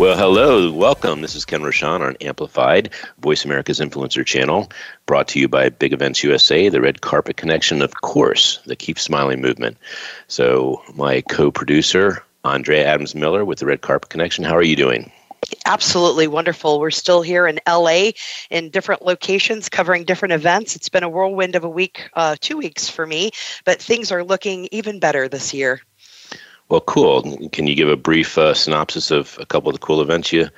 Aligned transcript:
Well, 0.00 0.16
hello, 0.16 0.72
welcome. 0.72 1.20
This 1.20 1.34
is 1.34 1.44
Ken 1.44 1.60
Rochon 1.60 2.00
on 2.00 2.16
Amplified, 2.22 2.88
Voice 3.18 3.44
America's 3.44 3.80
influencer 3.80 4.24
channel, 4.24 4.72
brought 5.04 5.28
to 5.28 5.38
you 5.38 5.46
by 5.46 5.68
Big 5.68 5.92
Events 5.92 6.24
USA, 6.24 6.70
the 6.70 6.80
Red 6.80 7.02
Carpet 7.02 7.36
Connection, 7.36 7.82
of 7.82 8.00
course, 8.00 8.60
the 8.64 8.74
Keep 8.74 8.98
Smiling 8.98 9.42
movement. 9.42 9.76
So, 10.26 10.80
my 10.94 11.20
co 11.20 11.50
producer, 11.50 12.24
Andrea 12.46 12.86
Adams 12.86 13.14
Miller 13.14 13.44
with 13.44 13.58
the 13.58 13.66
Red 13.66 13.82
Carpet 13.82 14.08
Connection, 14.08 14.42
how 14.42 14.56
are 14.56 14.62
you 14.62 14.74
doing? 14.74 15.12
Absolutely 15.66 16.28
wonderful. 16.28 16.80
We're 16.80 16.90
still 16.90 17.20
here 17.20 17.46
in 17.46 17.60
LA 17.68 18.12
in 18.48 18.70
different 18.70 19.02
locations 19.02 19.68
covering 19.68 20.04
different 20.04 20.32
events. 20.32 20.76
It's 20.76 20.88
been 20.88 21.02
a 21.02 21.10
whirlwind 21.10 21.56
of 21.56 21.64
a 21.64 21.68
week, 21.68 22.08
uh, 22.14 22.36
two 22.40 22.56
weeks 22.56 22.88
for 22.88 23.06
me, 23.06 23.32
but 23.66 23.82
things 23.82 24.10
are 24.10 24.24
looking 24.24 24.66
even 24.72 24.98
better 24.98 25.28
this 25.28 25.52
year. 25.52 25.82
Well, 26.70 26.80
cool. 26.82 27.48
Can 27.48 27.66
you 27.66 27.74
give 27.74 27.88
a 27.88 27.96
brief 27.96 28.38
uh, 28.38 28.54
synopsis 28.54 29.10
of 29.10 29.36
a 29.40 29.46
couple 29.46 29.68
of 29.68 29.74
the 29.74 29.80
cool 29.80 30.00
events 30.00 30.32
you 30.32 30.48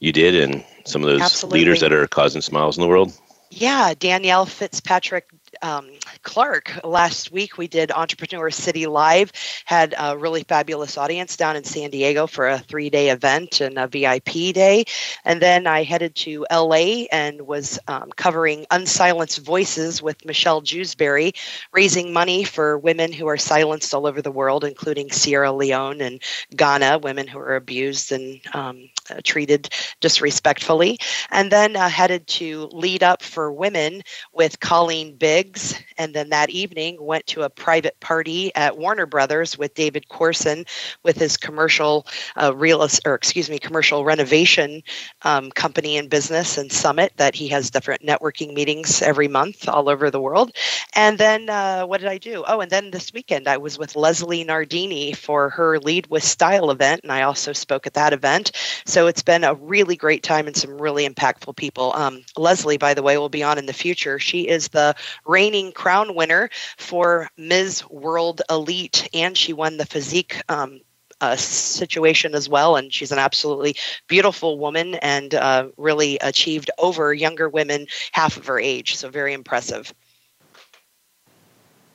you 0.00 0.12
did 0.12 0.34
and 0.34 0.62
some 0.84 1.02
of 1.02 1.08
those 1.08 1.22
Absolutely. 1.22 1.60
leaders 1.60 1.80
that 1.80 1.92
are 1.92 2.06
causing 2.06 2.42
smiles 2.42 2.76
in 2.76 2.82
the 2.82 2.88
world? 2.88 3.18
Yeah, 3.50 3.94
Danielle 3.98 4.46
Fitzpatrick 4.46 5.28
um, 5.62 5.88
Clark. 6.22 6.80
Last 6.84 7.32
week 7.32 7.58
we 7.58 7.68
did 7.68 7.90
Entrepreneur 7.90 8.50
City 8.50 8.86
Live, 8.86 9.32
had 9.64 9.94
a 9.98 10.16
really 10.16 10.42
fabulous 10.44 10.96
audience 10.96 11.36
down 11.36 11.56
in 11.56 11.64
San 11.64 11.90
Diego 11.90 12.26
for 12.26 12.48
a 12.48 12.58
three 12.58 12.90
day 12.90 13.10
event 13.10 13.60
and 13.60 13.78
a 13.78 13.86
VIP 13.86 14.54
day. 14.54 14.84
And 15.24 15.40
then 15.40 15.66
I 15.66 15.82
headed 15.82 16.14
to 16.16 16.46
LA 16.50 17.06
and 17.10 17.42
was 17.42 17.78
um, 17.88 18.10
covering 18.16 18.66
Unsilenced 18.70 19.44
Voices 19.44 20.02
with 20.02 20.24
Michelle 20.24 20.60
Jewsbury, 20.60 21.32
raising 21.72 22.12
money 22.12 22.44
for 22.44 22.78
women 22.78 23.12
who 23.12 23.26
are 23.26 23.36
silenced 23.36 23.92
all 23.94 24.06
over 24.06 24.22
the 24.22 24.30
world, 24.30 24.64
including 24.64 25.10
Sierra 25.10 25.52
Leone 25.52 26.00
and 26.00 26.22
Ghana, 26.56 26.98
women 26.98 27.26
who 27.26 27.38
are 27.38 27.56
abused 27.56 28.12
and 28.12 28.40
um, 28.54 28.88
treated 29.24 29.68
disrespectfully. 30.00 30.98
And 31.30 31.50
then 31.50 31.76
uh, 31.76 31.88
headed 31.88 32.26
to 32.28 32.68
Lead 32.72 33.02
Up 33.02 33.22
for 33.22 33.52
Women 33.52 34.02
with 34.32 34.60
Colleen 34.60 35.16
Biggs 35.16 35.74
and 35.98 36.14
then 36.14 36.30
that 36.30 36.50
evening 36.50 36.96
went 37.00 37.26
to 37.28 37.42
a 37.42 37.50
private 37.50 37.98
party 38.00 38.54
at 38.54 38.78
Warner 38.78 39.06
Brothers 39.06 39.56
with 39.58 39.74
David 39.74 40.08
Corson 40.08 40.64
with 41.02 41.16
his 41.16 41.36
commercial 41.36 42.06
uh, 42.40 42.54
real 42.54 42.86
or 43.04 43.14
excuse 43.14 43.48
me 43.48 43.58
commercial 43.58 44.04
renovation 44.04 44.82
um, 45.22 45.50
company 45.50 45.96
and 45.96 46.10
business 46.10 46.58
and 46.58 46.72
summit 46.72 47.12
that 47.16 47.34
he 47.34 47.48
has 47.48 47.70
different 47.70 48.02
networking 48.02 48.54
meetings 48.54 49.02
every 49.02 49.28
month 49.28 49.68
all 49.68 49.88
over 49.88 50.10
the 50.10 50.20
world. 50.20 50.52
And 50.94 51.18
then 51.18 51.48
uh, 51.48 51.84
what 51.84 52.00
did 52.00 52.08
I 52.08 52.18
do? 52.18 52.44
Oh, 52.46 52.60
and 52.60 52.70
then 52.70 52.90
this 52.90 53.12
weekend 53.12 53.48
I 53.48 53.56
was 53.56 53.78
with 53.78 53.96
Leslie 53.96 54.44
Nardini 54.44 55.12
for 55.12 55.48
her 55.50 55.78
Lead 55.78 56.06
with 56.08 56.22
Style 56.22 56.70
event, 56.70 57.02
and 57.02 57.12
I 57.12 57.22
also 57.22 57.52
spoke 57.52 57.86
at 57.86 57.94
that 57.94 58.12
event. 58.12 58.52
So 58.84 59.06
it's 59.06 59.22
been 59.22 59.44
a 59.44 59.54
really 59.54 59.96
great 59.96 60.22
time 60.22 60.46
and 60.46 60.56
some 60.56 60.80
really 60.80 61.08
impactful 61.08 61.56
people. 61.56 61.92
Um, 61.94 62.24
Leslie, 62.36 62.78
by 62.78 62.94
the 62.94 63.02
way, 63.02 63.16
will 63.18 63.28
be 63.28 63.42
on 63.42 63.58
in 63.58 63.66
the 63.66 63.72
future. 63.72 64.18
She 64.18 64.48
is 64.48 64.68
the 64.68 64.94
reigning 65.26 65.72
crown 65.82 66.14
winner 66.14 66.48
for 66.78 67.28
Ms. 67.36 67.82
World 67.90 68.40
Elite, 68.48 69.08
and 69.12 69.36
she 69.36 69.52
won 69.52 69.78
the 69.78 69.84
physique 69.84 70.40
um, 70.48 70.80
uh, 71.20 71.34
situation 71.34 72.36
as 72.36 72.48
well. 72.48 72.76
And 72.76 72.94
she's 72.94 73.10
an 73.10 73.18
absolutely 73.18 73.74
beautiful 74.06 74.60
woman 74.60 74.94
and 74.94 75.34
uh, 75.34 75.70
really 75.76 76.18
achieved 76.20 76.70
over 76.78 77.12
younger 77.12 77.48
women 77.48 77.88
half 78.12 78.36
of 78.36 78.46
her 78.46 78.60
age. 78.60 78.94
So 78.94 79.10
very 79.10 79.32
impressive. 79.32 79.92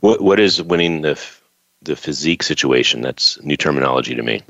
What 0.02 0.20
what 0.20 0.42
is 0.42 0.62
winning 0.62 1.02
the 1.04 1.18
the 1.82 1.96
physique 1.96 2.44
situation? 2.44 3.00
That's 3.00 3.42
new 3.42 3.56
terminology 3.56 4.16
to 4.16 4.22
me. 4.22 4.42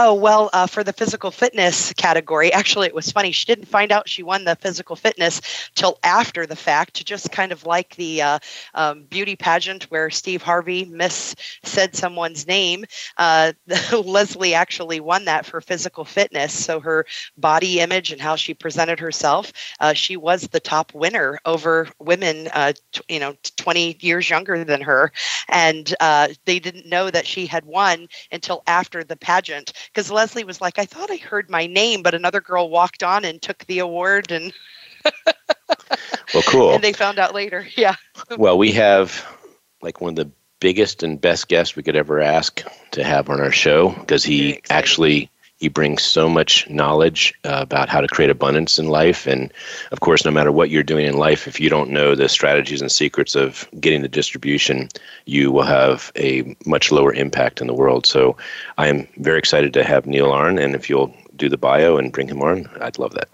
Oh, 0.00 0.14
well, 0.14 0.48
uh, 0.52 0.68
for 0.68 0.84
the 0.84 0.92
physical 0.92 1.32
fitness 1.32 1.92
category, 1.94 2.52
actually, 2.52 2.86
it 2.86 2.94
was 2.94 3.10
funny. 3.10 3.32
She 3.32 3.46
didn't 3.46 3.64
find 3.64 3.90
out 3.90 4.08
she 4.08 4.22
won 4.22 4.44
the 4.44 4.54
physical 4.54 4.94
fitness 4.94 5.40
till 5.74 5.98
after 6.04 6.46
the 6.46 6.54
fact, 6.54 7.04
just 7.04 7.32
kind 7.32 7.50
of 7.50 7.66
like 7.66 7.96
the 7.96 8.22
uh, 8.22 8.38
um, 8.74 9.02
beauty 9.04 9.34
pageant 9.34 9.84
where 9.90 10.08
Steve 10.08 10.40
Harvey 10.42 10.84
miss 10.84 11.34
said 11.64 11.96
someone's 11.96 12.46
name. 12.46 12.84
Uh, 13.16 13.54
Leslie 13.92 14.54
actually 14.54 15.00
won 15.00 15.24
that 15.24 15.44
for 15.44 15.60
physical 15.60 16.04
fitness. 16.04 16.52
So 16.52 16.78
her 16.78 17.04
body 17.36 17.80
image 17.80 18.12
and 18.12 18.20
how 18.20 18.36
she 18.36 18.54
presented 18.54 19.00
herself, 19.00 19.52
uh, 19.80 19.94
she 19.94 20.16
was 20.16 20.42
the 20.42 20.60
top 20.60 20.94
winner 20.94 21.40
over 21.44 21.88
women, 21.98 22.48
uh, 22.54 22.72
t- 22.92 23.00
you 23.08 23.18
know, 23.18 23.34
20 23.56 23.96
years 24.00 24.30
younger 24.30 24.62
than 24.64 24.82
her. 24.82 25.10
And 25.48 25.94
uh, 26.00 26.28
they 26.44 26.58
didn't 26.58 26.86
know 26.86 27.10
that 27.10 27.26
she 27.26 27.46
had 27.46 27.64
won 27.64 28.08
until 28.30 28.62
after 28.66 29.04
the 29.04 29.16
pageant 29.16 29.72
because 29.92 30.10
Leslie 30.10 30.44
was 30.44 30.60
like, 30.60 30.78
I 30.78 30.84
thought 30.84 31.10
I 31.10 31.16
heard 31.16 31.50
my 31.50 31.66
name, 31.66 32.02
but 32.02 32.14
another 32.14 32.40
girl 32.40 32.70
walked 32.70 33.02
on 33.02 33.24
and 33.24 33.40
took 33.40 33.64
the 33.66 33.80
award 33.80 34.30
and 34.30 34.52
Well 36.34 36.42
cool. 36.44 36.74
And 36.74 36.82
they 36.84 36.92
found 36.92 37.18
out 37.18 37.34
later. 37.34 37.66
Yeah. 37.76 37.94
well, 38.36 38.58
we 38.58 38.72
have 38.72 39.26
like 39.82 40.00
one 40.00 40.10
of 40.10 40.16
the 40.16 40.30
biggest 40.60 41.02
and 41.02 41.20
best 41.20 41.48
guests 41.48 41.76
we 41.76 41.82
could 41.82 41.96
ever 41.96 42.20
ask 42.20 42.62
to 42.92 43.04
have 43.04 43.30
on 43.30 43.40
our 43.40 43.52
show 43.52 43.90
because 43.90 44.24
he 44.24 44.60
actually 44.68 45.30
he 45.58 45.68
brings 45.68 46.02
so 46.02 46.28
much 46.28 46.68
knowledge 46.70 47.34
uh, 47.44 47.58
about 47.60 47.88
how 47.88 48.00
to 48.00 48.06
create 48.06 48.30
abundance 48.30 48.78
in 48.78 48.88
life. 48.88 49.26
And 49.26 49.52
of 49.90 50.00
course, 50.00 50.24
no 50.24 50.30
matter 50.30 50.52
what 50.52 50.70
you're 50.70 50.82
doing 50.82 51.06
in 51.06 51.16
life, 51.16 51.48
if 51.48 51.58
you 51.58 51.68
don't 51.68 51.90
know 51.90 52.14
the 52.14 52.28
strategies 52.28 52.80
and 52.80 52.90
secrets 52.90 53.34
of 53.34 53.68
getting 53.80 54.02
the 54.02 54.08
distribution, 54.08 54.88
you 55.26 55.50
will 55.50 55.64
have 55.64 56.12
a 56.16 56.56
much 56.64 56.92
lower 56.92 57.12
impact 57.12 57.60
in 57.60 57.66
the 57.66 57.74
world. 57.74 58.06
So 58.06 58.36
I 58.78 58.86
am 58.86 59.08
very 59.16 59.38
excited 59.38 59.72
to 59.74 59.84
have 59.84 60.06
Neil 60.06 60.30
Arn. 60.30 60.58
And 60.58 60.74
if 60.74 60.88
you'll 60.88 61.14
do 61.34 61.48
the 61.48 61.58
bio 61.58 61.96
and 61.96 62.12
bring 62.12 62.28
him 62.28 62.40
on, 62.40 62.68
I'd 62.80 62.98
love 62.98 63.14
that. 63.14 63.28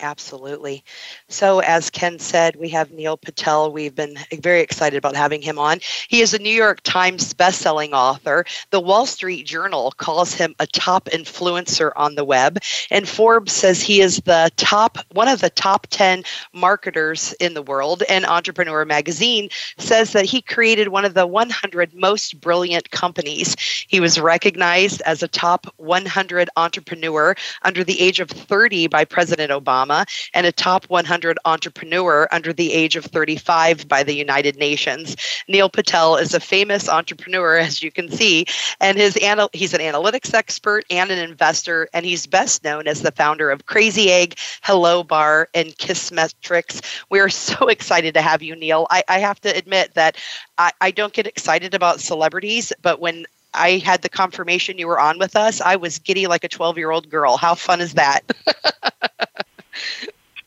Absolutely. 0.00 0.84
So, 1.28 1.58
as 1.60 1.90
Ken 1.90 2.18
said, 2.20 2.54
we 2.56 2.68
have 2.68 2.92
Neil 2.92 3.16
Patel. 3.16 3.72
We've 3.72 3.94
been 3.94 4.16
very 4.32 4.60
excited 4.60 4.96
about 4.96 5.16
having 5.16 5.42
him 5.42 5.58
on. 5.58 5.80
He 6.06 6.20
is 6.20 6.32
a 6.32 6.38
New 6.38 6.54
York 6.54 6.80
Times 6.82 7.34
bestselling 7.34 7.92
author. 7.92 8.44
The 8.70 8.80
Wall 8.80 9.06
Street 9.06 9.44
Journal 9.44 9.92
calls 9.96 10.34
him 10.34 10.54
a 10.60 10.68
top 10.68 11.06
influencer 11.06 11.90
on 11.96 12.14
the 12.14 12.24
web, 12.24 12.58
and 12.90 13.08
Forbes 13.08 13.52
says 13.52 13.82
he 13.82 14.00
is 14.00 14.18
the 14.18 14.52
top 14.56 14.98
one 15.12 15.26
of 15.26 15.40
the 15.40 15.50
top 15.50 15.88
10 15.90 16.22
marketers 16.52 17.32
in 17.40 17.54
the 17.54 17.62
world. 17.62 18.04
And 18.08 18.24
Entrepreneur 18.24 18.84
Magazine 18.84 19.48
says 19.78 20.12
that 20.12 20.26
he 20.26 20.42
created 20.42 20.88
one 20.88 21.04
of 21.04 21.14
the 21.14 21.26
100 21.26 21.92
most 21.94 22.40
brilliant 22.40 22.90
companies. 22.92 23.56
He 23.88 23.98
was 23.98 24.20
recognized 24.20 25.02
as 25.02 25.22
a 25.22 25.28
top 25.28 25.66
100 25.78 26.48
entrepreneur 26.56 27.34
under 27.62 27.82
the 27.82 28.00
age 28.00 28.20
of 28.20 28.30
30 28.30 28.86
by 28.86 29.04
President 29.04 29.50
Obama 29.50 29.87
Obama 29.88 30.28
and 30.34 30.46
a 30.46 30.52
top 30.52 30.84
100 30.86 31.38
entrepreneur 31.44 32.28
under 32.30 32.52
the 32.52 32.72
age 32.72 32.96
of 32.96 33.04
35 33.04 33.88
by 33.88 34.02
the 34.02 34.14
United 34.14 34.56
Nations. 34.56 35.16
Neil 35.48 35.68
Patel 35.68 36.16
is 36.16 36.34
a 36.34 36.40
famous 36.40 36.88
entrepreneur, 36.88 37.56
as 37.56 37.82
you 37.82 37.90
can 37.90 38.10
see, 38.10 38.46
and 38.80 38.98
his 38.98 39.18
anal- 39.20 39.50
he's 39.52 39.74
an 39.74 39.80
analytics 39.80 40.34
expert 40.34 40.84
and 40.90 41.10
an 41.10 41.18
investor, 41.18 41.88
and 41.92 42.04
he's 42.04 42.26
best 42.26 42.64
known 42.64 42.86
as 42.86 43.02
the 43.02 43.12
founder 43.12 43.50
of 43.50 43.66
Crazy 43.66 44.10
Egg, 44.10 44.34
Hello 44.62 45.02
Bar, 45.02 45.48
and 45.54 45.68
Kissmetrics. 45.76 46.82
We 47.10 47.20
are 47.20 47.28
so 47.28 47.68
excited 47.68 48.14
to 48.14 48.22
have 48.22 48.42
you, 48.42 48.54
Neil. 48.56 48.86
I, 48.90 49.02
I 49.08 49.18
have 49.18 49.40
to 49.42 49.56
admit 49.56 49.94
that 49.94 50.16
I, 50.58 50.72
I 50.80 50.90
don't 50.90 51.12
get 51.12 51.26
excited 51.26 51.74
about 51.74 52.00
celebrities, 52.00 52.72
but 52.82 53.00
when 53.00 53.26
I 53.54 53.78
had 53.78 54.02
the 54.02 54.08
confirmation 54.08 54.78
you 54.78 54.86
were 54.86 55.00
on 55.00 55.18
with 55.18 55.34
us, 55.34 55.60
I 55.60 55.76
was 55.76 55.98
giddy 55.98 56.26
like 56.26 56.44
a 56.44 56.48
12 56.48 56.76
year 56.76 56.90
old 56.90 57.08
girl. 57.08 57.36
How 57.36 57.54
fun 57.54 57.80
is 57.80 57.94
that? 57.94 58.20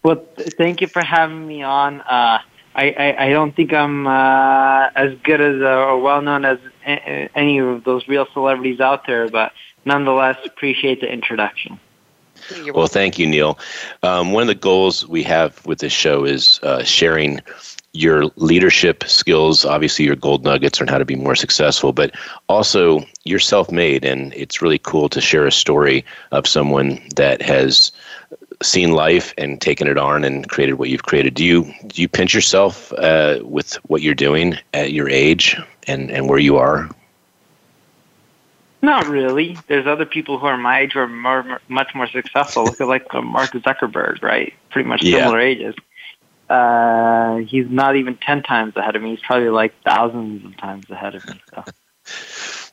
Well, 0.04 0.24
thank 0.58 0.82
you 0.82 0.88
for 0.88 1.04
having 1.04 1.48
me 1.48 1.62
on. 1.62 2.02
Uh, 2.02 2.40
I, 2.74 2.92
I, 2.92 3.26
I 3.26 3.30
don't 3.30 3.56
think 3.56 3.74
I'm 3.74 4.08
uh, 4.08 4.90
as 4.96 5.18
good 5.24 5.42
as 5.42 5.62
uh, 5.62 5.86
or 5.86 6.00
well 6.00 6.22
known 6.22 6.46
as 6.46 6.58
a- 6.86 7.30
any 7.36 7.60
of 7.60 7.84
those 7.84 8.08
real 8.08 8.28
celebrities 8.34 8.80
out 8.80 9.06
there, 9.06 9.30
but 9.30 9.52
nonetheless, 9.86 10.38
appreciate 10.46 11.02
the 11.02 11.12
introduction. 11.12 11.80
Well, 12.74 12.88
thank 12.88 13.20
you, 13.20 13.28
Neil. 13.28 13.60
Um, 14.02 14.32
one 14.32 14.42
of 14.42 14.48
the 14.48 14.56
goals 14.56 15.08
we 15.08 15.22
have 15.24 15.64
with 15.66 15.80
this 15.80 15.94
show 15.94 16.24
is 16.26 16.60
uh, 16.64 16.84
sharing 16.84 17.40
your 17.94 18.26
leadership 18.38 19.04
skills, 19.06 19.66
obviously 19.66 20.06
your 20.06 20.16
gold 20.16 20.44
nuggets 20.44 20.80
on 20.82 20.88
how 20.88 20.98
to 20.98 21.06
be 21.06 21.16
more 21.16 21.36
successful, 21.36 21.92
but 21.92 22.16
also 22.48 23.04
you're 23.26 23.38
self-made, 23.38 24.06
and 24.06 24.34
it's 24.34 24.62
really 24.62 24.80
cool 24.80 25.10
to 25.10 25.20
share 25.22 25.46
a 25.46 25.52
story 25.52 26.06
of 26.32 26.48
someone 26.48 27.02
that 27.16 27.42
has 27.42 27.92
seen 28.62 28.92
life 28.92 29.34
and 29.38 29.60
taken 29.60 29.88
it 29.88 29.98
on 29.98 30.24
and 30.24 30.48
created 30.50 30.74
what 30.74 30.90
you've 30.90 31.04
created. 31.04 31.34
Do 31.34 31.44
you 31.46 31.74
do 31.88 32.02
you 32.02 32.08
pinch 32.08 32.34
yourself 32.34 32.94
uh, 32.94 33.40
with 33.44 33.74
what 33.88 34.02
you're 34.02 34.16
doing 34.16 34.58
at 34.74 34.92
your 34.92 35.10
age 35.10 35.58
and 35.88 36.12
and 36.12 36.30
where 36.30 36.40
you 36.40 36.58
are? 36.58 36.90
Not 38.82 39.08
really. 39.08 39.58
There's 39.68 39.86
other 39.86 40.06
people 40.06 40.40
who 40.40 40.48
are 40.48 40.58
my 40.58 40.80
age 40.80 40.94
who 40.94 41.00
are 41.00 41.08
more, 41.08 41.62
much 41.68 41.94
more 41.94 42.08
successful. 42.08 42.64
Look 42.64 42.82
at 42.82 42.88
like 42.88 43.14
uh, 43.14 43.22
Mark 43.22 43.52
Zuckerberg, 43.52 44.24
right? 44.24 44.54
Pretty 44.72 44.90
much 44.90 45.04
similar 45.04 45.40
yeah. 45.40 45.46
ages. 45.46 45.76
Uh, 46.50 47.36
he's 47.48 47.70
not 47.70 47.96
even 47.96 48.18
ten 48.18 48.42
times 48.42 48.76
ahead 48.76 48.96
of 48.96 49.04
me. 49.04 49.12
He's 49.12 49.22
probably 49.22 49.50
like 49.50 49.74
thousands 49.84 50.44
of 50.46 50.58
times 50.58 50.90
ahead 50.90 51.16
of 51.16 51.26
me. 51.28 51.42
So. 51.54 51.64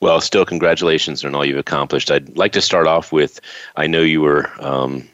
Well, 0.00 0.20
still, 0.20 0.46
congratulations 0.46 1.24
on 1.24 1.34
all 1.34 1.44
you've 1.44 1.58
accomplished. 1.58 2.10
I'd 2.10 2.36
like 2.36 2.52
to 2.52 2.60
start 2.60 2.86
off 2.86 3.10
with 3.10 3.40
I 3.74 3.88
know 3.88 4.02
you 4.02 4.20
were. 4.20 4.48
Um, 4.60 5.08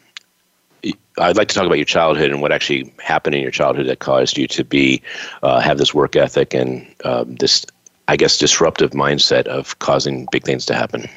I'd 1.19 1.37
like 1.37 1.49
to 1.49 1.55
talk 1.55 1.67
about 1.67 1.79
your 1.79 1.85
childhood 1.85 2.31
and 2.31 2.43
what 2.43 2.53
actually 2.53 2.93
happened 2.99 3.35
in 3.35 3.43
your 3.43 3.51
childhood 3.51 3.87
that 3.87 4.01
caused 4.01 4.37
you 4.37 4.47
to 4.49 4.65
be 4.65 5.01
uh, 5.43 5.61
have 5.61 5.79
this 5.79 5.95
work 5.95 6.17
ethic 6.17 6.55
and 6.55 6.87
uh, 7.05 7.25
this, 7.27 7.65
I 8.09 8.17
guess, 8.17 8.39
disruptive 8.39 8.91
mindset 8.91 9.47
of 9.47 9.79
causing 9.79 10.27
big 10.31 10.45
things 10.45 10.67
to 10.67 10.75
happen. 10.75 11.09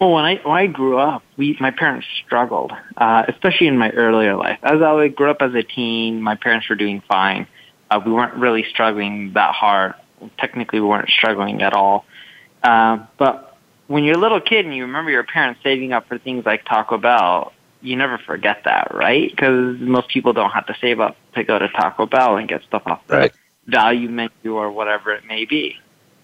Well, 0.00 0.12
when 0.12 0.24
I 0.24 0.36
when 0.36 0.56
I 0.56 0.66
grew 0.66 0.98
up, 0.98 1.22
we 1.36 1.56
my 1.60 1.70
parents 1.70 2.06
struggled, 2.24 2.72
uh, 2.96 3.24
especially 3.28 3.66
in 3.66 3.76
my 3.76 3.90
earlier 3.90 4.34
life. 4.34 4.58
As 4.62 4.80
I 4.80 5.08
grew 5.08 5.30
up 5.30 5.42
as 5.42 5.54
a 5.54 5.62
teen, 5.62 6.22
my 6.22 6.36
parents 6.36 6.68
were 6.68 6.76
doing 6.76 7.02
fine. 7.06 7.46
Uh, 7.90 8.00
we 8.04 8.12
weren't 8.12 8.34
really 8.34 8.64
struggling 8.64 9.32
that 9.34 9.54
hard 9.54 9.94
technically 10.38 10.80
we 10.80 10.86
weren't 10.86 11.08
struggling 11.08 11.62
at 11.62 11.72
all. 11.72 12.04
Uh, 12.62 12.98
but 13.18 13.56
when 13.86 14.04
you're 14.04 14.16
a 14.16 14.20
little 14.20 14.40
kid 14.40 14.66
and 14.66 14.74
you 14.74 14.84
remember 14.84 15.10
your 15.10 15.24
parents 15.24 15.60
saving 15.62 15.92
up 15.92 16.06
for 16.08 16.18
things 16.18 16.44
like 16.44 16.64
Taco 16.64 16.98
Bell, 16.98 17.52
you 17.82 17.96
never 17.96 18.18
forget 18.18 18.62
that, 18.64 18.94
right? 18.94 19.30
Because 19.30 19.78
most 19.80 20.08
people 20.08 20.32
don't 20.32 20.50
have 20.50 20.66
to 20.66 20.76
save 20.80 21.00
up 21.00 21.16
to 21.34 21.44
go 21.44 21.58
to 21.58 21.68
Taco 21.68 22.06
Bell 22.06 22.36
and 22.36 22.48
get 22.48 22.62
stuff 22.64 22.82
off 22.86 23.06
the 23.06 23.16
right. 23.16 23.32
value 23.66 24.08
menu 24.08 24.54
or 24.54 24.70
whatever 24.70 25.12
it 25.12 25.24
may 25.24 25.44
be. 25.44 25.76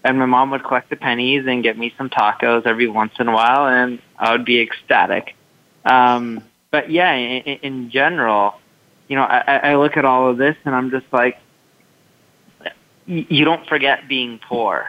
And 0.03 0.19
my 0.19 0.25
mom 0.25 0.51
would 0.51 0.63
collect 0.63 0.89
the 0.89 0.95
pennies 0.95 1.45
and 1.47 1.63
get 1.63 1.77
me 1.77 1.93
some 1.97 2.09
tacos 2.09 2.65
every 2.65 2.87
once 2.87 3.13
in 3.19 3.27
a 3.27 3.33
while, 3.33 3.67
and 3.67 3.99
I 4.17 4.31
would 4.31 4.45
be 4.45 4.61
ecstatic. 4.61 5.35
Um, 5.83 6.43
but 6.71 6.91
yeah, 6.91 7.13
in, 7.13 7.41
in 7.41 7.89
general, 7.91 8.55
you 9.07 9.15
know, 9.15 9.23
I, 9.23 9.71
I 9.71 9.75
look 9.75 9.97
at 9.97 10.05
all 10.05 10.29
of 10.29 10.37
this 10.37 10.55
and 10.65 10.75
I'm 10.75 10.91
just 10.91 11.05
like, 11.11 11.39
you 13.05 13.45
don't 13.45 13.65
forget 13.67 14.07
being 14.07 14.39
poor. 14.47 14.85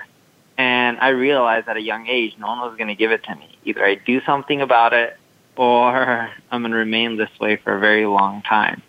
And 0.56 0.98
I 0.98 1.10
realized 1.10 1.68
at 1.68 1.76
a 1.76 1.80
young 1.80 2.08
age, 2.08 2.34
no 2.36 2.48
one 2.48 2.58
was 2.60 2.76
going 2.76 2.88
to 2.88 2.96
give 2.96 3.12
it 3.12 3.22
to 3.24 3.34
me. 3.36 3.56
Either 3.64 3.84
I 3.84 3.94
do 3.94 4.20
something 4.26 4.60
about 4.60 4.92
it, 4.92 5.16
or 5.58 6.30
I'm 6.50 6.62
going 6.62 6.72
to 6.72 6.78
remain 6.78 7.16
this 7.16 7.30
way 7.38 7.56
for 7.56 7.76
a 7.76 7.80
very 7.80 8.06
long 8.06 8.42
time. 8.42 8.80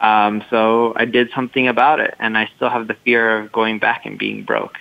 Um, 0.00 0.42
so 0.50 0.94
I 0.96 1.04
did 1.04 1.30
something 1.34 1.68
about 1.68 2.00
it, 2.00 2.14
and 2.18 2.36
I 2.36 2.50
still 2.56 2.70
have 2.70 2.88
the 2.88 2.94
fear 2.94 3.38
of 3.38 3.52
going 3.52 3.78
back 3.78 4.06
and 4.06 4.18
being 4.18 4.42
broke. 4.42 4.78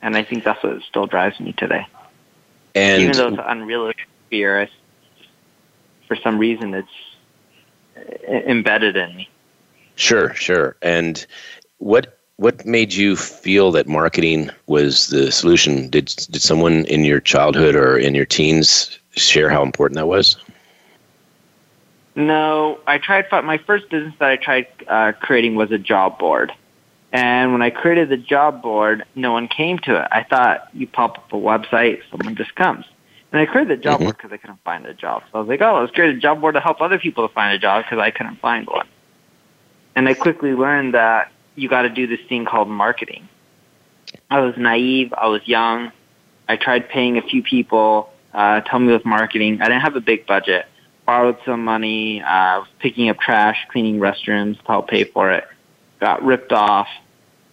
And 0.00 0.16
I 0.16 0.24
think 0.24 0.44
that's 0.44 0.62
what 0.62 0.82
still 0.82 1.06
drives 1.06 1.38
me 1.38 1.52
today. 1.52 1.86
And 2.74 3.02
even 3.02 3.16
though 3.16 3.28
it's 3.28 3.38
an 3.38 3.44
unrealistic 3.46 4.08
fear, 4.30 4.68
for 6.08 6.16
some 6.16 6.38
reason 6.38 6.74
it's 6.74 6.88
embedded 8.26 8.96
in 8.96 9.14
me. 9.14 9.28
Sure, 9.94 10.34
sure. 10.34 10.76
And 10.82 11.24
what 11.78 12.18
what 12.36 12.64
made 12.64 12.92
you 12.92 13.14
feel 13.14 13.70
that 13.72 13.86
marketing 13.86 14.50
was 14.66 15.08
the 15.08 15.30
solution? 15.30 15.88
Did 15.90 16.06
did 16.30 16.42
someone 16.42 16.86
in 16.86 17.04
your 17.04 17.20
childhood 17.20 17.76
or 17.76 17.98
in 17.98 18.14
your 18.14 18.24
teens 18.24 18.98
share 19.12 19.50
how 19.50 19.62
important 19.62 19.96
that 19.96 20.08
was? 20.08 20.36
No, 22.14 22.78
I 22.86 22.98
tried. 22.98 23.26
My 23.30 23.58
first 23.58 23.88
business 23.88 24.14
that 24.18 24.28
I 24.28 24.36
tried 24.36 24.66
uh, 24.86 25.12
creating 25.18 25.54
was 25.54 25.70
a 25.70 25.78
job 25.78 26.18
board, 26.18 26.52
and 27.12 27.52
when 27.52 27.60
I 27.60 27.70
created 27.70 28.08
the 28.08 28.16
job 28.16 28.62
board, 28.62 29.04
no 29.14 29.32
one 29.32 29.46
came 29.46 29.78
to 29.80 29.96
it. 29.96 30.08
I 30.10 30.24
thought 30.24 30.68
you 30.72 30.86
pop 30.86 31.18
up 31.18 31.32
a 31.32 31.36
website, 31.36 32.00
someone 32.10 32.36
just 32.36 32.54
comes. 32.54 32.86
And 33.32 33.40
I 33.40 33.46
created 33.46 33.78
the 33.78 33.82
job 33.82 33.94
mm-hmm. 33.94 34.04
board 34.04 34.16
because 34.16 34.32
I 34.32 34.38
couldn't 34.38 34.62
find 34.64 34.86
a 34.86 34.94
job. 34.94 35.22
So 35.30 35.38
I 35.38 35.40
was 35.40 35.48
like, 35.48 35.60
oh, 35.60 35.80
let's 35.80 35.92
create 35.92 36.14
a 36.14 36.18
job 36.18 36.40
board 36.40 36.54
to 36.54 36.60
help 36.60 36.80
other 36.80 36.98
people 36.98 37.28
to 37.28 37.32
find 37.32 37.54
a 37.54 37.58
job 37.58 37.84
because 37.84 37.98
I 37.98 38.10
couldn't 38.10 38.40
find 38.40 38.66
one. 38.66 38.88
And 39.94 40.08
I 40.08 40.14
quickly 40.14 40.52
learned 40.52 40.94
that 40.94 41.30
you 41.54 41.68
got 41.68 41.82
to 41.82 41.90
do 41.90 42.06
this 42.06 42.20
thing 42.28 42.46
called 42.46 42.68
marketing. 42.68 43.28
I 44.30 44.40
was 44.40 44.54
naive. 44.56 45.12
I 45.12 45.28
was 45.28 45.46
young. 45.46 45.92
I 46.48 46.56
tried 46.56 46.88
paying 46.88 47.18
a 47.18 47.22
few 47.22 47.42
people 47.42 48.10
uh, 48.32 48.60
to 48.60 48.70
help 48.70 48.82
me 48.82 48.92
with 48.92 49.04
marketing. 49.04 49.60
I 49.60 49.66
didn't 49.66 49.82
have 49.82 49.96
a 49.96 50.00
big 50.00 50.26
budget. 50.26 50.66
Borrowed 51.06 51.38
some 51.44 51.64
money. 51.64 52.22
Uh, 52.22 52.60
was 52.60 52.68
picking 52.78 53.08
up 53.08 53.18
trash, 53.18 53.58
cleaning 53.70 53.98
restrooms 53.98 54.58
to 54.58 54.66
help 54.66 54.88
pay 54.88 55.04
for 55.04 55.30
it. 55.30 55.44
Got 56.00 56.22
ripped 56.22 56.52
off 56.52 56.88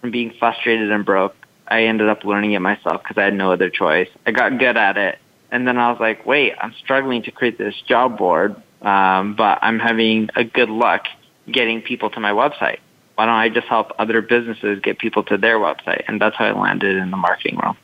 from 0.00 0.10
being 0.10 0.32
frustrated 0.38 0.90
and 0.90 1.04
broke. 1.04 1.34
I 1.68 1.84
ended 1.84 2.08
up 2.08 2.24
learning 2.24 2.52
it 2.52 2.60
myself 2.60 3.02
because 3.02 3.16
I 3.18 3.24
had 3.24 3.34
no 3.34 3.52
other 3.52 3.70
choice. 3.70 4.08
I 4.26 4.32
got 4.32 4.58
good 4.58 4.76
at 4.76 4.96
it. 4.96 5.18
And 5.52 5.66
then 5.66 5.78
I 5.78 5.90
was 5.90 6.00
like, 6.00 6.26
wait, 6.26 6.54
I'm 6.60 6.72
struggling 6.74 7.22
to 7.24 7.30
create 7.30 7.58
this 7.58 7.74
job 7.82 8.18
board, 8.18 8.54
um, 8.82 9.34
but 9.34 9.58
I'm 9.62 9.78
having 9.78 10.30
a 10.36 10.44
good 10.44 10.70
luck 10.70 11.06
getting 11.50 11.82
people 11.82 12.10
to 12.10 12.20
my 12.20 12.30
website 12.30 12.78
why 13.20 13.26
don't 13.26 13.34
I 13.34 13.50
just 13.50 13.66
help 13.66 13.92
other 13.98 14.22
businesses 14.22 14.80
get 14.80 14.98
people 14.98 15.22
to 15.24 15.36
their 15.36 15.58
website? 15.58 16.04
And 16.08 16.18
that's 16.18 16.34
how 16.36 16.46
I 16.46 16.58
landed 16.58 16.96
in 16.96 17.10
the 17.10 17.18
marketing 17.18 17.58
realm. 17.62 17.76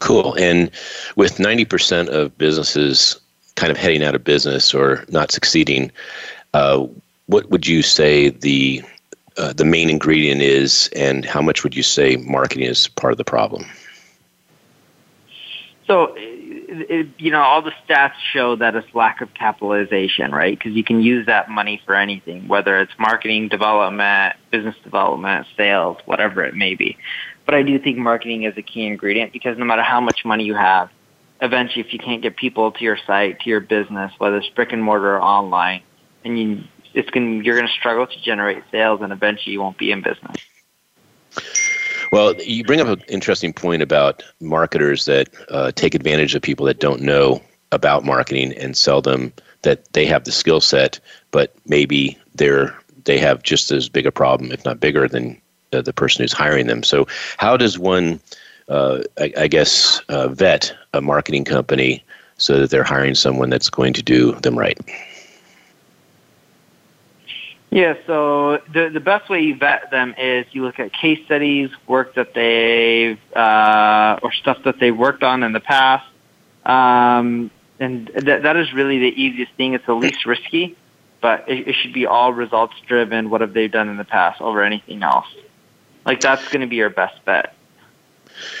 Cool. 0.00 0.34
And 0.34 0.72
with 1.14 1.36
90% 1.36 2.08
of 2.08 2.36
businesses 2.36 3.20
kind 3.58 3.72
of 3.72 3.76
heading 3.76 4.04
out 4.04 4.14
of 4.14 4.22
business 4.22 4.72
or 4.72 5.04
not 5.08 5.32
succeeding, 5.32 5.90
uh, 6.54 6.86
what 7.26 7.50
would 7.50 7.66
you 7.66 7.82
say 7.82 8.30
the 8.30 8.82
uh, 9.36 9.52
the 9.52 9.64
main 9.64 9.90
ingredient 9.90 10.42
is, 10.42 10.88
and 10.96 11.24
how 11.24 11.40
much 11.40 11.62
would 11.62 11.76
you 11.76 11.82
say 11.82 12.16
marketing 12.16 12.64
is 12.64 12.88
part 12.88 13.12
of 13.12 13.18
the 13.18 13.24
problem? 13.24 13.64
So 15.86 16.14
it, 16.16 17.08
you 17.18 17.30
know, 17.30 17.40
all 17.40 17.62
the 17.62 17.72
stats 17.86 18.14
show 18.32 18.56
that 18.56 18.74
it's 18.74 18.94
lack 18.94 19.20
of 19.20 19.32
capitalization, 19.34 20.32
right? 20.32 20.58
Because 20.58 20.72
you 20.72 20.84
can 20.84 21.00
use 21.00 21.26
that 21.26 21.48
money 21.50 21.80
for 21.84 21.94
anything, 21.94 22.46
whether 22.48 22.80
it's 22.80 22.92
marketing, 22.98 23.48
development, 23.48 24.36
business 24.50 24.76
development, 24.84 25.46
sales, 25.56 25.98
whatever 26.04 26.44
it 26.44 26.54
may 26.54 26.74
be. 26.74 26.96
But 27.46 27.54
I 27.54 27.62
do 27.62 27.78
think 27.78 27.96
marketing 27.96 28.42
is 28.42 28.56
a 28.56 28.62
key 28.62 28.86
ingredient 28.86 29.32
because 29.32 29.56
no 29.56 29.64
matter 29.64 29.82
how 29.82 30.00
much 30.00 30.24
money 30.24 30.44
you 30.44 30.54
have, 30.54 30.90
eventually, 31.40 31.84
if 31.84 31.92
you 31.92 31.98
can't 31.98 32.22
get 32.22 32.36
people 32.36 32.72
to 32.72 32.84
your 32.84 32.98
site, 33.06 33.40
to 33.40 33.50
your 33.50 33.60
business, 33.60 34.12
whether 34.18 34.36
it's 34.36 34.48
brick 34.48 34.72
and 34.72 34.82
mortar 34.82 35.16
or 35.16 35.22
online, 35.22 35.82
and 36.24 36.38
you, 36.38 36.64
it's 36.94 37.10
going 37.10 37.44
you're 37.44 37.56
going 37.56 37.68
to 37.68 37.72
struggle 37.72 38.06
to 38.06 38.20
generate 38.22 38.62
sales, 38.70 39.00
and 39.02 39.12
eventually 39.12 39.52
you 39.52 39.60
won't 39.60 39.78
be 39.78 39.90
in 39.90 40.02
business. 40.02 40.36
Well, 42.10 42.34
you 42.36 42.64
bring 42.64 42.80
up 42.80 42.88
an 42.88 43.02
interesting 43.08 43.52
point 43.52 43.82
about 43.82 44.22
marketers 44.40 45.04
that 45.04 45.28
uh, 45.50 45.72
take 45.72 45.94
advantage 45.94 46.34
of 46.34 46.42
people 46.42 46.64
that 46.66 46.80
don't 46.80 47.02
know 47.02 47.42
about 47.70 48.04
marketing 48.04 48.54
and 48.54 48.76
sell 48.76 49.02
them 49.02 49.32
that 49.62 49.92
they 49.92 50.06
have 50.06 50.24
the 50.24 50.32
skill 50.32 50.60
set, 50.60 50.98
but 51.30 51.54
maybe 51.66 52.16
they're 52.34 52.74
they 53.04 53.18
have 53.18 53.42
just 53.42 53.70
as 53.72 53.88
big 53.88 54.06
a 54.06 54.12
problem, 54.12 54.52
if 54.52 54.64
not 54.64 54.80
bigger, 54.80 55.08
than 55.08 55.40
uh, 55.72 55.82
the 55.82 55.92
person 55.92 56.22
who's 56.22 56.32
hiring 56.32 56.66
them. 56.66 56.82
So, 56.82 57.06
how 57.38 57.56
does 57.56 57.78
one, 57.78 58.20
uh, 58.68 59.02
I, 59.18 59.32
I, 59.36 59.48
guess, 59.48 60.00
uh, 60.08 60.28
vet 60.28 60.74
a 60.92 61.00
marketing 61.00 61.44
company 61.44 62.04
so 62.36 62.60
that 62.60 62.70
they're 62.70 62.84
hiring 62.84 63.14
someone 63.14 63.50
that's 63.50 63.70
going 63.70 63.92
to 63.94 64.02
do 64.02 64.32
them 64.40 64.58
right? 64.58 64.78
Yeah, 67.70 67.94
so 68.06 68.62
the 68.72 68.88
the 68.88 69.00
best 69.00 69.28
way 69.28 69.42
you 69.42 69.54
vet 69.54 69.90
them 69.90 70.14
is 70.16 70.46
you 70.52 70.64
look 70.64 70.78
at 70.78 70.90
case 70.92 71.22
studies, 71.26 71.70
work 71.86 72.14
that 72.14 72.32
they've 72.32 73.18
uh, 73.36 74.20
or 74.22 74.32
stuff 74.32 74.62
that 74.64 74.80
they've 74.80 74.96
worked 74.96 75.22
on 75.22 75.42
in 75.42 75.52
the 75.52 75.60
past, 75.60 76.06
um, 76.64 77.50
and 77.78 78.06
th- 78.06 78.42
that 78.42 78.56
is 78.56 78.72
really 78.72 78.98
the 78.98 79.22
easiest 79.22 79.52
thing. 79.52 79.74
It's 79.74 79.84
the 79.84 79.94
least 79.94 80.24
risky, 80.24 80.78
but 81.20 81.46
it, 81.46 81.68
it 81.68 81.74
should 81.74 81.92
be 81.92 82.06
all 82.06 82.32
results 82.32 82.74
driven. 82.86 83.28
What 83.28 83.42
have 83.42 83.52
they 83.52 83.68
done 83.68 83.90
in 83.90 83.98
the 83.98 84.04
past 84.04 84.40
over 84.40 84.62
anything 84.62 85.02
else? 85.02 85.26
Like 86.06 86.20
that's 86.20 86.48
going 86.48 86.62
to 86.62 86.66
be 86.66 86.76
your 86.76 86.88
best 86.88 87.22
bet. 87.26 87.54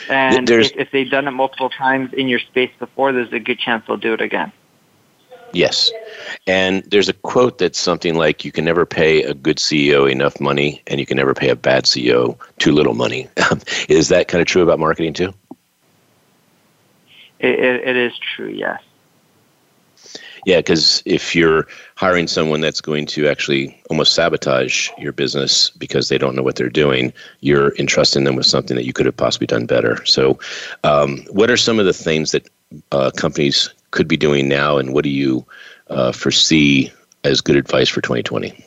And 0.08 0.48
if, 0.50 0.72
if 0.76 0.90
they've 0.90 1.10
done 1.10 1.28
it 1.28 1.32
multiple 1.32 1.70
times 1.70 2.12
in 2.12 2.28
your 2.28 2.38
space 2.38 2.70
before, 2.78 3.12
there's 3.12 3.32
a 3.32 3.40
good 3.40 3.58
chance 3.58 3.84
they'll 3.86 3.96
do 3.96 4.14
it 4.14 4.20
again. 4.20 4.52
Yes. 5.52 5.90
And 6.46 6.82
there's 6.84 7.08
a 7.08 7.14
quote 7.14 7.58
that's 7.58 7.78
something 7.78 8.14
like 8.16 8.44
you 8.44 8.52
can 8.52 8.64
never 8.64 8.84
pay 8.84 9.22
a 9.22 9.32
good 9.32 9.56
CEO 9.56 10.10
enough 10.10 10.40
money 10.40 10.82
and 10.86 11.00
you 11.00 11.06
can 11.06 11.16
never 11.16 11.32
pay 11.32 11.48
a 11.48 11.56
bad 11.56 11.84
CEO 11.84 12.38
too 12.58 12.72
little 12.72 12.94
money. 12.94 13.28
is 13.88 14.08
that 14.08 14.28
kind 14.28 14.42
of 14.42 14.46
true 14.46 14.62
about 14.62 14.78
marketing 14.78 15.14
too? 15.14 15.32
it, 17.38 17.58
it, 17.58 17.88
it 17.88 17.96
is 17.96 18.12
true, 18.18 18.48
yes. 18.48 18.82
Yeah, 20.48 20.60
because 20.60 21.02
if 21.04 21.36
you're 21.36 21.66
hiring 21.96 22.26
someone 22.26 22.62
that's 22.62 22.80
going 22.80 23.04
to 23.08 23.28
actually 23.28 23.78
almost 23.90 24.14
sabotage 24.14 24.88
your 24.96 25.12
business 25.12 25.68
because 25.68 26.08
they 26.08 26.16
don't 26.16 26.34
know 26.34 26.42
what 26.42 26.56
they're 26.56 26.70
doing, 26.70 27.12
you're 27.40 27.76
entrusting 27.76 28.24
them 28.24 28.34
with 28.34 28.46
something 28.46 28.74
that 28.74 28.86
you 28.86 28.94
could 28.94 29.04
have 29.04 29.14
possibly 29.14 29.46
done 29.46 29.66
better. 29.66 30.02
So, 30.06 30.38
um, 30.84 31.18
what 31.32 31.50
are 31.50 31.58
some 31.58 31.78
of 31.78 31.84
the 31.84 31.92
things 31.92 32.30
that 32.30 32.48
uh, 32.92 33.10
companies 33.10 33.74
could 33.90 34.08
be 34.08 34.16
doing 34.16 34.48
now, 34.48 34.78
and 34.78 34.94
what 34.94 35.04
do 35.04 35.10
you 35.10 35.44
uh, 35.90 36.12
foresee 36.12 36.90
as 37.24 37.42
good 37.42 37.56
advice 37.56 37.90
for 37.90 38.00
2020? 38.00 38.64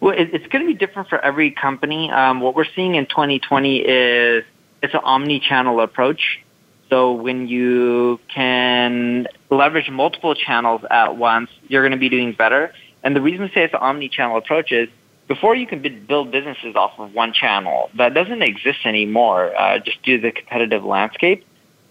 Well, 0.00 0.14
it's 0.14 0.46
going 0.48 0.62
to 0.62 0.70
be 0.70 0.74
different 0.74 1.08
for 1.08 1.24
every 1.24 1.52
company. 1.52 2.10
Um, 2.10 2.42
what 2.42 2.54
we're 2.54 2.66
seeing 2.76 2.96
in 2.96 3.06
2020 3.06 3.78
is 3.78 4.44
it's 4.82 4.92
an 4.92 5.00
omni-channel 5.02 5.80
approach. 5.80 6.42
So 6.90 7.12
when 7.12 7.46
you 7.46 8.18
can 8.34 9.28
leverage 9.48 9.88
multiple 9.88 10.34
channels 10.34 10.82
at 10.90 11.16
once, 11.16 11.48
you're 11.68 11.82
going 11.82 11.92
to 11.92 11.98
be 11.98 12.08
doing 12.08 12.32
better. 12.32 12.72
And 13.04 13.14
the 13.14 13.20
reason 13.20 13.42
we 13.42 13.48
say 13.48 13.62
it's 13.62 13.74
an 13.74 13.80
omni-channel 13.80 14.36
approach 14.36 14.72
is 14.72 14.88
before 15.28 15.54
you 15.54 15.68
can 15.68 16.04
build 16.06 16.32
businesses 16.32 16.74
off 16.74 16.98
of 16.98 17.14
one 17.14 17.32
channel. 17.32 17.90
That 17.94 18.12
doesn't 18.12 18.42
exist 18.42 18.80
anymore, 18.84 19.56
uh, 19.56 19.78
just 19.78 20.02
due 20.02 20.16
to 20.16 20.22
the 20.22 20.32
competitive 20.32 20.84
landscape. 20.84 21.46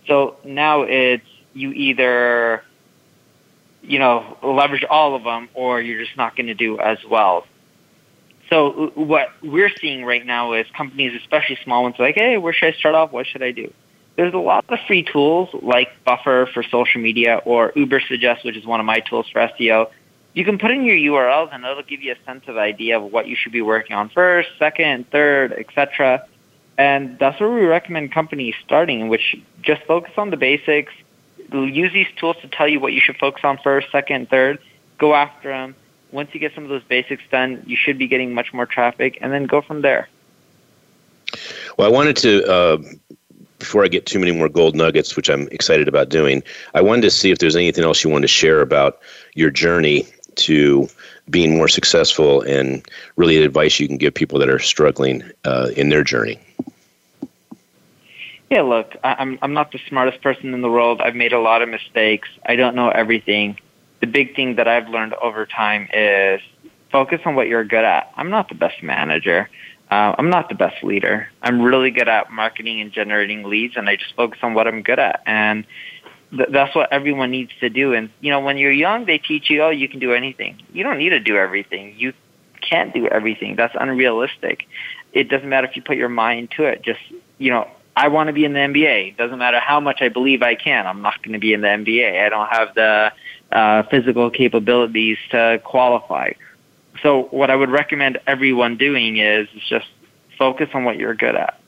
So 0.05 0.35
now 0.43 0.81
it's 0.81 1.23
you 1.53 1.71
either, 1.71 2.63
you 3.81 3.99
know, 3.99 4.37
leverage 4.43 4.83
all 4.89 5.15
of 5.15 5.23
them 5.23 5.47
or 5.53 5.79
you're 5.81 6.03
just 6.03 6.17
not 6.17 6.35
going 6.35 6.47
to 6.47 6.53
do 6.53 6.77
as 6.79 6.97
well. 7.09 7.45
So 8.49 8.91
what 8.95 9.29
we're 9.41 9.71
seeing 9.79 10.03
right 10.03 10.25
now 10.25 10.53
is 10.53 10.65
companies, 10.75 11.13
especially 11.21 11.57
small 11.63 11.83
ones, 11.83 11.95
like, 11.99 12.15
hey, 12.15 12.37
where 12.37 12.51
should 12.51 12.73
I 12.73 12.77
start 12.77 12.95
off? 12.95 13.13
What 13.13 13.27
should 13.27 13.43
I 13.43 13.51
do? 13.51 13.71
There's 14.19 14.33
a 14.33 14.37
lot 14.37 14.65
of 14.67 14.79
free 14.85 15.03
tools 15.03 15.47
like 15.61 15.87
Buffer 16.03 16.49
for 16.53 16.61
social 16.61 16.99
media 16.99 17.41
or 17.45 17.71
Ubersuggest, 17.71 18.43
which 18.43 18.57
is 18.57 18.65
one 18.65 18.81
of 18.81 18.85
my 18.85 18.99
tools 18.99 19.29
for 19.29 19.39
SEO. 19.39 19.89
You 20.33 20.43
can 20.43 20.57
put 20.57 20.71
in 20.71 20.83
your 20.83 20.97
URLs 20.97 21.55
and 21.55 21.63
it'll 21.63 21.83
give 21.83 22.01
you 22.01 22.11
a 22.11 22.25
sense 22.25 22.43
of 22.49 22.57
idea 22.57 22.99
of 22.99 23.13
what 23.13 23.27
you 23.27 23.37
should 23.37 23.53
be 23.53 23.61
working 23.61 23.95
on 23.95 24.09
first, 24.09 24.49
second, 24.59 25.09
third, 25.09 25.53
etc. 25.53 26.27
And 26.77 27.17
that's 27.17 27.39
where 27.39 27.49
we 27.49 27.61
recommend 27.61 28.11
companies 28.11 28.55
starting, 28.65 29.07
which 29.07 29.37
just 29.61 29.83
focus 29.83 30.11
on 30.17 30.31
the 30.31 30.37
basics. 30.37 30.91
Use 31.53 31.93
these 31.93 32.07
tools 32.17 32.35
to 32.41 32.49
tell 32.49 32.67
you 32.67 32.81
what 32.81 32.91
you 32.91 32.99
should 32.99 33.15
focus 33.15 33.45
on 33.45 33.57
first, 33.63 33.89
second, 33.89 34.29
third. 34.29 34.59
Go 34.97 35.13
after 35.13 35.47
them 35.47 35.75
once 36.11 36.29
you 36.33 36.39
get 36.39 36.53
some 36.53 36.63
of 36.63 36.69
those 36.69 36.83
basics 36.83 37.23
done, 37.31 37.63
you 37.65 37.77
should 37.77 37.97
be 37.97 38.07
getting 38.07 38.33
much 38.33 38.53
more 38.53 38.65
traffic, 38.65 39.17
and 39.21 39.31
then 39.31 39.45
go 39.45 39.61
from 39.61 39.81
there. 39.81 40.09
Well, 41.77 41.87
I 41.87 41.91
wanted 41.91 42.17
to, 42.17 42.51
uh, 42.51 42.77
before 43.59 43.83
I 43.83 43.87
get 43.87 44.05
too 44.05 44.19
many 44.19 44.31
more 44.31 44.49
gold 44.49 44.75
nuggets, 44.75 45.15
which 45.15 45.29
I'm 45.29 45.47
excited 45.49 45.87
about 45.87 46.09
doing, 46.09 46.43
I 46.73 46.81
wanted 46.81 47.01
to 47.01 47.11
see 47.11 47.31
if 47.31 47.39
there's 47.39 47.55
anything 47.55 47.83
else 47.83 48.03
you 48.03 48.09
wanted 48.09 48.23
to 48.23 48.27
share 48.29 48.61
about 48.61 48.99
your 49.35 49.49
journey 49.49 50.07
to 50.35 50.87
being 51.29 51.55
more 51.55 51.67
successful 51.67 52.41
and 52.41 52.87
really 53.15 53.37
advice 53.43 53.79
you 53.79 53.87
can 53.87 53.97
give 53.97 54.13
people 54.13 54.39
that 54.39 54.49
are 54.49 54.59
struggling 54.59 55.23
uh, 55.45 55.69
in 55.75 55.89
their 55.89 56.03
journey. 56.03 56.39
Yeah, 58.49 58.61
look, 58.61 58.95
I'm 59.03 59.37
I'm 59.43 59.53
not 59.53 59.71
the 59.71 59.79
smartest 59.87 60.23
person 60.23 60.55
in 60.55 60.61
the 60.61 60.71
world. 60.71 61.01
I've 61.01 61.15
made 61.15 61.33
a 61.33 61.39
lot 61.39 61.61
of 61.61 61.69
mistakes. 61.69 62.29
I 62.47 62.55
don't 62.55 62.73
know 62.73 62.89
everything 62.89 63.59
the 63.99 64.07
big 64.07 64.35
thing 64.35 64.55
that 64.55 64.67
I've 64.67 64.89
learned 64.89 65.13
over 65.15 65.45
time 65.45 65.87
is 65.93 66.41
focus 66.91 67.21
on 67.25 67.35
what 67.35 67.47
you're 67.47 67.63
good 67.63 67.83
at. 67.83 68.11
I'm 68.15 68.29
not 68.29 68.49
the 68.49 68.55
best 68.55 68.81
manager. 68.81 69.49
Uh, 69.91 70.13
I'm 70.17 70.29
not 70.29 70.49
the 70.49 70.55
best 70.55 70.83
leader. 70.83 71.29
I'm 71.41 71.61
really 71.61 71.89
good 71.89 72.07
at 72.07 72.31
marketing 72.31 72.79
and 72.79 72.91
generating 72.91 73.43
leads, 73.43 73.75
and 73.75 73.89
I 73.89 73.95
just 73.95 74.15
focus 74.15 74.39
on 74.43 74.53
what 74.53 74.67
I'm 74.67 74.83
good 74.83 74.99
at. 74.99 75.21
And 75.25 75.65
th- 76.31 76.49
that's 76.51 76.75
what 76.75 76.91
everyone 76.93 77.31
needs 77.31 77.51
to 77.59 77.69
do. 77.69 77.93
And 77.93 78.09
you 78.21 78.31
know, 78.31 78.39
when 78.39 78.57
you're 78.57 78.71
young, 78.71 79.05
they 79.05 79.17
teach 79.17 79.49
you, 79.49 79.63
oh, 79.63 79.69
you 79.69 79.89
can 79.89 79.99
do 79.99 80.13
anything. 80.13 80.61
You 80.73 80.83
don't 80.83 80.99
need 80.99 81.09
to 81.09 81.19
do 81.19 81.37
everything. 81.37 81.95
You 81.97 82.13
can't 82.61 82.93
do 82.93 83.07
everything. 83.07 83.55
That's 83.55 83.75
unrealistic. 83.79 84.67
It 85.11 85.29
doesn't 85.29 85.49
matter 85.49 85.67
if 85.67 85.75
you 85.75 85.81
put 85.81 85.97
your 85.97 86.09
mind 86.09 86.51
to 86.57 86.65
it. 86.65 86.83
Just 86.83 86.99
you 87.39 87.49
know, 87.49 87.67
I 87.95 88.09
want 88.09 88.27
to 88.27 88.33
be 88.33 88.45
in 88.45 88.53
the 88.53 88.59
NBA. 88.59 89.17
Doesn't 89.17 89.39
matter 89.39 89.59
how 89.59 89.79
much 89.79 90.01
I 90.01 90.09
believe 90.09 90.43
I 90.43 90.55
can. 90.55 90.85
I'm 90.85 91.01
not 91.01 91.21
going 91.23 91.33
to 91.33 91.39
be 91.39 91.53
in 91.53 91.61
the 91.61 91.67
NBA. 91.67 92.23
I 92.23 92.29
don't 92.29 92.47
have 92.47 92.75
the 92.75 93.11
uh, 93.51 93.83
physical 93.89 94.29
capabilities 94.29 95.17
to 95.31 95.59
qualify. 95.63 96.33
So 97.01 97.23
what 97.31 97.49
I 97.49 97.55
would 97.55 97.69
recommend 97.69 98.19
everyone 98.27 98.77
doing 98.77 99.17
is, 99.17 99.47
just 99.67 99.87
focus 100.37 100.69
on 100.73 100.85
what 100.85 100.97
you're 100.97 101.15
good 101.15 101.35
at 101.35 101.59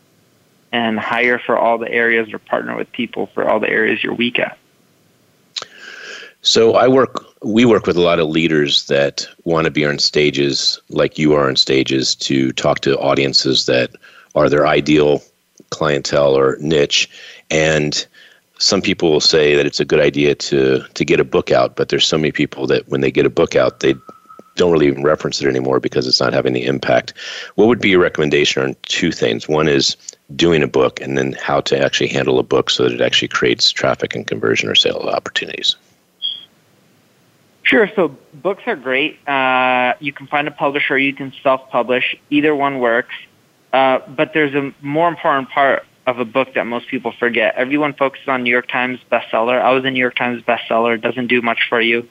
and 0.72 0.98
hire 0.98 1.38
for 1.38 1.58
all 1.58 1.78
the 1.78 1.92
areas 1.92 2.32
or 2.32 2.40
partner 2.40 2.76
with 2.76 2.90
people 2.94 3.28
for 3.34 3.48
all 3.48 3.60
the 3.60 3.70
areas 3.70 4.02
you're 4.02 4.14
weak 4.14 4.40
at. 4.40 4.58
So 6.42 6.74
I 6.74 6.88
work 6.88 7.26
we 7.44 7.66
work 7.66 7.86
with 7.86 7.98
a 7.98 8.02
lot 8.02 8.20
of 8.20 8.30
leaders 8.30 8.88
that 8.88 9.28
want 9.44 9.66
to 9.66 9.72
be 9.72 9.86
on 9.86 10.00
stages 10.00 10.80
like 10.90 11.20
you 11.20 11.34
are 11.34 11.48
on 11.48 11.56
stages 11.56 12.16
to 12.16 12.52
talk 12.54 12.80
to 12.82 12.98
audiences 12.98 13.66
that 13.66 13.92
are 14.34 14.50
their 14.50 14.66
ideal 14.66 15.22
clientele 15.70 16.36
or 16.36 16.58
niche 16.60 17.10
and 17.52 18.08
some 18.62 18.82
people 18.82 19.12
will 19.12 19.20
say 19.20 19.56
that 19.56 19.66
it's 19.66 19.80
a 19.80 19.86
good 19.86 20.00
idea 20.00 20.36
to 20.36 20.84
to 20.94 21.04
get 21.04 21.20
a 21.20 21.24
book 21.24 21.52
out, 21.52 21.76
but 21.76 21.90
there's 21.90 22.06
so 22.06 22.18
many 22.18 22.32
people 22.32 22.68
that 22.68 22.88
when 22.88 23.02
they 23.02 23.12
get 23.12 23.26
a 23.26 23.30
book 23.30 23.56
out, 23.56 23.80
they 23.80 23.96
don't 24.56 24.72
really 24.72 24.88
even 24.88 25.04
reference 25.04 25.42
it 25.42 25.48
anymore 25.48 25.80
because 25.80 26.08
it's 26.08 26.20
not 26.20 26.34
having 26.34 26.54
the 26.54 26.66
impact. 26.66 27.14
What 27.56 27.68
would 27.68 27.80
be 27.80 27.90
your 27.90 28.02
recommendation 28.02 28.64
on 28.64 28.76
two 28.84 29.12
things? 29.12 29.48
One 29.48 29.68
is 29.68 29.96
doing 30.36 30.64
a 30.64 30.68
book, 30.68 31.02
and 31.02 31.18
then 31.18 31.34
how 31.34 31.62
to 31.62 31.80
actually 31.80 32.08
handle 32.08 32.40
a 32.40 32.44
book 32.44 32.70
so 32.70 32.84
that 32.84 32.94
it 32.94 33.02
actually 33.02 33.28
creates 33.28 33.72
traffic 33.72 34.16
and 34.16 34.26
conversion 34.26 34.70
or 34.70 34.76
sale 34.76 34.98
opportunities. 34.98 35.76
Sure. 37.64 37.90
So 37.96 38.16
books 38.34 38.64
are 38.66 38.76
great. 38.76 39.26
Uh, 39.28 39.94
you 40.00 40.12
can 40.12 40.28
find 40.28 40.48
a 40.48 40.52
publisher, 40.52 40.98
you 40.98 41.14
can 41.14 41.32
self-publish. 41.44 42.18
Either 42.30 42.56
one 42.56 42.80
works. 42.80 43.16
Uh, 43.72 44.00
but 44.08 44.34
there's 44.34 44.54
a 44.54 44.74
more 44.82 45.08
important 45.08 45.50
part 45.50 45.86
of 46.08 46.20
a 46.20 46.26
book 46.26 46.54
that 46.56 46.66
most 46.66 46.88
people 46.88 47.14
forget. 47.18 47.56
Everyone 47.56 47.94
focuses 47.94 48.28
on 48.28 48.44
New 48.44 48.50
York 48.50 48.68
Times 48.68 49.00
bestseller. 49.12 49.62
I 49.62 49.72
was 49.72 49.86
a 49.86 49.92
New 49.92 50.00
York 50.00 50.16
Times 50.16 50.42
bestseller. 50.44 50.96
It 50.96 51.02
doesn't 51.02 51.28
do 51.28 51.42
much 51.42 51.68
for 51.70 51.80
you, 51.80 52.10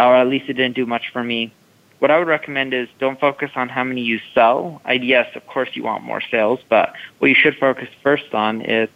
or 0.00 0.16
at 0.16 0.26
least 0.26 0.48
it 0.48 0.54
didn't 0.54 0.74
do 0.74 0.86
much 0.86 1.10
for 1.12 1.22
me. 1.22 1.52
What 1.98 2.10
I 2.10 2.18
would 2.18 2.28
recommend 2.28 2.74
is 2.74 2.88
don't 2.98 3.18
focus 3.18 3.50
on 3.54 3.68
how 3.68 3.82
many 3.82 4.02
you 4.02 4.20
sell. 4.34 4.82
I, 4.84 4.94
yes, 4.94 5.34
of 5.34 5.46
course 5.46 5.70
you 5.72 5.82
want 5.82 6.04
more 6.04 6.20
sales, 6.20 6.60
but 6.68 6.94
what 7.18 7.28
you 7.28 7.34
should 7.34 7.56
focus 7.56 7.88
first 8.02 8.34
on 8.34 8.60
is 8.60 8.88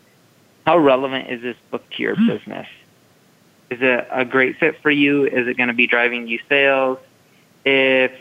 how 0.67 0.79
relevant 0.79 1.31
is 1.31 1.41
this 1.41 1.57
book 1.71 1.89
to 1.97 2.03
your 2.03 2.17
hmm. 2.17 2.29
business? 2.29 2.67
Is 3.71 3.79
it 3.81 4.07
a 4.11 4.25
great 4.25 4.59
fit 4.59 4.83
for 4.83 4.91
you? 4.91 5.25
Is 5.25 5.47
it 5.47 5.57
going 5.57 5.69
to 5.69 5.75
be 5.75 5.87
driving 5.87 6.27
you 6.27 6.41
sales? 6.49 6.99
If 7.65 8.13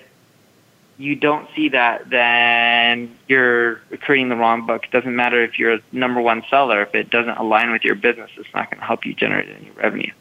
you 0.98 1.15
don't 1.15 1.50
see 1.55 1.69
that, 1.69 2.09
then 2.09 3.17
you're 3.27 3.75
creating 4.01 4.29
the 4.29 4.36
wrong 4.36 4.65
book. 4.65 4.83
It 4.86 4.91
doesn't 4.91 5.15
matter 5.15 5.43
if 5.43 5.57
you're 5.57 5.75
a 5.75 5.81
number 5.91 6.21
one 6.21 6.43
seller. 6.50 6.83
If 6.83 6.93
it 6.93 7.09
doesn't 7.09 7.38
align 7.38 7.71
with 7.71 7.83
your 7.83 7.95
business, 7.95 8.29
it's 8.38 8.53
not 8.53 8.69
going 8.69 8.79
to 8.79 8.86
help 8.86 9.05
you 9.05 9.13
generate 9.13 9.50
any 9.50 9.71
revenue. 9.71 10.12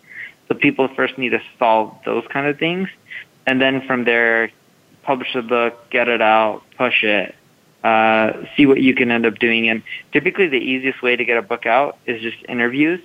So 0.46 0.54
people 0.54 0.88
first 0.88 1.18
need 1.18 1.30
to 1.30 1.42
solve 1.58 1.94
those 2.04 2.24
kind 2.28 2.46
of 2.46 2.58
things. 2.58 2.88
And 3.48 3.62
then 3.62 3.80
from 3.86 4.04
there, 4.04 4.50
publish 5.04 5.32
the 5.32 5.40
book, 5.40 5.88
get 5.88 6.06
it 6.06 6.20
out, 6.20 6.64
push 6.76 7.02
it, 7.02 7.34
uh, 7.82 8.44
see 8.54 8.66
what 8.66 8.78
you 8.78 8.94
can 8.94 9.10
end 9.10 9.24
up 9.24 9.38
doing. 9.38 9.70
And 9.70 9.82
typically 10.12 10.48
the 10.48 10.58
easiest 10.58 11.00
way 11.00 11.16
to 11.16 11.24
get 11.24 11.38
a 11.38 11.42
book 11.42 11.64
out 11.64 11.96
is 12.04 12.20
just 12.20 12.36
interviews. 12.46 13.00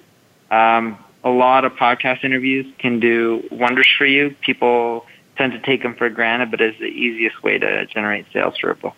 Um, 0.52 0.98
a 1.24 1.30
lot 1.30 1.64
of 1.64 1.72
podcast 1.76 2.26
interviews 2.26 2.66
can 2.78 3.00
do 3.00 3.48
wonders 3.52 3.88
for 3.98 4.06
you. 4.06 4.36
People 4.42 5.06
tend 5.38 5.54
to 5.54 5.60
take 5.60 5.82
them 5.82 5.96
for 5.96 6.10
granted, 6.10 6.52
but 6.52 6.60
it's 6.60 6.78
the 6.78 6.88
easiest 6.88 7.42
way 7.42 7.58
to 7.58 7.86
generate 7.86 8.26
sales 8.34 8.58
for 8.58 8.70
a 8.72 8.76
book. 8.76 8.96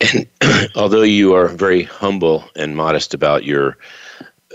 And 0.00 0.26
although 0.76 1.02
you 1.02 1.34
are 1.34 1.46
very 1.46 1.82
humble 1.82 2.48
and 2.56 2.74
modest 2.74 3.12
about 3.12 3.44
your 3.44 3.76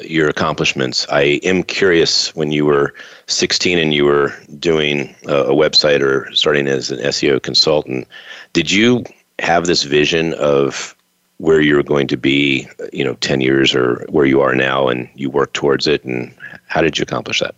your 0.02 0.28
accomplishments, 0.28 1.06
I 1.10 1.40
am 1.44 1.64
curious 1.64 2.36
when 2.36 2.52
you 2.52 2.66
were 2.66 2.94
16 3.28 3.78
and 3.78 3.94
you 3.94 4.06
were 4.06 4.34
doing 4.60 5.16
a, 5.28 5.54
website 5.54 6.02
or 6.02 6.34
starting 6.34 6.68
as 6.68 6.92
an 6.92 7.00
SEO 7.00 7.42
consultant, 7.42 8.08
did 8.54 8.72
you 8.72 9.04
have 9.40 9.66
this 9.66 9.84
vision 9.84 10.34
of 10.36 10.96
where 11.38 11.62
you 11.62 11.76
were 11.76 11.84
going 11.84 12.08
to 12.08 12.18
be, 12.18 12.68
you 12.92 13.04
know, 13.04 13.16
10 13.16 13.42
years 13.42 13.76
or 13.76 14.06
where 14.10 14.26
you 14.26 14.42
are 14.42 14.56
now 14.56 14.88
and 14.88 15.10
you 15.16 15.30
worked 15.30 15.54
towards 15.54 15.88
it 15.88 16.04
and 16.04 16.34
how 16.68 16.82
did 16.82 16.98
you 16.98 17.04
accomplish 17.04 17.40
that? 17.40 17.56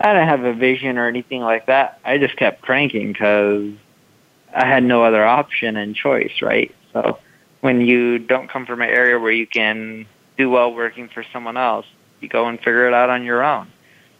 I 0.00 0.12
didn't 0.12 0.28
have 0.28 0.44
a 0.44 0.52
vision 0.52 0.98
or 0.98 1.06
anything 1.06 1.42
like 1.42 1.66
that. 1.66 2.00
I 2.04 2.18
just 2.18 2.36
kept 2.36 2.62
cranking 2.62 3.12
because 3.12 3.72
I 4.54 4.66
had 4.66 4.84
no 4.84 5.04
other 5.04 5.24
option 5.24 5.76
and 5.76 5.94
choice, 5.94 6.42
right? 6.42 6.74
So 6.92 7.18
when 7.62 7.80
you 7.80 8.18
don't 8.18 8.50
come 8.50 8.66
from 8.66 8.82
an 8.82 8.90
area 8.90 9.18
where 9.18 9.32
you 9.32 9.46
can 9.46 10.04
do 10.36 10.50
well 10.50 10.74
working 10.74 11.08
for 11.08 11.24
someone 11.32 11.56
else, 11.56 11.86
you 12.20 12.28
go 12.28 12.46
and 12.46 12.58
figure 12.58 12.86
it 12.86 12.92
out 12.92 13.08
on 13.08 13.24
your 13.24 13.42
own. 13.42 13.68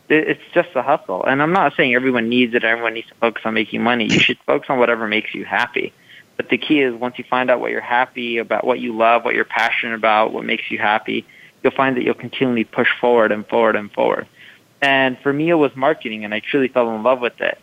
It's 0.08 0.40
just 0.54 0.68
a 0.74 0.82
hustle. 0.82 1.24
And 1.24 1.42
I'm 1.42 1.52
not 1.52 1.74
saying 1.76 1.94
everyone 1.94 2.28
needs 2.28 2.54
it, 2.54 2.64
everyone 2.64 2.94
needs 2.94 3.08
to 3.08 3.14
focus 3.16 3.42
on 3.44 3.54
making 3.54 3.82
money. 3.82 4.04
You 4.04 4.20
should 4.20 4.38
focus 4.46 4.70
on 4.70 4.78
whatever 4.78 5.08
makes 5.08 5.34
you 5.34 5.44
happy. 5.44 5.92
But 6.36 6.50
the 6.50 6.58
key 6.58 6.80
is 6.80 6.94
once 6.94 7.18
you 7.18 7.24
find 7.28 7.50
out 7.50 7.60
what 7.60 7.72
you're 7.72 7.80
happy 7.80 8.38
about, 8.38 8.64
what 8.64 8.78
you 8.78 8.96
love, 8.96 9.24
what 9.24 9.34
you're 9.34 9.44
passionate 9.44 9.94
about, 9.94 10.32
what 10.32 10.44
makes 10.44 10.70
you 10.70 10.78
happy, 10.78 11.26
you'll 11.62 11.72
find 11.72 11.96
that 11.96 12.04
you'll 12.04 12.14
continually 12.14 12.64
push 12.64 12.88
forward 13.00 13.32
and 13.32 13.46
forward 13.48 13.74
and 13.74 13.90
forward. 13.92 14.28
And 14.80 15.18
for 15.18 15.32
me, 15.32 15.50
it 15.50 15.54
was 15.54 15.74
marketing, 15.74 16.24
and 16.24 16.32
I 16.32 16.40
truly 16.40 16.68
fell 16.68 16.94
in 16.94 17.02
love 17.02 17.20
with 17.20 17.40
it. 17.40 17.58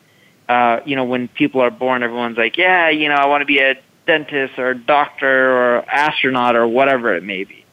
Uh, 0.48 0.80
you 0.86 0.96
know, 0.96 1.04
when 1.04 1.28
people 1.30 1.62
are 1.62 1.72
born, 1.72 2.04
everyone's 2.04 2.38
like, 2.38 2.58
yeah, 2.58 2.90
you 2.90 3.08
know, 3.08 3.16
I 3.16 3.28
want 3.28 3.42
to 3.42 3.46
be 3.46 3.60
a 3.60 3.76
dentist 4.10 4.58
or 4.58 4.74
doctor 4.74 5.52
or 5.52 5.88
astronaut 5.88 6.56
or 6.56 6.68
whatever 6.68 7.14
it 7.14 7.22
may 7.22 7.44
be. 7.44 7.64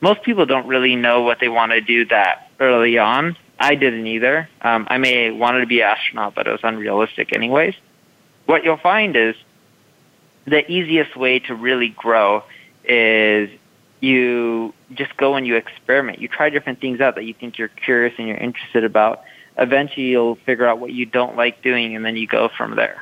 most 0.00 0.22
people 0.24 0.44
don't 0.44 0.66
really 0.66 0.96
know 0.96 1.22
what 1.22 1.38
they 1.38 1.48
want 1.48 1.70
to 1.70 1.80
do 1.80 2.04
that 2.06 2.50
early 2.58 2.98
on. 2.98 3.36
I 3.60 3.76
didn't 3.76 4.04
either. 4.08 4.48
Um, 4.60 4.88
I 4.90 4.98
may 4.98 5.30
wanted 5.30 5.60
to 5.60 5.66
be 5.66 5.82
an 5.82 5.90
astronaut, 5.90 6.34
but 6.34 6.48
it 6.48 6.50
was 6.50 6.64
unrealistic 6.64 7.32
anyways. 7.32 7.76
What 8.46 8.64
you'll 8.64 8.76
find 8.76 9.14
is 9.14 9.36
the 10.46 10.68
easiest 10.68 11.14
way 11.14 11.38
to 11.38 11.54
really 11.54 11.90
grow 11.90 12.42
is 12.82 13.48
you 14.00 14.74
just 14.94 15.16
go 15.16 15.36
and 15.36 15.46
you 15.46 15.54
experiment. 15.54 16.18
You 16.18 16.26
try 16.26 16.50
different 16.50 16.80
things 16.80 17.00
out 17.00 17.14
that 17.14 17.24
you 17.24 17.34
think 17.34 17.56
you're 17.56 17.68
curious 17.68 18.14
and 18.18 18.26
you're 18.26 18.36
interested 18.36 18.82
about. 18.82 19.22
Eventually, 19.56 20.06
you'll 20.06 20.34
figure 20.34 20.66
out 20.66 20.80
what 20.80 20.90
you 20.90 21.06
don't 21.06 21.36
like 21.36 21.62
doing, 21.62 21.94
and 21.94 22.04
then 22.04 22.16
you 22.16 22.26
go 22.26 22.48
from 22.48 22.74
there. 22.74 23.00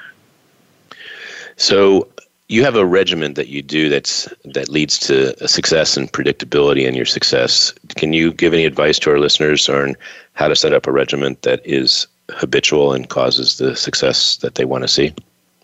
So, 1.57 2.09
you 2.49 2.65
have 2.65 2.77
a 2.77 2.85
regimen 2.85 3.35
that 3.35 3.49
you 3.49 3.63
do 3.63 3.89
that's 3.89 4.29
that 4.45 4.69
leads 4.69 4.99
to 4.99 5.49
success 5.49 5.97
and 5.97 6.13
predictability 6.13 6.87
in 6.87 6.95
your 6.95 7.07
success. 7.07 7.73
Can 7.97 8.13
you 8.13 8.33
give 8.33 8.53
any 8.53 8.65
advice 8.65 8.99
to 9.01 9.11
our 9.11 9.19
listeners 9.19 9.69
on 9.69 9.97
how 10.35 10.49
to 10.49 10.57
set 10.57 10.73
up 10.73 10.87
a 10.87 10.93
regimen 10.93 11.37
that 11.43 11.61
is 11.65 12.07
habitual 12.31 12.93
and 12.93 13.09
causes 13.09 13.59
the 13.59 13.75
success 13.77 14.37
that 14.39 14.57
they 14.57 14.65
want 14.65 14.83
to 14.83 14.89
see, 14.89 15.15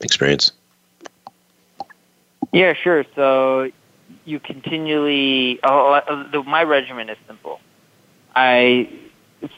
experience? 0.00 0.52
Yeah, 2.52 2.72
sure. 2.72 3.04
So 3.14 3.70
you 4.24 4.40
continually. 4.40 5.60
Oh, 5.64 5.92
uh, 5.92 6.42
my 6.46 6.62
regimen 6.62 7.08
is 7.10 7.18
simple. 7.26 7.60
I 8.34 8.88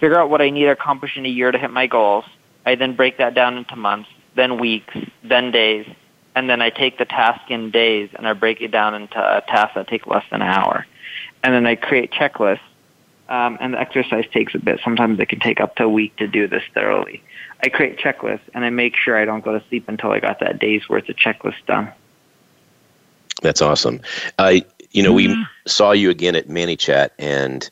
figure 0.00 0.19
out 0.19 0.31
what 0.31 0.41
I 0.43 0.50
need 0.50 0.65
to 0.65 0.71
accomplish 0.71 1.17
in 1.17 1.27
a 1.27 1.29
year 1.29 1.53
to 1.53 1.59
hit 1.59 1.71
my 1.71 1.87
goals. 1.87 2.25
I 2.67 2.75
then 2.75 2.95
break 2.97 3.19
that 3.19 3.35
down 3.35 3.57
into 3.57 3.77
months, 3.77 4.09
then 4.35 4.59
weeks, 4.59 4.95
then 5.23 5.50
days, 5.50 5.87
and 6.35 6.49
then 6.49 6.63
I 6.63 6.71
take 6.71 6.99
the 6.99 7.05
task 7.05 7.51
in 7.51 7.71
days 7.71 8.11
and 8.15 8.27
I 8.27 8.33
break 8.33 8.61
it 8.61 8.71
down 8.71 8.95
into 8.95 9.19
a 9.19 9.41
task 9.43 9.75
that 9.75 9.89
take 9.89 10.07
less 10.07 10.25
than 10.31 10.43
an 10.43 10.49
hour. 10.49 10.87
And 11.43 11.55
then 11.55 11.67
I 11.67 11.75
create 11.75 12.13
checklists. 12.13 12.61
Um, 13.29 13.59
and 13.61 13.75
the 13.75 13.81
exercise 13.81 14.25
takes 14.33 14.57
a 14.57 14.59
bit. 14.59 14.81
Sometimes 14.83 15.21
it 15.21 15.29
can 15.29 15.39
take 15.39 15.61
up 15.61 15.77
to 15.77 15.85
a 15.85 15.89
week 15.89 16.17
to 16.17 16.27
do 16.27 16.49
this 16.49 16.65
thoroughly. 16.75 17.23
I 17.63 17.69
create 17.69 17.97
checklists 17.97 18.41
and 18.55 18.65
I 18.65 18.71
make 18.71 18.97
sure 18.97 19.17
I 19.17 19.25
don't 19.25 19.45
go 19.45 19.57
to 19.57 19.65
sleep 19.69 19.89
until 19.89 20.11
I 20.11 20.19
got 20.19 20.41
that 20.41 20.59
day's 20.59 20.89
worth 20.89 21.09
of 21.09 21.15
checklists 21.15 21.65
done. 21.67 21.93
That's 23.43 23.63
awesome. 23.63 24.01
Uh, 24.39 24.61
you 24.91 25.03
know, 25.03 25.15
mm-hmm. 25.15 25.41
we 25.41 25.47
saw 25.67 25.93
you 25.93 26.11
again 26.11 26.35
at 26.35 26.49
ManyChat, 26.49 27.11
and 27.19 27.71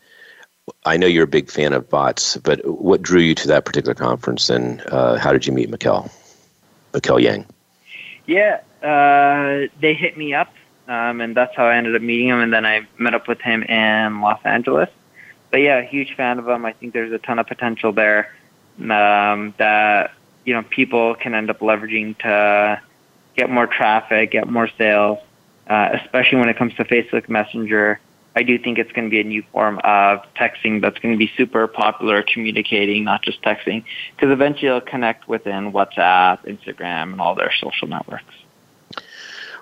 I 0.84 0.96
know 0.96 1.06
you're 1.06 1.24
a 1.24 1.28
big 1.28 1.50
fan 1.50 1.72
of 1.72 1.88
bots, 1.88 2.36
but 2.36 2.64
what 2.64 3.02
drew 3.02 3.20
you 3.20 3.34
to 3.34 3.48
that 3.48 3.64
particular 3.64 3.94
conference, 3.94 4.48
and 4.50 4.80
uh, 4.88 5.18
how 5.18 5.32
did 5.32 5.46
you 5.46 5.52
meet 5.52 5.68
Mikael, 5.68 6.10
Mikael 6.94 7.20
Yang? 7.20 7.46
Yeah, 8.28 8.60
uh, 8.82 9.68
they 9.80 9.94
hit 9.94 10.18
me 10.18 10.34
up, 10.34 10.52
um, 10.86 11.22
and 11.22 11.34
that's 11.34 11.56
how 11.56 11.64
I 11.64 11.76
ended 11.76 11.96
up 11.96 12.02
meeting 12.02 12.28
him, 12.28 12.40
and 12.40 12.52
then 12.52 12.66
I 12.66 12.86
met 12.98 13.14
up 13.14 13.26
with 13.26 13.40
him 13.40 13.62
in 13.62 14.20
Los 14.20 14.38
Angeles. 14.44 14.90
But 15.50 15.62
yeah, 15.62 15.80
huge 15.80 16.14
fan 16.14 16.38
of 16.38 16.46
him. 16.46 16.66
I 16.66 16.74
think 16.74 16.92
there's 16.92 17.10
a 17.10 17.16
ton 17.18 17.38
of 17.38 17.46
potential 17.46 17.90
there 17.90 18.34
um, 18.80 19.54
that 19.56 20.12
you 20.44 20.52
know 20.52 20.62
people 20.62 21.14
can 21.14 21.34
end 21.34 21.48
up 21.48 21.60
leveraging 21.60 22.18
to 22.18 22.82
get 23.34 23.48
more 23.48 23.66
traffic, 23.66 24.32
get 24.32 24.46
more 24.46 24.68
sales, 24.76 25.18
uh, 25.66 25.88
especially 25.94 26.36
when 26.36 26.50
it 26.50 26.58
comes 26.58 26.74
to 26.74 26.84
Facebook 26.84 27.30
Messenger. 27.30 27.98
I 28.38 28.44
do 28.44 28.56
think 28.56 28.78
it's 28.78 28.92
going 28.92 29.06
to 29.06 29.10
be 29.10 29.18
a 29.18 29.24
new 29.24 29.42
form 29.50 29.80
of 29.82 30.20
texting 30.36 30.80
that's 30.80 30.96
going 31.00 31.12
to 31.12 31.18
be 31.18 31.28
super 31.36 31.66
popular, 31.66 32.22
communicating, 32.22 33.02
not 33.02 33.20
just 33.20 33.42
texting, 33.42 33.82
because 34.14 34.30
eventually 34.30 34.68
it'll 34.68 34.80
connect 34.80 35.26
within 35.26 35.72
WhatsApp, 35.72 36.46
Instagram, 36.46 37.10
and 37.10 37.20
all 37.20 37.34
their 37.34 37.52
social 37.60 37.88
networks. 37.88 38.32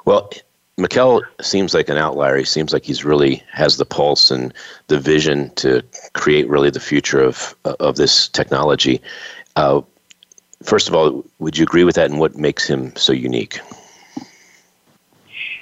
Well, 0.04 0.30
Mikael 0.76 1.22
seems 1.40 1.72
like 1.72 1.88
an 1.88 1.96
outlier. 1.96 2.36
He 2.36 2.44
seems 2.44 2.74
like 2.74 2.84
he's 2.84 3.02
really 3.02 3.42
has 3.50 3.78
the 3.78 3.86
pulse 3.86 4.30
and 4.30 4.52
the 4.88 5.00
vision 5.00 5.48
to 5.54 5.82
create 6.12 6.46
really 6.46 6.68
the 6.68 6.78
future 6.78 7.22
of 7.22 7.56
of 7.64 7.96
this 7.96 8.28
technology. 8.28 9.00
Uh, 9.56 9.80
first 10.62 10.86
of 10.86 10.94
all, 10.94 11.24
would 11.38 11.56
you 11.56 11.62
agree 11.62 11.84
with 11.84 11.94
that, 11.94 12.10
and 12.10 12.20
what 12.20 12.36
makes 12.36 12.66
him 12.66 12.94
so 12.94 13.14
unique? 13.14 13.58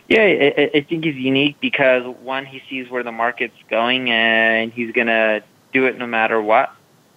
Yeah, 0.09 0.23
I, 0.23 0.71
I 0.75 0.81
think 0.83 1.05
he's 1.05 1.17
unique 1.17 1.57
because 1.61 2.05
one, 2.23 2.45
he 2.45 2.63
sees 2.69 2.91
where 2.91 3.03
the 3.03 3.13
market's 3.13 3.57
going, 3.71 4.11
and 4.11 4.73
he's 4.73 4.93
gonna 4.93 5.43
do 5.73 5.87
it 5.87 5.99
no 5.99 6.07
matter 6.07 6.41
what. 6.41 6.75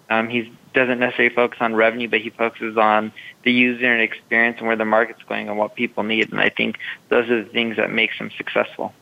Um, 0.10 0.30
he 0.30 0.54
doesn't 0.74 1.00
necessarily 1.00 1.34
focus 1.34 1.60
on 1.60 1.76
revenue, 1.76 2.08
but 2.08 2.22
he 2.22 2.30
focuses 2.30 2.78
on 2.78 3.12
the 3.44 3.52
user 3.52 3.92
and 3.92 4.02
experience 4.02 4.58
and 4.60 4.68
where 4.68 4.76
the 4.76 4.86
market's 4.86 5.24
going 5.24 5.50
and 5.50 5.58
what 5.58 5.76
people 5.76 6.04
need. 6.04 6.32
And 6.32 6.40
I 6.40 6.50
think 6.50 6.78
those 7.10 7.30
are 7.30 7.44
the 7.44 7.50
things 7.50 7.78
that 7.78 7.92
makes 7.92 8.16
him 8.16 8.32
successful. 8.38 8.94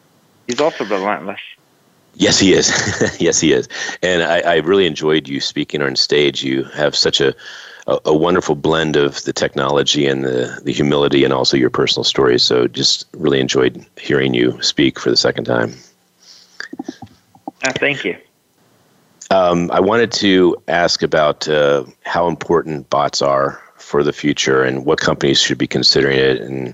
He's 0.48 0.62
also 0.62 0.86
relentless. 0.86 1.40
Yes, 2.16 2.40
he 2.40 2.54
is. 2.54 2.70
yes, 3.20 3.40
he 3.40 3.52
is. 3.52 3.68
And 4.02 4.24
I, 4.24 4.40
I 4.40 4.56
really 4.58 4.86
enjoyed 4.86 5.28
you 5.28 5.42
speaking 5.42 5.82
on 5.82 5.96
stage. 5.96 6.44
You 6.44 6.64
have 6.64 6.96
such 6.96 7.20
a 7.20 7.36
a, 7.88 8.00
a, 8.06 8.16
wonderful 8.16 8.56
blend 8.56 8.96
of 8.96 9.24
the 9.24 9.34
technology 9.34 10.06
and 10.06 10.24
the, 10.24 10.60
the 10.64 10.72
humility 10.72 11.24
and 11.24 11.34
also 11.34 11.56
your 11.56 11.70
personal 11.70 12.04
stories. 12.04 12.44
So 12.44 12.68
just 12.68 13.06
really 13.14 13.40
enjoyed 13.40 13.86
hearing 14.00 14.34
you 14.34 14.62
speak 14.62 15.00
for 15.00 15.10
the 15.10 15.18
second 15.18 15.46
time. 15.46 15.74
Uh, 17.64 17.72
thank 17.74 18.04
you. 18.04 18.18
Um, 19.32 19.72
I 19.72 19.80
wanted 19.80 20.12
to 20.14 20.56
ask 20.68 21.02
about 21.02 21.48
uh, 21.48 21.86
how 22.06 22.28
important 22.28 22.90
bots 22.90 23.22
are 23.22 23.62
for 23.78 24.04
the 24.04 24.14
future 24.14 24.64
and 24.64 24.86
what 24.86 25.00
companies 25.00 25.40
should 25.40 25.58
be 25.58 25.68
considering 25.68 26.18
it 26.18 26.42
and 26.42 26.74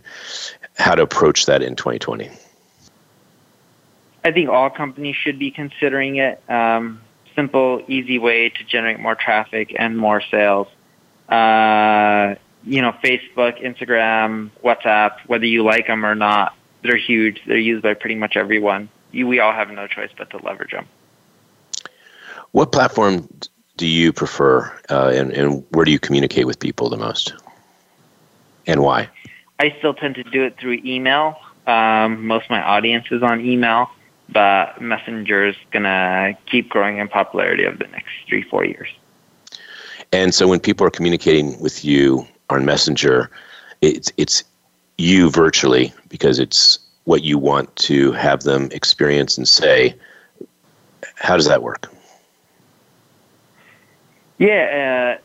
how 0.77 0.95
to 0.95 1.01
approach 1.01 1.45
that 1.45 1.61
in 1.61 1.75
2020. 1.75 2.29
I 4.23 4.31
think 4.31 4.49
all 4.49 4.69
companies 4.69 5.15
should 5.15 5.39
be 5.39 5.49
considering 5.49 6.17
it. 6.17 6.41
Um, 6.49 7.01
simple, 7.35 7.83
easy 7.87 8.19
way 8.19 8.49
to 8.49 8.63
generate 8.63 8.99
more 8.99 9.15
traffic 9.15 9.73
and 9.77 9.97
more 9.97 10.21
sales 10.21 10.67
uh, 11.31 12.35
you 12.63 12.81
know, 12.81 12.91
Facebook, 13.03 13.63
Instagram, 13.63 14.51
WhatsApp, 14.63 15.19
whether 15.27 15.45
you 15.45 15.63
like 15.63 15.87
them 15.87 16.05
or 16.05 16.13
not, 16.13 16.55
they're 16.83 16.97
huge. 16.97 17.41
They're 17.47 17.57
used 17.57 17.83
by 17.83 17.93
pretty 17.93 18.15
much 18.15 18.35
everyone. 18.35 18.89
You, 19.11 19.27
we 19.27 19.39
all 19.39 19.53
have 19.53 19.69
no 19.71 19.87
choice 19.87 20.09
but 20.17 20.29
to 20.31 20.37
leverage 20.37 20.71
them. 20.71 20.87
What 22.51 22.71
platform 22.71 23.27
do 23.77 23.87
you 23.87 24.11
prefer, 24.13 24.71
uh, 24.89 25.11
and, 25.15 25.31
and 25.31 25.65
where 25.69 25.85
do 25.85 25.91
you 25.91 25.99
communicate 25.99 26.45
with 26.45 26.59
people 26.59 26.89
the 26.89 26.97
most, 26.97 27.33
and 28.67 28.83
why? 28.83 29.09
I 29.59 29.73
still 29.79 29.93
tend 29.93 30.15
to 30.15 30.23
do 30.23 30.43
it 30.43 30.57
through 30.59 30.81
email. 30.83 31.37
Um, 31.65 32.27
most 32.27 32.45
of 32.45 32.49
my 32.49 32.61
audience 32.61 33.05
is 33.11 33.23
on 33.23 33.41
email, 33.41 33.89
but 34.29 34.81
Messenger 34.81 35.47
is 35.47 35.55
going 35.71 35.83
to 35.83 36.37
keep 36.45 36.69
growing 36.69 36.97
in 36.97 37.07
popularity 37.07 37.65
over 37.65 37.77
the 37.77 37.87
next 37.87 38.09
three, 38.27 38.43
four 38.43 38.65
years. 38.65 38.89
And 40.11 40.33
so 40.33 40.47
when 40.47 40.59
people 40.59 40.85
are 40.85 40.91
communicating 40.91 41.59
with 41.59 41.85
you 41.85 42.27
on 42.49 42.65
Messenger, 42.65 43.29
it's 43.81 44.11
it's 44.17 44.43
you 44.97 45.29
virtually 45.29 45.93
because 46.09 46.37
it's 46.37 46.79
what 47.05 47.23
you 47.23 47.37
want 47.37 47.73
to 47.75 48.11
have 48.11 48.43
them 48.43 48.69
experience 48.71 49.37
and 49.37 49.47
say. 49.47 49.95
How 51.15 51.35
does 51.35 51.47
that 51.47 51.63
work? 51.63 51.91
Yeah, 54.37 55.17
uh, 55.17 55.21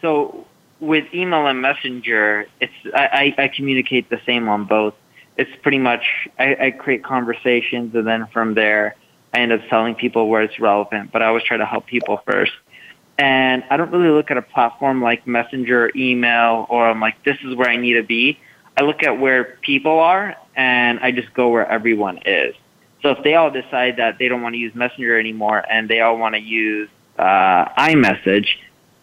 so 0.00 0.44
with 0.80 1.04
email 1.14 1.46
and 1.46 1.62
Messenger, 1.62 2.46
it's 2.60 2.72
I, 2.94 3.34
I, 3.38 3.44
I, 3.44 3.48
communicate 3.48 4.10
the 4.10 4.20
same 4.26 4.48
on 4.48 4.64
both. 4.64 4.94
It's 5.36 5.50
pretty 5.62 5.78
much 5.78 6.28
I, 6.38 6.56
I 6.66 6.70
create 6.72 7.04
conversations 7.04 7.94
and 7.94 8.06
then 8.06 8.26
from 8.32 8.54
there 8.54 8.96
I 9.32 9.38
end 9.38 9.52
up 9.52 9.60
telling 9.68 9.94
people 9.94 10.28
where 10.28 10.42
it's 10.42 10.58
relevant. 10.58 11.12
But 11.12 11.22
I 11.22 11.26
always 11.26 11.44
try 11.44 11.56
to 11.56 11.64
help 11.64 11.86
people 11.86 12.18
first 12.26 12.52
and 13.18 13.62
I 13.70 13.76
don't 13.76 13.90
really 13.90 14.10
look 14.10 14.30
at 14.30 14.36
a 14.36 14.42
platform 14.42 15.02
like 15.02 15.26
Messenger, 15.26 15.86
or 15.86 15.90
email, 15.94 16.66
or 16.68 16.88
I'm 16.88 17.00
like, 17.00 17.22
this 17.24 17.36
is 17.44 17.54
where 17.54 17.68
I 17.68 17.76
need 17.76 17.94
to 17.94 18.02
be. 18.02 18.38
I 18.76 18.82
look 18.82 19.02
at 19.02 19.20
where 19.20 19.56
people 19.62 20.00
are 20.00 20.36
and 20.56 20.98
I 21.00 21.12
just 21.12 21.32
go 21.32 21.48
where 21.48 21.68
everyone 21.68 22.18
is. 22.24 22.54
So 23.02 23.10
if 23.10 23.22
they 23.22 23.34
all 23.34 23.50
decide 23.50 23.98
that 23.98 24.18
they 24.18 24.28
don't 24.28 24.42
want 24.42 24.54
to 24.54 24.58
use 24.58 24.74
Messenger 24.74 25.18
anymore 25.18 25.64
and 25.70 25.88
they 25.88 26.00
all 26.00 26.18
want 26.18 26.34
to 26.34 26.40
use 26.40 26.88
uh, 27.18 27.66
iMessage, 27.78 28.48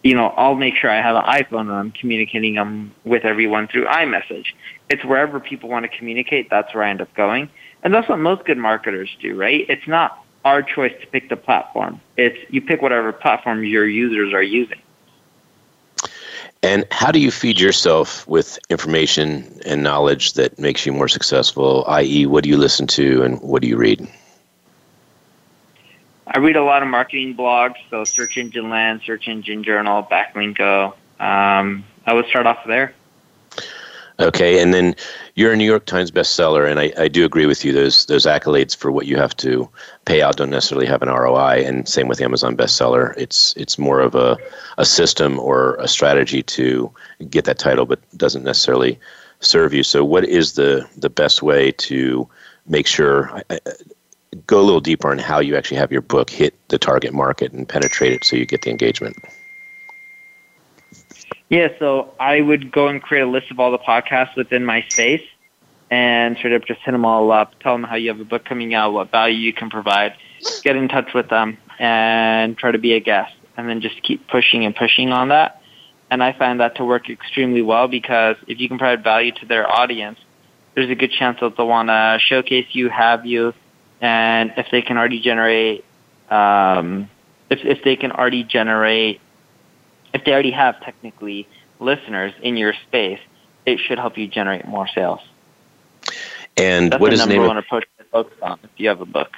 you 0.02 0.14
know, 0.14 0.28
I'll 0.36 0.56
make 0.56 0.74
sure 0.74 0.90
I 0.90 1.00
have 1.00 1.16
an 1.16 1.22
iPhone 1.22 1.62
and 1.62 1.72
I'm 1.72 1.92
communicating 1.92 2.54
them 2.54 2.92
with 3.04 3.24
everyone 3.24 3.68
through 3.68 3.86
iMessage. 3.86 4.46
It's 4.90 5.04
wherever 5.04 5.40
people 5.40 5.70
want 5.70 5.90
to 5.90 5.96
communicate, 5.96 6.50
that's 6.50 6.74
where 6.74 6.82
I 6.82 6.90
end 6.90 7.00
up 7.00 7.14
going. 7.14 7.48
And 7.82 7.94
that's 7.94 8.08
what 8.08 8.18
most 8.18 8.44
good 8.44 8.58
marketers 8.58 9.08
do, 9.20 9.36
right? 9.36 9.64
It's 9.68 9.86
not 9.86 10.21
our 10.44 10.62
choice 10.62 10.92
to 11.00 11.06
pick 11.06 11.28
the 11.28 11.36
platform. 11.36 12.00
It's 12.16 12.38
you 12.50 12.60
pick 12.60 12.82
whatever 12.82 13.12
platform 13.12 13.64
your 13.64 13.86
users 13.86 14.32
are 14.32 14.42
using. 14.42 14.80
And 16.64 16.86
how 16.92 17.10
do 17.10 17.18
you 17.18 17.32
feed 17.32 17.58
yourself 17.58 18.26
with 18.28 18.58
information 18.70 19.60
and 19.66 19.82
knowledge 19.82 20.34
that 20.34 20.58
makes 20.60 20.86
you 20.86 20.92
more 20.92 21.08
successful? 21.08 21.84
I.e., 21.88 22.26
what 22.26 22.44
do 22.44 22.50
you 22.50 22.56
listen 22.56 22.86
to 22.88 23.22
and 23.24 23.40
what 23.40 23.62
do 23.62 23.68
you 23.68 23.76
read? 23.76 24.08
I 26.28 26.38
read 26.38 26.56
a 26.56 26.62
lot 26.62 26.82
of 26.82 26.88
marketing 26.88 27.36
blogs, 27.36 27.74
so 27.90 28.04
Search 28.04 28.36
Engine 28.38 28.70
Land, 28.70 29.02
Search 29.04 29.26
Engine 29.26 29.64
Journal, 29.64 30.06
Backlinko. 30.08 30.94
Um, 31.18 31.84
I 32.06 32.14
would 32.14 32.26
start 32.26 32.46
off 32.46 32.60
there. 32.64 32.94
Okay, 34.22 34.62
and 34.62 34.72
then 34.72 34.94
you're 35.34 35.52
a 35.52 35.56
New 35.56 35.64
York 35.64 35.84
Times 35.84 36.12
bestseller, 36.12 36.70
and 36.70 36.78
I, 36.78 36.92
I 36.96 37.08
do 37.08 37.24
agree 37.24 37.46
with 37.46 37.64
you. 37.64 37.72
Those 37.72 38.06
those 38.06 38.24
accolades 38.24 38.76
for 38.76 38.92
what 38.92 39.06
you 39.06 39.16
have 39.16 39.36
to 39.38 39.68
pay 40.04 40.22
out 40.22 40.36
don't 40.36 40.50
necessarily 40.50 40.86
have 40.86 41.02
an 41.02 41.08
ROI, 41.08 41.64
and 41.66 41.88
same 41.88 42.06
with 42.06 42.20
Amazon 42.20 42.56
bestseller. 42.56 43.14
It's 43.16 43.52
it's 43.56 43.78
more 43.78 44.00
of 44.00 44.14
a, 44.14 44.38
a 44.78 44.84
system 44.84 45.40
or 45.40 45.74
a 45.76 45.88
strategy 45.88 46.42
to 46.42 46.92
get 47.30 47.46
that 47.46 47.58
title, 47.58 47.84
but 47.84 47.98
doesn't 48.16 48.44
necessarily 48.44 48.96
serve 49.40 49.74
you. 49.74 49.82
So, 49.82 50.04
what 50.04 50.24
is 50.24 50.52
the 50.52 50.88
the 50.96 51.10
best 51.10 51.42
way 51.42 51.72
to 51.72 52.28
make 52.66 52.86
sure? 52.86 53.42
I, 53.50 53.58
go 54.46 54.60
a 54.60 54.62
little 54.62 54.80
deeper 54.80 55.10
on 55.10 55.18
how 55.18 55.40
you 55.40 55.56
actually 55.56 55.76
have 55.76 55.92
your 55.92 56.00
book 56.00 56.30
hit 56.30 56.54
the 56.68 56.78
target 56.78 57.12
market 57.12 57.52
and 57.52 57.68
penetrate 57.68 58.12
it, 58.12 58.24
so 58.24 58.36
you 58.36 58.46
get 58.46 58.62
the 58.62 58.70
engagement. 58.70 59.16
Yeah, 61.52 61.68
so 61.78 62.14
I 62.18 62.40
would 62.40 62.72
go 62.72 62.88
and 62.88 63.02
create 63.02 63.20
a 63.20 63.26
list 63.26 63.50
of 63.50 63.60
all 63.60 63.72
the 63.72 63.78
podcasts 63.78 64.34
within 64.36 64.64
my 64.64 64.86
space 64.88 65.20
and 65.90 66.38
sort 66.38 66.54
of 66.54 66.64
just 66.64 66.80
hit 66.80 66.92
them 66.92 67.04
all 67.04 67.30
up, 67.30 67.52
tell 67.60 67.74
them 67.74 67.82
how 67.82 67.96
you 67.96 68.08
have 68.08 68.20
a 68.20 68.24
book 68.24 68.46
coming 68.46 68.72
out, 68.72 68.94
what 68.94 69.10
value 69.10 69.36
you 69.36 69.52
can 69.52 69.68
provide, 69.68 70.14
get 70.62 70.76
in 70.76 70.88
touch 70.88 71.12
with 71.14 71.28
them, 71.28 71.58
and 71.78 72.56
try 72.56 72.70
to 72.70 72.78
be 72.78 72.94
a 72.94 73.00
guest. 73.00 73.34
And 73.58 73.68
then 73.68 73.82
just 73.82 74.02
keep 74.02 74.26
pushing 74.28 74.64
and 74.64 74.74
pushing 74.74 75.12
on 75.12 75.28
that. 75.28 75.60
And 76.10 76.22
I 76.22 76.32
find 76.32 76.60
that 76.60 76.76
to 76.76 76.86
work 76.86 77.10
extremely 77.10 77.60
well 77.60 77.86
because 77.86 78.36
if 78.46 78.58
you 78.58 78.66
can 78.66 78.78
provide 78.78 79.04
value 79.04 79.32
to 79.32 79.44
their 79.44 79.70
audience, 79.70 80.18
there's 80.74 80.88
a 80.88 80.94
good 80.94 81.12
chance 81.12 81.40
that 81.40 81.58
they'll 81.58 81.68
want 81.68 81.90
to 81.90 82.18
showcase 82.18 82.68
you, 82.70 82.88
have 82.88 83.26
you, 83.26 83.52
and 84.00 84.54
if 84.56 84.68
they 84.72 84.80
can 84.80 84.96
already 84.96 85.20
generate, 85.20 85.84
um, 86.30 87.10
if 87.50 87.58
if 87.62 87.84
they 87.84 87.96
can 87.96 88.10
already 88.10 88.42
generate 88.42 89.20
if 90.14 90.24
they 90.24 90.32
already 90.32 90.50
have 90.52 90.80
technically 90.80 91.48
listeners 91.80 92.32
in 92.42 92.56
your 92.56 92.74
space, 92.86 93.20
it 93.66 93.78
should 93.78 93.98
help 93.98 94.16
you 94.18 94.26
generate 94.28 94.66
more 94.66 94.86
sales. 94.88 95.20
And 96.56 96.92
That's 96.92 97.00
what 97.00 97.10
the 97.10 97.14
is 97.14 97.24
the 97.24 97.28
number 97.28 97.34
name 97.34 97.46
one 97.46 97.56
of 97.56 97.58
approach 97.58 97.84
to 97.98 98.04
focus 98.04 98.36
on 98.42 98.58
if 98.62 98.70
you 98.76 98.88
have 98.88 99.00
a 99.00 99.06
book. 99.06 99.36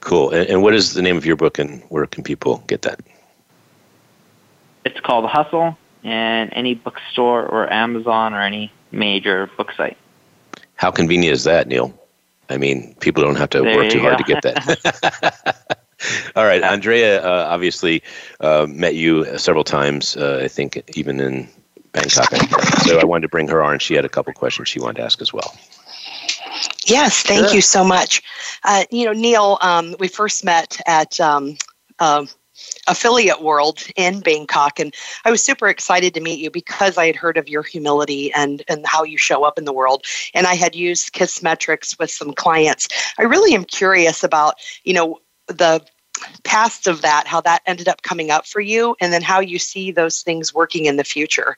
cool? 0.00 0.30
And, 0.30 0.48
and 0.48 0.62
what 0.62 0.74
is 0.74 0.94
the 0.94 1.02
name 1.02 1.16
of 1.16 1.26
your 1.26 1.36
book, 1.36 1.58
and 1.58 1.82
where 1.88 2.06
can 2.06 2.22
people 2.24 2.62
get 2.66 2.82
that? 2.82 3.00
It's 4.84 5.00
called 5.00 5.26
Hustle, 5.26 5.76
and 6.02 6.52
any 6.54 6.74
bookstore 6.74 7.46
or 7.46 7.72
Amazon 7.72 8.34
or 8.34 8.40
any 8.40 8.72
major 8.92 9.50
book 9.56 9.72
site. 9.76 9.96
How 10.76 10.90
convenient 10.90 11.32
is 11.34 11.44
that, 11.44 11.66
Neil? 11.68 11.92
I 12.50 12.58
mean, 12.58 12.94
people 13.00 13.22
don't 13.22 13.36
have 13.36 13.50
to 13.50 13.62
There 13.62 13.76
work 13.76 13.88
too 13.90 13.98
you 13.98 14.02
hard 14.02 14.18
to 14.18 14.24
get 14.24 14.42
that. 14.42 15.78
All 16.36 16.44
right, 16.44 16.62
Andrea 16.62 17.24
uh, 17.24 17.48
obviously 17.48 18.02
uh, 18.40 18.66
met 18.68 18.94
you 18.94 19.38
several 19.38 19.64
times. 19.64 20.16
Uh, 20.16 20.40
I 20.42 20.48
think 20.48 20.82
even 20.96 21.20
in 21.20 21.48
Bangkok. 21.92 22.34
So 22.82 22.98
I 22.98 23.04
wanted 23.04 23.22
to 23.22 23.28
bring 23.28 23.48
her 23.48 23.62
on. 23.62 23.78
She 23.78 23.94
had 23.94 24.04
a 24.04 24.08
couple 24.08 24.32
questions 24.32 24.68
she 24.68 24.80
wanted 24.80 24.96
to 24.96 25.02
ask 25.04 25.22
as 25.22 25.32
well. 25.32 25.56
Yes, 26.86 27.22
thank 27.22 27.46
Sure. 27.46 27.54
you 27.54 27.60
so 27.60 27.84
much. 27.84 28.22
Uh, 28.64 28.84
you 28.90 29.04
know, 29.06 29.12
Neil, 29.12 29.58
um, 29.62 29.94
we 29.98 30.08
first 30.08 30.44
met 30.44 30.80
at 30.86 31.18
um, 31.20 31.56
um 31.98 32.28
Affiliate 32.86 33.42
World 33.42 33.84
in 33.96 34.20
Bangkok, 34.20 34.78
and 34.78 34.94
I 35.24 35.30
was 35.30 35.42
super 35.42 35.68
excited 35.68 36.14
to 36.14 36.20
meet 36.20 36.38
you 36.38 36.50
because 36.50 36.96
I 36.96 37.06
had 37.06 37.16
heard 37.16 37.36
of 37.36 37.48
your 37.48 37.62
humility 37.62 38.32
and 38.32 38.62
and 38.68 38.86
how 38.86 39.02
you 39.02 39.18
show 39.18 39.42
up 39.44 39.58
in 39.58 39.64
the 39.64 39.72
world, 39.72 40.04
and 40.34 40.46
I 40.46 40.54
had 40.54 40.74
used 40.74 41.12
Kissmetrics 41.12 41.98
with 41.98 42.10
some 42.10 42.32
clients. 42.32 42.88
I 43.18 43.22
really 43.22 43.54
am 43.54 43.64
curious 43.64 44.22
about 44.22 44.54
you 44.84 44.94
know 44.94 45.18
the 45.48 45.84
past 46.44 46.86
of 46.86 47.02
that, 47.02 47.26
how 47.26 47.40
that 47.42 47.62
ended 47.66 47.88
up 47.88 48.02
coming 48.02 48.30
up 48.30 48.46
for 48.46 48.60
you, 48.60 48.96
and 49.00 49.12
then 49.12 49.22
how 49.22 49.40
you 49.40 49.58
see 49.58 49.90
those 49.90 50.22
things 50.22 50.54
working 50.54 50.86
in 50.86 50.96
the 50.96 51.04
future. 51.04 51.56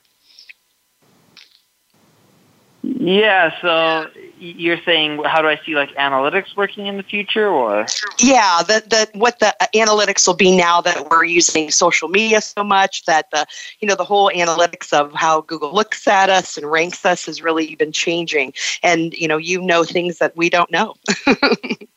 Yeah, 2.83 3.53
so 3.61 4.09
you're 4.39 4.81
saying 4.83 5.21
how 5.23 5.41
do 5.41 5.47
I 5.47 5.59
see 5.65 5.75
like 5.75 5.89
analytics 5.95 6.55
working 6.55 6.87
in 6.87 6.97
the 6.97 7.03
future 7.03 7.47
or 7.47 7.85
Yeah, 8.19 8.61
the, 8.63 8.83
the 8.87 9.19
what 9.19 9.39
the 9.39 9.53
uh, 9.59 9.65
analytics 9.75 10.25
will 10.25 10.35
be 10.35 10.55
now 10.55 10.79
that 10.81 11.09
we're 11.09 11.25
using 11.25 11.69
social 11.69 12.07
media 12.07 12.39
so 12.39 12.63
much 12.63 13.05
that 13.05 13.29
the 13.31 13.45
you 13.79 13.87
know 13.87 13.95
the 13.95 14.05
whole 14.05 14.31
analytics 14.33 14.93
of 14.93 15.13
how 15.13 15.41
Google 15.41 15.73
looks 15.73 16.07
at 16.07 16.29
us 16.29 16.55
and 16.55 16.69
ranks 16.69 17.05
us 17.05 17.25
has 17.25 17.41
really 17.41 17.75
been 17.75 17.91
changing, 17.91 18.53
and 18.83 19.13
you 19.13 19.27
know 19.27 19.37
you 19.37 19.61
know 19.61 19.83
things 19.83 20.19
that 20.19 20.37
we 20.37 20.49
don't 20.49 20.71
know. 20.71 20.95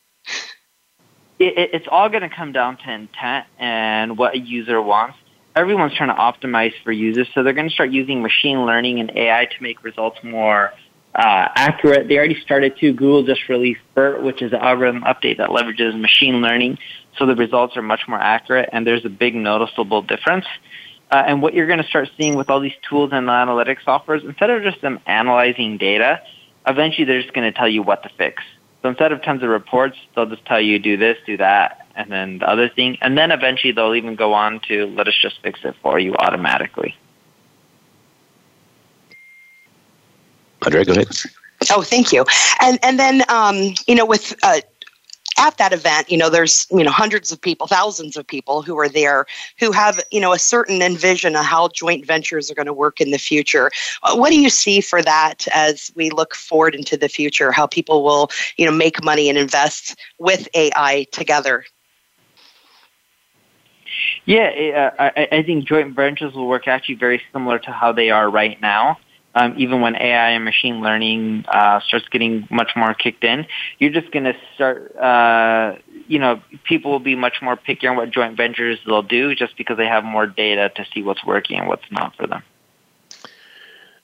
it, 1.40 1.58
it- 1.58 1.70
it's 1.72 1.86
all 1.90 2.08
going 2.08 2.22
to 2.22 2.28
come 2.28 2.52
down 2.52 2.76
to 2.76 2.92
intent 2.92 3.46
and 3.58 4.16
what 4.16 4.34
a 4.34 4.38
user 4.38 4.80
wants. 4.80 5.16
Everyone's 5.56 5.94
trying 5.96 6.14
to 6.14 6.14
optimize 6.14 6.72
for 6.84 6.92
users, 6.92 7.26
so 7.34 7.42
they're 7.42 7.52
going 7.52 7.68
to 7.68 7.74
start 7.74 7.90
using 7.90 8.22
machine 8.22 8.64
learning 8.66 9.00
and 9.00 9.10
AI 9.16 9.46
to 9.46 9.62
make 9.62 9.82
results 9.82 10.18
more 10.22 10.72
uh, 11.16 11.48
accurate. 11.56 12.06
They 12.06 12.16
already 12.18 12.40
started 12.40 12.76
to. 12.78 12.92
Google 12.92 13.24
just 13.24 13.48
released 13.48 13.80
BERT, 13.96 14.22
which 14.22 14.42
is 14.42 14.52
an 14.52 14.60
algorithm 14.60 15.02
update 15.02 15.38
that 15.38 15.48
leverages 15.48 16.00
machine 16.00 16.36
learning, 16.40 16.78
so 17.18 17.26
the 17.26 17.34
results 17.34 17.76
are 17.76 17.82
much 17.82 18.02
more 18.06 18.20
accurate, 18.20 18.68
and 18.72 18.86
there's 18.86 19.04
a 19.04 19.08
big 19.08 19.34
noticeable 19.34 20.02
difference. 20.02 20.46
Uh, 21.10 21.24
and 21.26 21.42
what 21.42 21.52
you're 21.52 21.66
going 21.66 21.82
to 21.82 21.88
start 21.88 22.08
seeing 22.16 22.36
with 22.36 22.48
all 22.48 22.60
these 22.60 22.76
tools 22.88 23.10
and 23.12 23.26
analytics 23.26 23.82
softwares, 23.84 24.24
instead 24.24 24.50
of 24.50 24.62
just 24.62 24.80
them 24.82 25.00
analyzing 25.06 25.76
data, 25.78 26.20
eventually 26.68 27.04
they're 27.04 27.20
just 27.22 27.34
going 27.34 27.52
to 27.52 27.58
tell 27.58 27.68
you 27.68 27.82
what 27.82 28.04
to 28.04 28.10
fix. 28.16 28.40
So 28.82 28.88
instead 28.88 29.12
of 29.12 29.22
tons 29.22 29.42
of 29.42 29.50
reports, 29.50 29.96
they'll 30.14 30.26
just 30.26 30.44
tell 30.46 30.60
you 30.60 30.78
do 30.78 30.96
this, 30.96 31.18
do 31.26 31.36
that, 31.36 31.86
and 31.96 32.10
then 32.10 32.38
the 32.38 32.48
other 32.48 32.68
thing. 32.68 32.96
And 33.02 33.16
then 33.16 33.30
eventually 33.30 33.72
they'll 33.72 33.94
even 33.94 34.14
go 34.14 34.32
on 34.32 34.60
to 34.68 34.86
let 34.86 35.06
us 35.06 35.14
just 35.20 35.40
fix 35.42 35.60
it 35.64 35.74
for 35.82 35.98
you 35.98 36.14
automatically. 36.16 36.96
Andrea, 40.64 40.84
go 40.84 40.92
ahead. 40.92 41.08
Oh, 41.70 41.82
thank 41.82 42.12
you. 42.12 42.24
And 42.60 42.78
and 42.82 42.98
then 42.98 43.22
um, 43.28 43.74
you 43.86 43.94
know 43.94 44.06
with 44.06 44.34
uh, 44.42 44.60
at 45.40 45.56
that 45.56 45.72
event, 45.72 46.10
you 46.10 46.18
know, 46.18 46.28
there's 46.28 46.66
you 46.70 46.84
know 46.84 46.90
hundreds 46.90 47.32
of 47.32 47.40
people, 47.40 47.66
thousands 47.66 48.16
of 48.16 48.26
people 48.26 48.62
who 48.62 48.78
are 48.78 48.88
there 48.88 49.26
who 49.58 49.72
have 49.72 49.98
you 50.10 50.20
know 50.20 50.32
a 50.32 50.38
certain 50.38 50.82
envision 50.82 51.34
of 51.34 51.44
how 51.44 51.68
joint 51.68 52.06
ventures 52.06 52.50
are 52.50 52.54
going 52.54 52.66
to 52.66 52.72
work 52.72 53.00
in 53.00 53.10
the 53.10 53.18
future. 53.18 53.70
Uh, 54.02 54.14
what 54.14 54.30
do 54.30 54.40
you 54.40 54.50
see 54.50 54.80
for 54.80 55.02
that 55.02 55.48
as 55.54 55.90
we 55.96 56.10
look 56.10 56.34
forward 56.34 56.74
into 56.74 56.96
the 56.96 57.08
future? 57.08 57.50
How 57.50 57.66
people 57.66 58.04
will 58.04 58.30
you 58.58 58.66
know 58.66 58.72
make 58.72 59.02
money 59.02 59.28
and 59.28 59.38
invest 59.38 59.96
with 60.18 60.46
AI 60.54 61.06
together? 61.10 61.64
Yeah, 64.26 64.92
uh, 65.00 65.10
I, 65.16 65.28
I 65.32 65.42
think 65.42 65.66
joint 65.66 65.96
ventures 65.96 66.34
will 66.34 66.46
work 66.46 66.68
actually 66.68 66.96
very 66.96 67.22
similar 67.32 67.58
to 67.60 67.72
how 67.72 67.92
they 67.92 68.10
are 68.10 68.30
right 68.30 68.60
now. 68.60 68.98
Um, 69.34 69.54
even 69.58 69.80
when 69.80 69.94
AI 69.94 70.30
and 70.30 70.44
machine 70.44 70.80
learning 70.80 71.44
uh, 71.48 71.80
starts 71.86 72.08
getting 72.08 72.48
much 72.50 72.72
more 72.74 72.94
kicked 72.94 73.22
in, 73.22 73.46
you're 73.78 73.92
just 73.92 74.10
going 74.10 74.24
to 74.24 74.34
start. 74.54 74.96
Uh, 74.96 75.76
you 76.08 76.18
know, 76.18 76.42
people 76.64 76.90
will 76.90 76.98
be 76.98 77.14
much 77.14 77.40
more 77.40 77.56
picky 77.56 77.86
on 77.86 77.96
what 77.96 78.10
joint 78.10 78.36
ventures 78.36 78.80
they'll 78.84 79.02
do, 79.02 79.34
just 79.36 79.56
because 79.56 79.76
they 79.76 79.86
have 79.86 80.02
more 80.02 80.26
data 80.26 80.70
to 80.74 80.84
see 80.92 81.02
what's 81.02 81.24
working 81.24 81.60
and 81.60 81.68
what's 81.68 81.84
not 81.92 82.16
for 82.16 82.26
them. 82.26 82.42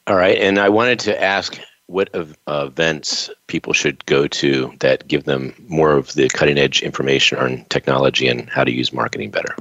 All 0.06 0.14
right, 0.14 0.38
and 0.38 0.60
I 0.60 0.68
wanted 0.68 1.00
to 1.00 1.20
ask 1.20 1.58
what 1.86 2.10
ev- 2.14 2.36
events 2.46 3.30
people 3.48 3.72
should 3.72 4.04
go 4.06 4.26
to 4.26 4.72
that 4.80 5.06
give 5.08 5.24
them 5.24 5.54
more 5.68 5.92
of 5.92 6.12
the 6.14 6.28
cutting 6.28 6.58
edge 6.58 6.82
information 6.82 7.38
on 7.38 7.64
technology 7.68 8.28
and 8.28 8.48
how 8.48 8.64
to 8.64 8.72
use 8.72 8.92
marketing 8.92 9.30
better. 9.30 9.56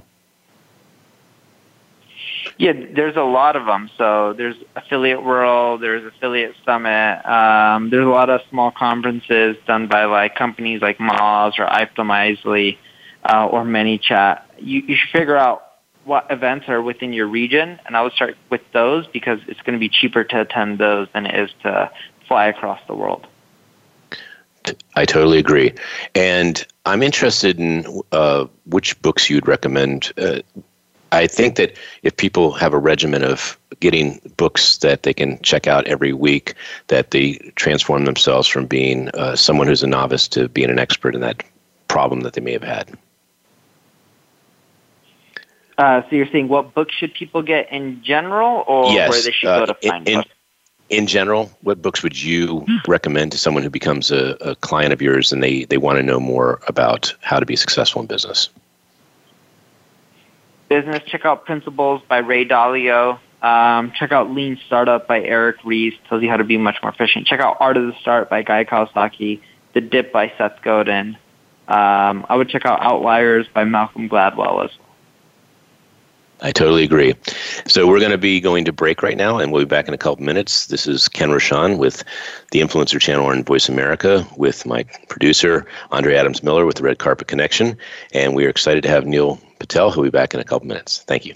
Yeah, 2.57 2.71
there's 2.71 3.17
a 3.17 3.23
lot 3.23 3.55
of 3.55 3.65
them. 3.65 3.89
So 3.97 4.33
there's 4.33 4.55
Affiliate 4.75 5.23
World, 5.23 5.81
there's 5.81 6.05
Affiliate 6.05 6.55
Summit. 6.63 7.25
Um, 7.25 7.89
there's 7.89 8.05
a 8.05 8.09
lot 8.09 8.29
of 8.29 8.41
small 8.49 8.71
conferences 8.71 9.57
done 9.67 9.87
by 9.87 10.05
like 10.05 10.35
companies 10.35 10.81
like 10.81 10.97
Moz 10.97 11.59
or 11.59 11.65
Optimizely 11.65 12.77
uh, 13.25 13.47
or 13.47 13.63
ManyChat. 13.65 14.41
You, 14.59 14.81
you 14.81 14.95
should 14.95 15.09
figure 15.11 15.35
out 15.35 15.63
what 16.05 16.27
events 16.29 16.69
are 16.69 16.81
within 16.81 17.11
your 17.11 17.27
region, 17.27 17.79
and 17.85 17.97
I 17.97 18.03
would 18.03 18.13
start 18.13 18.37
with 18.49 18.61
those 18.71 19.05
because 19.07 19.39
it's 19.47 19.59
going 19.61 19.73
to 19.73 19.79
be 19.79 19.89
cheaper 19.89 20.23
to 20.23 20.41
attend 20.41 20.77
those 20.77 21.07
than 21.13 21.25
it 21.25 21.37
is 21.37 21.49
to 21.63 21.91
fly 22.27 22.45
across 22.47 22.79
the 22.87 22.95
world. 22.95 23.27
I 24.95 25.05
totally 25.05 25.39
agree. 25.39 25.73
And 26.13 26.65
I'm 26.85 27.03
interested 27.03 27.59
in 27.59 28.01
uh, 28.11 28.45
which 28.65 28.99
books 29.01 29.29
you'd 29.29 29.47
recommend. 29.47 30.11
Uh, 30.17 30.39
I 31.15 31.28
think 31.28 31.56
that 31.56 31.78
if 32.04 32.17
people 32.17 32.51
have 32.54 32.73
a 32.73 32.78
regimen 32.78 33.23
of 33.23 33.58
getting 33.80 34.19
books 34.38 34.78
that 34.80 35.04
they 35.04 35.13
can 35.13 35.41
check 35.41 35.65
out 35.65 35.88
every 35.88 36.12
week, 36.12 36.54
that 36.88 37.12
they 37.12 37.36
transform 37.56 38.06
themselves 38.06 38.47
from 38.47 38.65
being 38.65 39.10
uh, 39.10 39.36
someone 39.36 39.67
who's 39.67 39.84
a 39.84 39.88
novice 39.88 40.28
to 40.30 40.49
being 40.49 40.69
an 40.69 40.78
expert 40.78 41.15
in 41.15 41.21
that 41.21 41.43
problem 41.88 42.21
that 42.21 42.34
they 42.34 42.41
may 42.41 42.51
have 42.51 42.63
had. 42.63 42.97
Uh, 45.78 46.01
so 46.10 46.15
you're 46.15 46.28
saying 46.28 46.47
what 46.47 46.73
books 46.73 46.95
should 46.95 47.13
people 47.13 47.41
get 47.41 47.71
in 47.71 48.01
general, 48.04 48.63
or 48.67 48.91
Yes, 48.91 49.10
where 49.10 49.21
they 49.21 49.32
should 49.32 49.49
uh, 49.49 49.60
go 49.60 49.65
to 49.67 49.89
find 49.89 50.08
in- 50.08 50.17
books? 50.19 50.30
In 50.89 51.08
general, 51.08 51.51
what 51.62 51.82
books 51.82 52.04
would 52.04 52.21
you 52.21 52.63
recommend 52.88 53.32
to 53.32 53.39
someone 53.39 53.63
who 53.63 53.71
becomes 53.71 54.12
a, 54.12 54.38
a 54.39 54.56
client 54.58 54.93
of 54.93 55.01
yours 55.01 55.34
and 55.34 55.41
they, 55.41 55.65
they 55.65 55.78
want 55.78 55.97
to 55.97 56.04
know 56.04 56.19
more 56.19 56.60
about 56.67 57.12
how 57.21 57.39
to 57.39 57.45
be 57.45 57.56
successful 57.56 58.01
in 58.01 58.08
business? 58.08 58.49
Business 60.69 61.04
check 61.06 61.25
out 61.25 61.45
Principles 61.45 62.01
by 62.08 62.17
Ray 62.17 62.45
Dalio. 62.45 63.19
Um, 63.41 63.91
check 63.95 64.12
out 64.12 64.32
Lean 64.32 64.60
Startup 64.65 65.08
by 65.08 65.21
Eric 65.21 65.58
Ries, 65.63 65.93
tells 66.10 66.23
you 66.23 66.30
how 66.30 66.38
to 66.38 66.43
be 66.43 66.58
much 66.58 66.78
more 66.82 66.91
efficient. 66.91 67.28
Check 67.28 67.39
out 67.39 67.58
Art 67.60 67.78
of 67.78 67.86
the 67.86 67.93
Start 68.01 68.30
by 68.30 68.41
Guy 68.41 68.65
Kawasaki, 68.65 69.41
The 69.73 69.82
Dip 69.82 70.12
by 70.12 70.32
Seth 70.38 70.62
Godin. 70.63 71.17
Um, 71.67 72.25
I 72.30 72.36
would 72.36 72.49
check 72.49 72.65
out 72.65 72.82
Outliers 72.82 73.47
by 73.54 73.63
Malcolm 73.63 74.10
Gladwell 74.10 74.63
as 74.65 74.71
well. 74.78 74.84
I 76.41 76.51
totally 76.51 76.83
agree. 76.83 77.15
So 77.67 77.87
we're 77.87 77.99
going 77.99 78.11
to 78.11 78.17
be 78.17 78.39
going 78.39 78.65
to 78.65 78.73
break 78.73 79.01
right 79.01 79.17
now, 79.17 79.39
and 79.39 79.51
we'll 79.51 79.61
be 79.61 79.67
back 79.67 79.87
in 79.87 79.93
a 79.93 79.97
couple 79.97 80.23
minutes. 80.23 80.67
This 80.67 80.85
is 80.85 81.07
Ken 81.07 81.29
Rochon 81.29 81.77
with 81.77 82.03
the 82.51 82.59
Influencer 82.59 82.99
Channel 82.99 83.27
on 83.27 83.43
Voice 83.43 83.69
America, 83.69 84.27
with 84.37 84.65
my 84.65 84.83
producer 85.07 85.65
Andre 85.91 86.15
Adams 86.15 86.43
Miller 86.43 86.65
with 86.65 86.75
the 86.75 86.83
Red 86.83 86.99
Carpet 86.99 87.27
Connection, 87.27 87.77
and 88.13 88.35
we 88.35 88.45
are 88.45 88.49
excited 88.49 88.83
to 88.83 88.89
have 88.89 89.05
Neil 89.05 89.39
Patel, 89.59 89.91
who'll 89.91 90.03
be 90.03 90.09
back 90.09 90.33
in 90.33 90.39
a 90.39 90.43
couple 90.43 90.67
minutes. 90.67 91.03
Thank 91.03 91.25
you. 91.25 91.35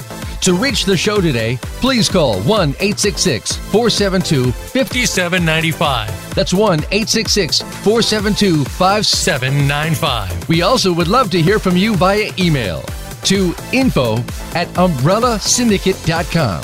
To 0.41 0.53
reach 0.55 0.85
the 0.85 0.97
show 0.97 1.21
today, 1.21 1.59
please 1.81 2.09
call 2.09 2.41
1 2.41 2.69
866 2.69 3.57
472 3.57 4.51
5795. 4.51 6.33
That's 6.33 6.51
1 6.51 6.79
866 6.79 7.61
472 7.61 8.65
5795. 8.65 10.49
We 10.49 10.63
also 10.63 10.91
would 10.93 11.07
love 11.07 11.29
to 11.31 11.41
hear 11.41 11.59
from 11.59 11.77
you 11.77 11.95
via 11.95 12.31
email 12.39 12.81
to 13.25 13.53
info 13.71 14.15
at 14.55 14.67
umbrellasyndicate.com. 14.69 16.63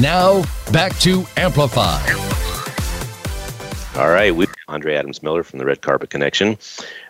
Now, 0.00 0.42
back 0.72 0.96
to 1.00 1.26
Amplify. 1.36 2.00
All 3.96 4.08
right, 4.08 4.34
we 4.34 4.46
Andre 4.68 4.94
Adams 4.94 5.22
Miller 5.22 5.42
from 5.42 5.58
the 5.58 5.66
Red 5.66 5.80
Carpet 5.80 6.10
Connection 6.10 6.56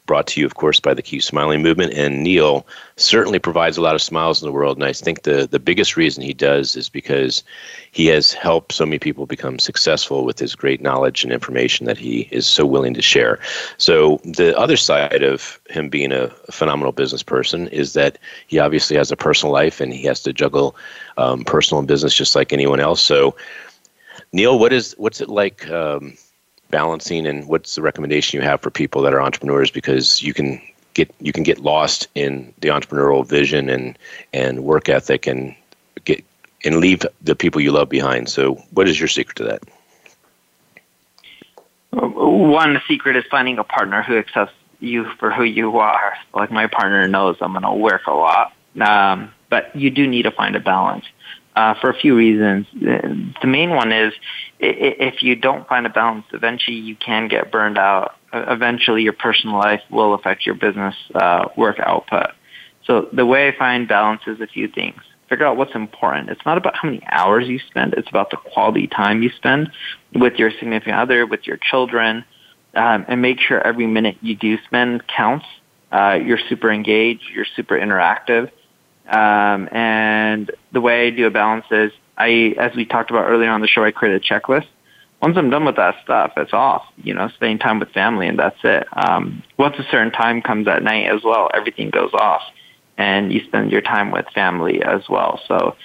brought 0.08 0.26
to 0.26 0.40
you, 0.40 0.46
of 0.46 0.56
course, 0.56 0.80
by 0.80 0.94
the 0.94 1.02
Keep 1.02 1.22
Smiling 1.22 1.62
Movement. 1.62 1.92
And 1.92 2.24
Neil 2.24 2.66
certainly 2.96 3.38
provides 3.38 3.76
a 3.76 3.80
lot 3.80 3.94
of 3.94 4.02
smiles 4.02 4.42
in 4.42 4.46
the 4.46 4.52
world. 4.52 4.76
And 4.76 4.84
I 4.84 4.92
think 4.92 5.22
the, 5.22 5.46
the 5.46 5.60
biggest 5.60 5.96
reason 5.96 6.24
he 6.24 6.34
does 6.34 6.74
is 6.74 6.88
because 6.88 7.44
he 7.92 8.06
has 8.06 8.32
helped 8.32 8.72
so 8.72 8.84
many 8.84 8.98
people 8.98 9.26
become 9.26 9.60
successful 9.60 10.24
with 10.24 10.40
his 10.40 10.56
great 10.56 10.80
knowledge 10.80 11.22
and 11.22 11.32
information 11.32 11.86
that 11.86 11.98
he 11.98 12.22
is 12.32 12.46
so 12.46 12.66
willing 12.66 12.94
to 12.94 13.02
share. 13.02 13.38
So, 13.76 14.20
the 14.24 14.58
other 14.58 14.76
side 14.76 15.22
of 15.22 15.60
him 15.70 15.88
being 15.88 16.10
a, 16.10 16.32
phenomenal 16.50 16.92
business 16.92 17.22
person 17.22 17.68
is 17.68 17.92
that 17.92 18.18
he 18.46 18.58
obviously 18.58 18.96
has 18.96 19.12
a 19.12 19.16
personal 19.16 19.52
life 19.52 19.80
and 19.80 19.92
he 19.92 20.04
has 20.04 20.22
to 20.22 20.32
juggle 20.32 20.74
um, 21.18 21.44
personal 21.44 21.78
and 21.78 21.86
business 21.86 22.14
just 22.14 22.34
like 22.34 22.52
anyone 22.52 22.80
else. 22.80 23.02
So, 23.02 23.36
Neil, 24.32 24.58
what 24.58 24.72
is 24.72 24.94
what's 24.98 25.20
it 25.20 25.28
like? 25.28 25.68
Um, 25.70 26.16
balancing 26.70 27.26
and 27.26 27.46
what's 27.48 27.74
the 27.74 27.82
recommendation 27.82 28.38
you 28.38 28.46
have 28.46 28.60
for 28.60 28.70
people 28.70 29.02
that 29.02 29.14
are 29.14 29.20
entrepreneurs? 29.20 29.70
Because 29.70 30.22
you 30.22 30.34
can 30.34 30.60
get 30.94 31.14
you 31.20 31.32
can 31.32 31.42
get 31.42 31.60
lost 31.60 32.08
in 32.14 32.52
the 32.58 32.68
entrepreneurial 32.68 33.26
vision 33.26 33.68
and 33.68 33.98
and 34.32 34.64
work 34.64 34.88
ethic 34.88 35.26
and 35.26 35.54
get 36.04 36.24
and 36.64 36.76
leave 36.76 37.04
the 37.22 37.36
people 37.36 37.60
you 37.60 37.72
love 37.72 37.88
behind. 37.88 38.28
So 38.28 38.54
what 38.72 38.88
is 38.88 38.98
your 38.98 39.08
secret 39.08 39.36
to 39.36 39.44
that? 39.44 39.62
One 41.92 42.80
secret 42.86 43.16
is 43.16 43.24
finding 43.30 43.58
a 43.58 43.64
partner 43.64 44.02
who 44.02 44.18
accepts 44.18 44.52
you 44.80 45.04
for 45.18 45.30
who 45.30 45.44
you 45.44 45.78
are. 45.78 46.14
Like 46.34 46.50
my 46.50 46.66
partner 46.66 47.08
knows 47.08 47.36
i'm 47.40 47.52
going 47.52 47.62
to 47.62 47.72
work 47.72 48.06
a 48.06 48.12
lot. 48.12 48.52
Um, 48.80 49.32
but 49.50 49.74
you 49.74 49.90
do 49.90 50.06
need 50.06 50.22
to 50.22 50.30
find 50.30 50.54
a 50.54 50.60
balance 50.60 51.04
uh, 51.58 51.74
for 51.80 51.90
a 51.90 51.94
few 51.94 52.16
reasons. 52.16 52.68
The 52.72 53.48
main 53.48 53.70
one 53.70 53.90
is 53.90 54.12
if 54.60 55.24
you 55.24 55.34
don't 55.34 55.66
find 55.66 55.86
a 55.86 55.88
balance, 55.88 56.24
eventually 56.32 56.76
you 56.76 56.94
can 56.94 57.26
get 57.26 57.50
burned 57.50 57.76
out. 57.76 58.14
Eventually, 58.32 59.02
your 59.02 59.12
personal 59.12 59.56
life 59.58 59.82
will 59.90 60.14
affect 60.14 60.46
your 60.46 60.54
business 60.54 60.94
uh, 61.16 61.48
work 61.56 61.80
output. 61.80 62.28
So 62.86 63.08
the 63.12 63.26
way 63.26 63.48
I 63.48 63.58
find 63.58 63.88
balance 63.88 64.22
is 64.28 64.40
a 64.40 64.46
few 64.46 64.68
things. 64.68 65.00
Figure 65.28 65.46
out 65.46 65.56
what's 65.56 65.74
important. 65.74 66.30
It's 66.30 66.46
not 66.46 66.58
about 66.58 66.76
how 66.76 66.88
many 66.88 67.02
hours 67.10 67.48
you 67.48 67.58
spend. 67.58 67.94
It's 67.94 68.08
about 68.08 68.30
the 68.30 68.36
quality 68.36 68.86
time 68.86 69.24
you 69.24 69.30
spend 69.30 69.72
with 70.14 70.34
your 70.34 70.52
significant 70.60 70.96
other, 70.96 71.26
with 71.26 71.44
your 71.44 71.56
children, 71.56 72.24
um, 72.74 73.04
and 73.08 73.20
make 73.20 73.40
sure 73.40 73.60
every 73.66 73.88
minute 73.88 74.16
you 74.22 74.36
do 74.36 74.58
spend 74.64 75.02
counts. 75.08 75.46
Uh, 75.90 76.20
you're 76.24 76.38
super 76.48 76.70
engaged. 76.70 77.24
You're 77.34 77.46
super 77.56 77.76
interactive 77.76 78.52
um, 79.08 79.68
and 79.72 80.50
the 80.72 80.80
way 80.80 81.06
I 81.06 81.10
do 81.10 81.26
a 81.26 81.30
balance 81.30 81.64
is 81.70 81.92
I, 82.16 82.54
as 82.58 82.74
we 82.76 82.84
talked 82.84 83.10
about 83.10 83.26
earlier 83.26 83.50
on 83.50 83.60
the 83.60 83.68
show, 83.68 83.84
I 83.84 83.90
create 83.90 84.14
a 84.14 84.20
checklist. 84.34 84.66
Once 85.22 85.36
I'm 85.36 85.50
done 85.50 85.64
with 85.64 85.76
that 85.76 85.96
stuff, 86.04 86.32
it's 86.36 86.52
off. 86.52 86.82
You 86.96 87.14
know, 87.14 87.28
spending 87.34 87.58
time 87.58 87.80
with 87.80 87.90
family, 87.90 88.28
and 88.28 88.38
that's 88.38 88.58
it. 88.62 88.86
Um, 88.92 89.42
once 89.56 89.76
a 89.78 89.84
certain 89.90 90.12
time 90.12 90.42
comes 90.42 90.68
at 90.68 90.82
night 90.82 91.06
as 91.06 91.22
well, 91.24 91.50
everything 91.54 91.90
goes 91.90 92.12
off, 92.12 92.42
and 92.96 93.32
you 93.32 93.40
spend 93.44 93.72
your 93.72 93.80
time 93.80 94.10
with 94.12 94.26
family 94.34 94.82
as 94.82 95.02
well. 95.08 95.40
So 95.48 95.76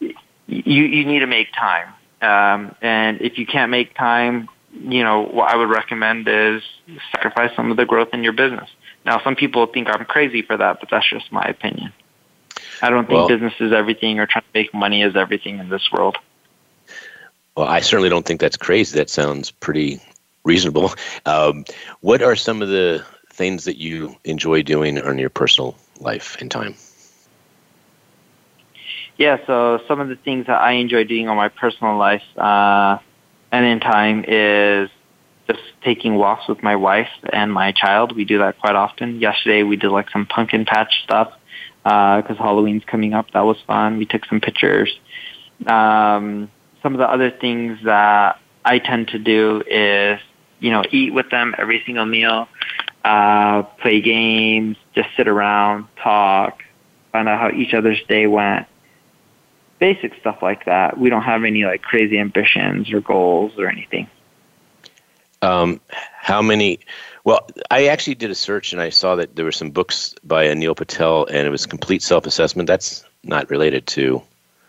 you 0.00 0.14
you 0.46 1.04
need 1.06 1.20
to 1.20 1.26
make 1.26 1.48
time, 1.52 1.94
um, 2.20 2.74
and 2.82 3.22
if 3.22 3.38
you 3.38 3.46
can't 3.46 3.70
make 3.70 3.94
time, 3.96 4.48
you 4.72 5.02
know 5.02 5.22
what 5.22 5.50
I 5.50 5.56
would 5.56 5.70
recommend 5.70 6.28
is 6.28 6.62
sacrifice 7.12 7.52
some 7.56 7.70
of 7.70 7.78
the 7.78 7.86
growth 7.86 8.08
in 8.12 8.22
your 8.22 8.34
business. 8.34 8.68
Now, 9.06 9.22
some 9.22 9.36
people 9.36 9.66
think 9.66 9.88
I'm 9.88 10.04
crazy 10.04 10.42
for 10.42 10.56
that, 10.56 10.80
but 10.80 10.88
that's 10.90 11.08
just 11.08 11.30
my 11.30 11.44
opinion. 11.44 11.92
I 12.82 12.90
don't 12.90 13.06
think 13.06 13.18
well, 13.18 13.28
business 13.28 13.54
is 13.60 13.72
everything 13.72 14.18
or 14.18 14.26
trying 14.26 14.42
to 14.42 14.48
make 14.54 14.74
money 14.74 15.02
is 15.02 15.16
everything 15.16 15.58
in 15.58 15.68
this 15.68 15.90
world. 15.92 16.18
Well, 17.56 17.66
I 17.66 17.80
certainly 17.80 18.08
don't 18.08 18.26
think 18.26 18.40
that's 18.40 18.56
crazy. 18.56 18.98
That 18.98 19.10
sounds 19.10 19.50
pretty 19.50 20.00
reasonable. 20.44 20.92
Um, 21.26 21.64
what 22.00 22.22
are 22.22 22.36
some 22.36 22.62
of 22.62 22.68
the 22.68 23.04
things 23.30 23.64
that 23.64 23.78
you 23.78 24.16
enjoy 24.24 24.62
doing 24.62 24.96
in 24.96 25.18
your 25.18 25.30
personal 25.30 25.76
life 26.00 26.36
and 26.40 26.50
time? 26.50 26.74
Yeah, 29.16 29.38
so 29.46 29.80
some 29.86 30.00
of 30.00 30.08
the 30.08 30.16
things 30.16 30.46
that 30.46 30.60
I 30.60 30.72
enjoy 30.72 31.04
doing 31.04 31.28
on 31.28 31.36
my 31.36 31.48
personal 31.48 31.96
life 31.96 32.24
uh, 32.36 32.98
and 33.52 33.64
in 33.64 33.80
time 33.80 34.24
is 34.26 34.90
just 35.46 35.60
taking 35.82 36.16
walks 36.16 36.48
with 36.48 36.62
my 36.62 36.74
wife 36.74 37.10
and 37.32 37.52
my 37.52 37.70
child. 37.72 38.16
We 38.16 38.24
do 38.24 38.38
that 38.38 38.58
quite 38.58 38.74
often. 38.74 39.20
Yesterday 39.20 39.62
we 39.62 39.76
did 39.76 39.90
like 39.90 40.10
some 40.10 40.26
pumpkin 40.26 40.64
patch 40.64 41.02
stuff 41.04 41.32
because 41.84 42.36
uh, 42.38 42.42
Halloween's 42.42 42.84
coming 42.84 43.12
up. 43.12 43.30
That 43.32 43.42
was 43.42 43.58
fun. 43.66 43.98
We 43.98 44.06
took 44.06 44.24
some 44.24 44.40
pictures. 44.40 44.98
Um, 45.66 46.50
some 46.82 46.94
of 46.94 46.98
the 46.98 47.08
other 47.08 47.30
things 47.30 47.78
that 47.84 48.40
I 48.64 48.78
tend 48.78 49.08
to 49.08 49.18
do 49.18 49.62
is, 49.66 50.18
you 50.60 50.70
know, 50.70 50.82
eat 50.90 51.12
with 51.12 51.30
them 51.30 51.54
every 51.58 51.82
single 51.84 52.06
meal, 52.06 52.48
uh, 53.04 53.62
play 53.62 54.00
games, 54.00 54.78
just 54.94 55.10
sit 55.16 55.28
around, 55.28 55.86
talk, 56.02 56.62
find 57.12 57.28
out 57.28 57.38
how 57.38 57.50
each 57.50 57.74
other's 57.74 58.02
day 58.08 58.26
went. 58.26 58.66
Basic 59.78 60.14
stuff 60.20 60.38
like 60.40 60.64
that. 60.64 60.96
We 60.96 61.10
don't 61.10 61.22
have 61.22 61.44
any 61.44 61.64
like 61.64 61.82
crazy 61.82 62.18
ambitions 62.18 62.90
or 62.92 63.00
goals 63.02 63.52
or 63.58 63.68
anything. 63.68 64.08
Um, 65.42 65.80
how 65.90 66.40
many? 66.40 66.80
Well, 67.24 67.48
I 67.70 67.86
actually 67.86 68.14
did 68.14 68.30
a 68.30 68.34
search 68.34 68.72
and 68.72 68.82
I 68.82 68.90
saw 68.90 69.16
that 69.16 69.34
there 69.34 69.46
were 69.46 69.52
some 69.52 69.70
books 69.70 70.14
by 70.24 70.52
Neil 70.52 70.74
Patel, 70.74 71.24
and 71.26 71.46
it 71.46 71.50
was 71.50 71.64
complete 71.64 72.02
self-assessment. 72.02 72.66
That's 72.66 73.02
not 73.22 73.48
related 73.48 73.86
to 73.88 74.22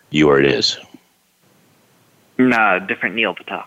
you, 0.09 0.29
or 0.29 0.39
it 0.39 0.45
is. 0.45 0.77
No, 2.37 2.79
different 2.79 3.15
Neil 3.15 3.35
Patel. 3.35 3.65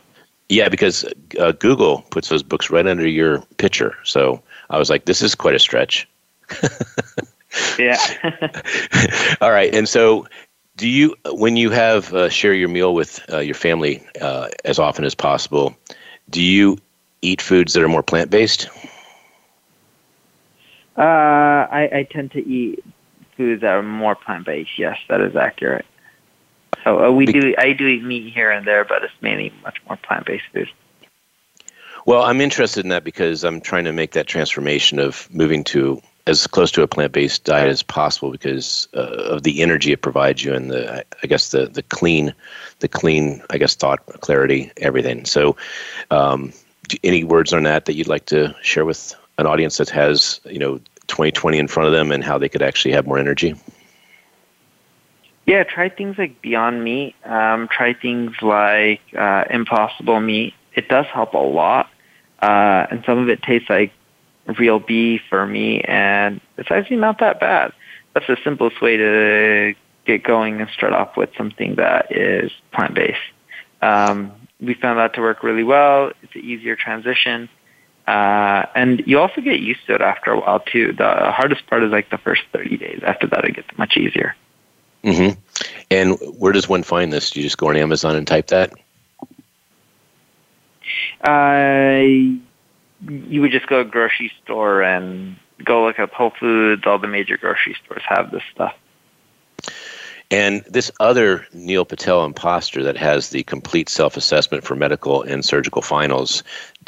Yeah, 0.48 0.70
because 0.70 1.04
uh, 1.38 1.52
Google 1.52 2.02
puts 2.10 2.30
those 2.30 2.42
books 2.42 2.70
right 2.70 2.86
under 2.86 3.06
your 3.06 3.40
picture. 3.58 3.94
So 4.04 4.42
I 4.70 4.78
was 4.78 4.88
like, 4.88 5.04
this 5.04 5.20
is 5.20 5.34
quite 5.34 5.54
a 5.54 5.58
stretch. 5.58 6.08
yeah. 7.78 7.98
All 9.42 9.50
right. 9.50 9.74
And 9.74 9.86
so 9.86 10.26
do 10.76 10.88
you, 10.88 11.14
when 11.32 11.58
you 11.58 11.68
have 11.70 12.14
uh, 12.14 12.30
share 12.30 12.54
your 12.54 12.68
meal 12.68 12.94
with 12.94 13.20
uh, 13.30 13.40
your 13.40 13.54
family 13.54 14.02
uh, 14.22 14.48
as 14.64 14.78
often 14.78 15.04
as 15.04 15.14
possible, 15.14 15.76
do 16.30 16.42
you 16.42 16.78
eat 17.22 17.42
foods 17.42 17.72
that 17.72 17.82
are 17.82 17.88
more 17.88 18.02
plant 18.02 18.30
based? 18.30 18.68
Uh, 20.96 21.02
I, 21.70 21.90
I 21.92 22.08
tend 22.10 22.32
to 22.32 22.46
eat 22.46 22.84
foods 23.36 23.62
that 23.62 23.72
are 23.72 23.82
more 23.82 24.14
plant 24.14 24.46
based. 24.46 24.78
Yes, 24.78 24.98
that 25.08 25.20
is 25.20 25.36
accurate. 25.36 25.86
So 26.84 27.04
uh, 27.04 27.10
we 27.10 27.26
do. 27.26 27.54
I 27.58 27.72
do 27.72 27.86
eat 27.86 28.02
meat 28.02 28.32
here 28.32 28.50
and 28.50 28.66
there, 28.66 28.84
but 28.84 29.02
it's 29.04 29.12
mainly 29.20 29.52
much 29.62 29.78
more 29.86 29.96
plant 29.96 30.26
based 30.26 30.44
food. 30.52 30.68
Well, 32.06 32.22
I'm 32.22 32.40
interested 32.40 32.84
in 32.84 32.88
that 32.90 33.04
because 33.04 33.44
I'm 33.44 33.60
trying 33.60 33.84
to 33.84 33.92
make 33.92 34.12
that 34.12 34.26
transformation 34.26 34.98
of 34.98 35.28
moving 35.32 35.64
to 35.64 36.00
as 36.28 36.46
close 36.46 36.70
to 36.72 36.82
a 36.82 36.86
plant-based 36.86 37.44
diet 37.44 37.68
as 37.68 37.82
possible 37.82 38.30
because 38.30 38.86
uh, 38.94 39.00
of 39.00 39.42
the 39.44 39.62
energy 39.62 39.92
it 39.92 40.02
provides 40.02 40.44
you 40.44 40.52
and 40.52 40.70
the 40.70 41.04
I 41.22 41.26
guess 41.26 41.50
the 41.50 41.66
the 41.66 41.82
clean 41.82 42.34
the 42.80 42.88
clean 42.88 43.42
I 43.50 43.58
guess 43.58 43.74
thought 43.74 44.04
clarity 44.20 44.70
everything. 44.76 45.24
So, 45.24 45.56
um, 46.10 46.52
any 47.04 47.24
words 47.24 47.52
on 47.52 47.62
that 47.64 47.86
that 47.86 47.94
you'd 47.94 48.08
like 48.08 48.26
to 48.26 48.54
share 48.62 48.84
with 48.84 49.14
an 49.38 49.46
audience 49.46 49.76
that 49.78 49.88
has 49.90 50.40
you 50.44 50.58
know 50.58 50.78
2020 51.08 51.58
in 51.58 51.68
front 51.68 51.86
of 51.86 51.92
them 51.92 52.12
and 52.12 52.22
how 52.22 52.38
they 52.38 52.48
could 52.48 52.62
actually 52.62 52.92
have 52.92 53.06
more 53.06 53.18
energy? 53.18 53.54
Yeah, 55.46 55.64
try 55.64 55.88
things 55.88 56.18
like 56.18 56.42
Beyond 56.42 56.84
Meat. 56.84 57.14
Um, 57.24 57.68
try 57.68 57.94
things 57.94 58.32
like 58.42 59.00
uh, 59.16 59.44
Impossible 59.48 60.20
Meat. 60.20 60.54
It 60.74 60.88
does 60.88 61.06
help 61.06 61.32
a 61.32 61.38
lot, 61.38 61.88
uh, 62.42 62.86
and 62.90 63.02
some 63.06 63.18
of 63.18 63.30
it 63.30 63.42
tastes 63.42 63.70
like 63.70 63.92
real 64.58 64.78
beef 64.78 65.22
for 65.28 65.46
me, 65.46 65.80
and 65.80 66.40
it's 66.58 66.70
actually 66.70 66.96
not 66.96 67.18
that 67.20 67.40
bad. 67.40 67.72
That's 68.12 68.26
the 68.26 68.36
simplest 68.44 68.80
way 68.82 68.96
to 68.98 69.74
get 70.04 70.22
going 70.22 70.60
and 70.60 70.68
start 70.70 70.92
off 70.92 71.16
with 71.16 71.30
something 71.36 71.76
that 71.76 72.14
is 72.14 72.52
plant 72.72 72.94
based. 72.94 73.18
Um, 73.80 74.32
we 74.60 74.74
found 74.74 74.98
that 74.98 75.14
to 75.14 75.20
work 75.20 75.42
really 75.42 75.64
well. 75.64 76.12
It's 76.22 76.34
an 76.34 76.42
easier 76.42 76.76
transition. 76.76 77.48
Uh, 78.06 78.64
and 78.74 79.02
you 79.06 79.18
also 79.18 79.40
get 79.40 79.60
used 79.60 79.86
to 79.86 79.94
it 79.94 80.00
after 80.00 80.32
a 80.32 80.40
while 80.40 80.60
too. 80.60 80.92
The 80.92 81.30
hardest 81.30 81.66
part 81.66 81.82
is 81.82 81.92
like 81.92 82.10
the 82.10 82.18
first 82.18 82.42
30 82.52 82.76
days. 82.78 83.00
After 83.04 83.26
that, 83.26 83.44
it 83.44 83.56
gets 83.56 83.68
much 83.76 83.96
easier. 83.96 84.34
Mm-hmm. 85.04 85.38
And 85.90 86.18
where 86.38 86.52
does 86.52 86.68
one 86.68 86.82
find 86.82 87.12
this? 87.12 87.30
Do 87.30 87.40
you 87.40 87.46
just 87.46 87.58
go 87.58 87.68
on 87.68 87.76
Amazon 87.76 88.16
and 88.16 88.26
type 88.26 88.48
that? 88.48 88.72
Uh, 91.22 92.38
you 93.06 93.40
would 93.40 93.52
just 93.52 93.66
go 93.66 93.82
to 93.82 93.88
a 93.88 93.90
grocery 93.90 94.32
store 94.42 94.82
and 94.82 95.36
go 95.62 95.84
look 95.84 95.98
up 95.98 96.12
Whole 96.12 96.32
Foods. 96.38 96.82
All 96.86 96.98
the 96.98 97.08
major 97.08 97.36
grocery 97.36 97.76
stores 97.84 98.02
have 98.08 98.30
this 98.30 98.42
stuff. 98.52 98.74
And 100.30 100.62
this 100.68 100.90
other 101.00 101.46
Neil 101.54 101.86
Patel 101.86 102.24
imposter 102.24 102.82
that 102.82 102.98
has 102.98 103.30
the 103.30 103.42
complete 103.44 103.88
self 103.88 104.16
assessment 104.16 104.62
for 104.62 104.74
medical 104.74 105.22
and 105.22 105.44
surgical 105.44 105.80
finals, 105.80 106.42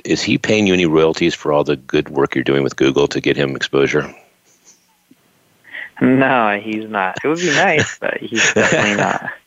is 0.05 0.23
he 0.23 0.37
paying 0.37 0.67
you 0.67 0.75
any 0.75 0.87
royalties 0.87 1.35
for 1.35 1.53
all 1.53 1.65
the 1.65 1.77
good 1.77 2.11
work 2.11 2.35
you're 2.35 2.45
doing 2.45 2.63
with 2.63 2.77
Google 2.77 3.09
to 3.09 3.21
get 3.21 3.37
him 3.37 3.57
exposure? 3.57 4.15
No, 6.01 6.59
he's 6.63 6.89
not. 6.89 7.19
It 7.23 7.29
would 7.29 7.39
be 7.39 7.51
nice, 7.51 7.99
but 7.99 8.19
he's 8.19 8.53
definitely 8.55 8.97
not. 8.97 9.31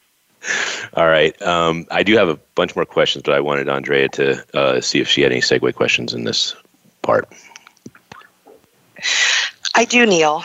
All 0.93 1.07
right. 1.07 1.39
Um, 1.41 1.87
I 1.89 2.03
do 2.03 2.15
have 2.17 2.29
a 2.29 2.35
bunch 2.55 2.75
more 2.75 2.85
questions, 2.85 3.23
but 3.23 3.33
I 3.33 3.39
wanted 3.39 3.69
Andrea 3.69 4.09
to 4.09 4.43
uh, 4.55 4.81
see 4.81 4.99
if 4.99 5.07
she 5.07 5.21
had 5.21 5.31
any 5.31 5.41
segue 5.41 5.73
questions 5.73 6.13
in 6.13 6.25
this 6.25 6.55
part. 7.01 7.27
I 9.73 9.85
do, 9.85 10.05
Neil. 10.05 10.43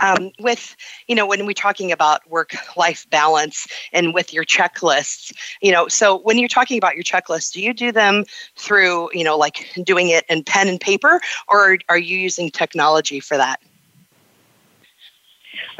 Um, 0.00 0.32
with 0.40 0.74
you 1.06 1.14
know 1.14 1.26
when 1.26 1.46
we're 1.46 1.52
talking 1.52 1.92
about 1.92 2.28
work 2.28 2.54
life 2.76 3.06
balance 3.10 3.68
and 3.92 4.12
with 4.12 4.32
your 4.32 4.44
checklists 4.44 5.32
you 5.60 5.70
know 5.70 5.86
so 5.86 6.18
when 6.18 6.38
you're 6.38 6.48
talking 6.48 6.76
about 6.76 6.94
your 6.94 7.04
checklists 7.04 7.52
do 7.52 7.62
you 7.62 7.72
do 7.72 7.92
them 7.92 8.24
through 8.56 9.10
you 9.12 9.22
know 9.22 9.36
like 9.36 9.68
doing 9.84 10.08
it 10.08 10.24
in 10.28 10.42
pen 10.42 10.68
and 10.68 10.80
paper 10.80 11.20
or 11.48 11.78
are 11.88 11.98
you 11.98 12.18
using 12.18 12.50
technology 12.50 13.20
for 13.20 13.36
that 13.36 13.60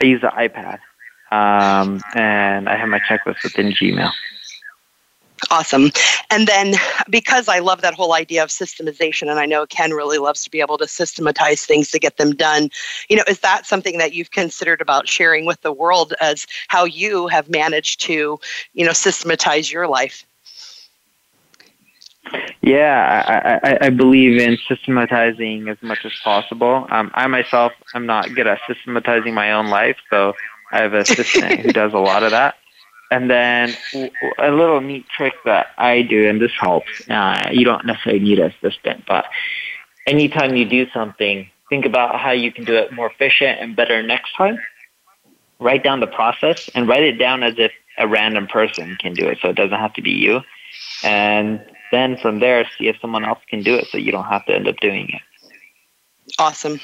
i 0.00 0.06
use 0.06 0.20
the 0.20 0.28
ipad 0.28 0.78
um, 1.32 2.02
and 2.14 2.68
I 2.68 2.76
have 2.76 2.90
my 2.90 2.98
checklist 2.98 3.42
within 3.42 3.72
Gmail. 3.72 4.10
Awesome. 5.50 5.90
And 6.30 6.46
then 6.46 6.74
because 7.10 7.48
I 7.48 7.58
love 7.58 7.82
that 7.82 7.94
whole 7.94 8.14
idea 8.14 8.42
of 8.42 8.48
systemization, 8.48 9.30
and 9.30 9.38
I 9.38 9.46
know 9.46 9.66
Ken 9.66 9.90
really 9.90 10.18
loves 10.18 10.44
to 10.44 10.50
be 10.50 10.60
able 10.60 10.78
to 10.78 10.88
systematize 10.88 11.66
things 11.66 11.90
to 11.90 11.98
get 11.98 12.16
them 12.16 12.34
done, 12.34 12.70
you 13.08 13.16
know, 13.16 13.24
is 13.28 13.40
that 13.40 13.66
something 13.66 13.98
that 13.98 14.14
you've 14.14 14.30
considered 14.30 14.80
about 14.80 15.08
sharing 15.08 15.44
with 15.44 15.60
the 15.62 15.72
world 15.72 16.14
as 16.20 16.46
how 16.68 16.84
you 16.84 17.26
have 17.26 17.50
managed 17.50 18.00
to, 18.02 18.38
you 18.72 18.86
know, 18.86 18.92
systematize 18.92 19.70
your 19.70 19.88
life? 19.88 20.24
Yeah, 22.62 23.60
I, 23.62 23.70
I, 23.70 23.78
I 23.86 23.90
believe 23.90 24.40
in 24.40 24.56
systematizing 24.68 25.68
as 25.68 25.76
much 25.82 26.04
as 26.04 26.12
possible. 26.22 26.86
Um, 26.88 27.10
I 27.14 27.26
myself, 27.26 27.72
I'm 27.94 28.06
not 28.06 28.32
good 28.34 28.46
at 28.46 28.60
systematizing 28.66 29.34
my 29.34 29.52
own 29.52 29.66
life, 29.66 29.96
so 30.08 30.34
I 30.70 30.78
have 30.78 30.94
an 30.94 31.00
assistant 31.00 31.60
who 31.60 31.72
does 31.72 31.92
a 31.92 31.98
lot 31.98 32.22
of 32.22 32.30
that. 32.30 32.54
And 33.12 33.28
then 33.28 33.76
a 34.38 34.50
little 34.50 34.80
neat 34.80 35.06
trick 35.06 35.34
that 35.44 35.66
I 35.76 36.00
do, 36.00 36.30
and 36.30 36.40
this 36.40 36.50
helps. 36.58 36.88
Uh, 37.10 37.50
you 37.52 37.62
don't 37.62 37.84
necessarily 37.84 38.20
need 38.20 38.38
an 38.38 38.54
assistant, 38.58 39.04
but 39.06 39.26
anytime 40.06 40.56
you 40.56 40.64
do 40.64 40.88
something, 40.94 41.46
think 41.68 41.84
about 41.84 42.18
how 42.18 42.30
you 42.30 42.50
can 42.50 42.64
do 42.64 42.74
it 42.74 42.90
more 42.90 43.10
efficient 43.10 43.60
and 43.60 43.76
better 43.76 44.02
next 44.02 44.34
time. 44.34 44.58
Write 45.60 45.84
down 45.84 46.00
the 46.00 46.06
process 46.06 46.70
and 46.74 46.88
write 46.88 47.02
it 47.02 47.18
down 47.18 47.42
as 47.42 47.52
if 47.58 47.70
a 47.98 48.08
random 48.08 48.46
person 48.46 48.96
can 48.98 49.12
do 49.12 49.28
it, 49.28 49.36
so 49.42 49.50
it 49.50 49.56
doesn't 49.56 49.78
have 49.78 49.92
to 49.92 50.00
be 50.00 50.12
you. 50.12 50.40
And 51.04 51.62
then 51.90 52.16
from 52.16 52.40
there, 52.40 52.66
see 52.78 52.88
if 52.88 52.96
someone 53.02 53.26
else 53.26 53.40
can 53.46 53.62
do 53.62 53.74
it, 53.74 53.88
so 53.88 53.98
you 53.98 54.10
don't 54.10 54.24
have 54.24 54.46
to 54.46 54.54
end 54.54 54.68
up 54.68 54.76
doing 54.80 55.10
it. 55.10 56.32
Awesome. 56.38 56.80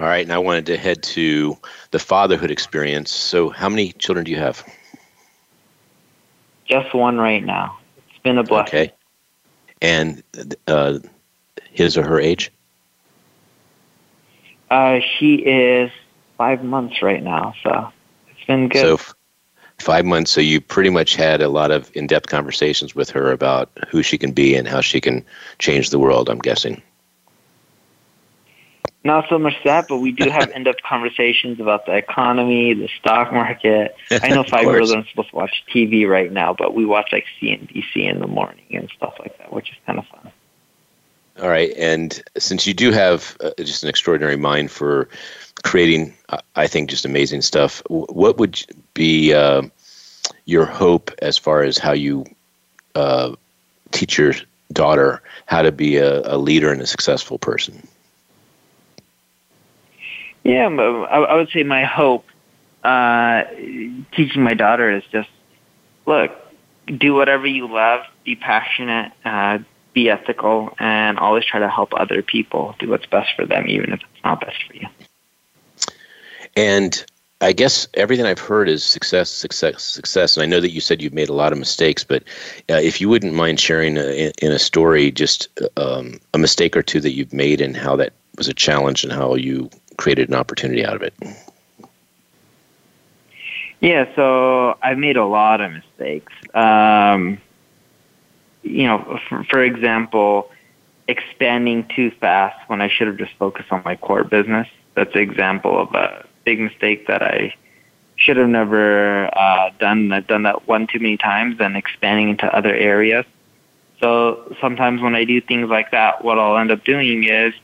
All 0.00 0.06
right, 0.06 0.24
and 0.24 0.32
I 0.32 0.38
wanted 0.38 0.66
to 0.66 0.76
head 0.76 1.04
to 1.14 1.56
the 1.92 2.00
fatherhood 2.00 2.50
experience. 2.50 3.12
So, 3.12 3.50
how 3.50 3.68
many 3.68 3.92
children 3.92 4.24
do 4.24 4.32
you 4.32 4.38
have? 4.38 4.64
Just 6.66 6.94
one 6.94 7.18
right 7.18 7.44
now. 7.44 7.78
It's 8.08 8.18
been 8.22 8.38
a 8.38 8.42
blessing. 8.42 8.80
Okay. 8.80 8.92
And 9.82 10.22
uh, 10.66 10.98
his 11.70 11.96
or 11.98 12.04
her 12.04 12.18
age? 12.18 12.50
Uh, 14.70 15.00
she 15.18 15.36
is 15.36 15.90
five 16.38 16.64
months 16.64 17.02
right 17.02 17.22
now, 17.22 17.54
so 17.62 17.92
it's 18.30 18.46
been 18.46 18.68
good. 18.68 18.80
So, 18.80 18.94
f- 18.94 19.14
five 19.78 20.04
months. 20.04 20.30
So, 20.30 20.40
you 20.40 20.60
pretty 20.60 20.90
much 20.90 21.14
had 21.14 21.42
a 21.42 21.48
lot 21.48 21.70
of 21.70 21.90
in 21.94 22.06
depth 22.06 22.28
conversations 22.28 22.94
with 22.94 23.10
her 23.10 23.30
about 23.30 23.70
who 23.88 24.02
she 24.02 24.16
can 24.16 24.32
be 24.32 24.54
and 24.54 24.66
how 24.66 24.80
she 24.80 25.00
can 25.00 25.24
change 25.58 25.90
the 25.90 25.98
world, 25.98 26.28
I'm 26.28 26.38
guessing. 26.38 26.82
Not 29.04 29.28
so 29.28 29.38
much 29.38 29.52
that, 29.64 29.86
but 29.86 29.98
we 29.98 30.12
do 30.12 30.30
have 30.30 30.50
in-depth 30.54 30.82
conversations 30.82 31.60
about 31.60 31.84
the 31.84 31.94
economy, 31.94 32.72
the 32.72 32.88
stock 32.98 33.32
market. 33.32 33.94
I 34.10 34.28
know 34.28 34.42
five-year-olds 34.48 34.92
aren't 34.92 35.08
supposed 35.08 35.30
to 35.30 35.36
watch 35.36 35.62
TV 35.72 36.08
right 36.08 36.32
now, 36.32 36.54
but 36.54 36.74
we 36.74 36.86
watch 36.86 37.10
like 37.12 37.26
CNBC 37.40 37.96
in 37.96 38.20
the 38.20 38.26
morning 38.26 38.64
and 38.70 38.90
stuff 38.96 39.14
like 39.20 39.36
that, 39.38 39.52
which 39.52 39.70
is 39.70 39.76
kind 39.86 39.98
of 39.98 40.06
fun. 40.06 40.32
All 41.40 41.48
right, 41.48 41.72
and 41.76 42.22
since 42.38 42.66
you 42.66 42.72
do 42.72 42.92
have 42.92 43.36
uh, 43.40 43.50
just 43.58 43.82
an 43.82 43.88
extraordinary 43.88 44.36
mind 44.36 44.70
for 44.70 45.08
creating, 45.64 46.14
uh, 46.30 46.38
I 46.54 46.66
think, 46.66 46.88
just 46.88 47.04
amazing 47.04 47.42
stuff, 47.42 47.82
what 47.88 48.38
would 48.38 48.64
be 48.94 49.34
uh, 49.34 49.62
your 50.46 50.64
hope 50.64 51.10
as 51.20 51.36
far 51.36 51.62
as 51.62 51.76
how 51.76 51.92
you 51.92 52.24
uh, 52.94 53.34
teach 53.90 54.16
your 54.16 54.34
daughter 54.72 55.22
how 55.46 55.60
to 55.60 55.72
be 55.72 55.96
a, 55.96 56.20
a 56.20 56.38
leader 56.38 56.72
and 56.72 56.80
a 56.80 56.86
successful 56.86 57.38
person? 57.38 57.86
Yeah, 60.44 60.66
I 60.66 61.34
would 61.34 61.48
say 61.50 61.62
my 61.62 61.84
hope 61.84 62.26
uh, 62.84 63.44
teaching 64.12 64.42
my 64.42 64.54
daughter 64.54 64.90
is 64.90 65.02
just 65.10 65.30
look, 66.06 66.32
do 66.86 67.14
whatever 67.14 67.46
you 67.46 67.66
love, 67.66 68.04
be 68.24 68.36
passionate, 68.36 69.12
uh, 69.24 69.58
be 69.94 70.10
ethical, 70.10 70.74
and 70.78 71.18
always 71.18 71.44
try 71.46 71.60
to 71.60 71.68
help 71.68 71.94
other 71.96 72.20
people 72.20 72.74
do 72.78 72.90
what's 72.90 73.06
best 73.06 73.30
for 73.36 73.46
them, 73.46 73.66
even 73.68 73.92
if 73.92 74.00
it's 74.00 74.24
not 74.24 74.40
best 74.40 74.62
for 74.64 74.74
you. 74.74 74.86
And 76.56 77.04
I 77.40 77.52
guess 77.52 77.88
everything 77.94 78.26
I've 78.26 78.38
heard 78.38 78.68
is 78.68 78.84
success, 78.84 79.30
success, 79.30 79.82
success. 79.82 80.36
And 80.36 80.42
I 80.42 80.46
know 80.46 80.60
that 80.60 80.70
you 80.70 80.80
said 80.80 81.00
you've 81.00 81.14
made 81.14 81.28
a 81.28 81.34
lot 81.34 81.52
of 81.52 81.58
mistakes, 81.58 82.04
but 82.04 82.22
uh, 82.70 82.74
if 82.74 83.00
you 83.00 83.08
wouldn't 83.08 83.34
mind 83.34 83.60
sharing 83.60 83.96
a, 83.96 84.30
in 84.42 84.52
a 84.52 84.58
story 84.58 85.10
just 85.10 85.48
um, 85.76 86.20
a 86.32 86.38
mistake 86.38 86.76
or 86.76 86.82
two 86.82 87.00
that 87.00 87.12
you've 87.12 87.32
made 87.32 87.60
and 87.60 87.76
how 87.76 87.96
that 87.96 88.12
was 88.36 88.48
a 88.48 88.54
challenge 88.54 89.04
and 89.04 89.12
how 89.12 89.34
you 89.34 89.70
created 89.96 90.28
an 90.28 90.34
opportunity 90.34 90.84
out 90.84 90.94
of 90.94 91.02
it? 91.02 91.14
Yeah, 93.80 94.06
so 94.16 94.78
I've 94.82 94.98
made 94.98 95.16
a 95.16 95.26
lot 95.26 95.60
of 95.60 95.72
mistakes. 95.72 96.32
Um, 96.54 97.38
you 98.62 98.84
know, 98.84 99.20
for, 99.28 99.44
for 99.44 99.62
example, 99.62 100.50
expanding 101.06 101.86
too 101.94 102.10
fast 102.12 102.58
when 102.68 102.80
I 102.80 102.88
should 102.88 103.08
have 103.08 103.18
just 103.18 103.32
focused 103.34 103.70
on 103.70 103.82
my 103.84 103.96
core 103.96 104.24
business. 104.24 104.68
That's 104.94 105.14
an 105.14 105.20
example 105.20 105.78
of 105.78 105.94
a 105.94 106.26
big 106.44 106.60
mistake 106.60 107.06
that 107.08 107.22
I 107.22 107.54
should 108.16 108.36
have 108.36 108.48
never 108.48 109.26
uh, 109.36 109.70
done. 109.78 110.12
I've 110.12 110.26
done 110.26 110.44
that 110.44 110.66
one 110.66 110.86
too 110.86 111.00
many 111.00 111.16
times 111.16 111.56
and 111.60 111.76
expanding 111.76 112.30
into 112.30 112.46
other 112.56 112.74
areas. 112.74 113.26
So 114.00 114.56
sometimes 114.60 115.02
when 115.02 115.14
I 115.14 115.24
do 115.24 115.40
things 115.40 115.68
like 115.68 115.90
that, 115.90 116.24
what 116.24 116.38
I'll 116.38 116.56
end 116.56 116.70
up 116.70 116.84
doing 116.84 117.24
is, 117.24 117.54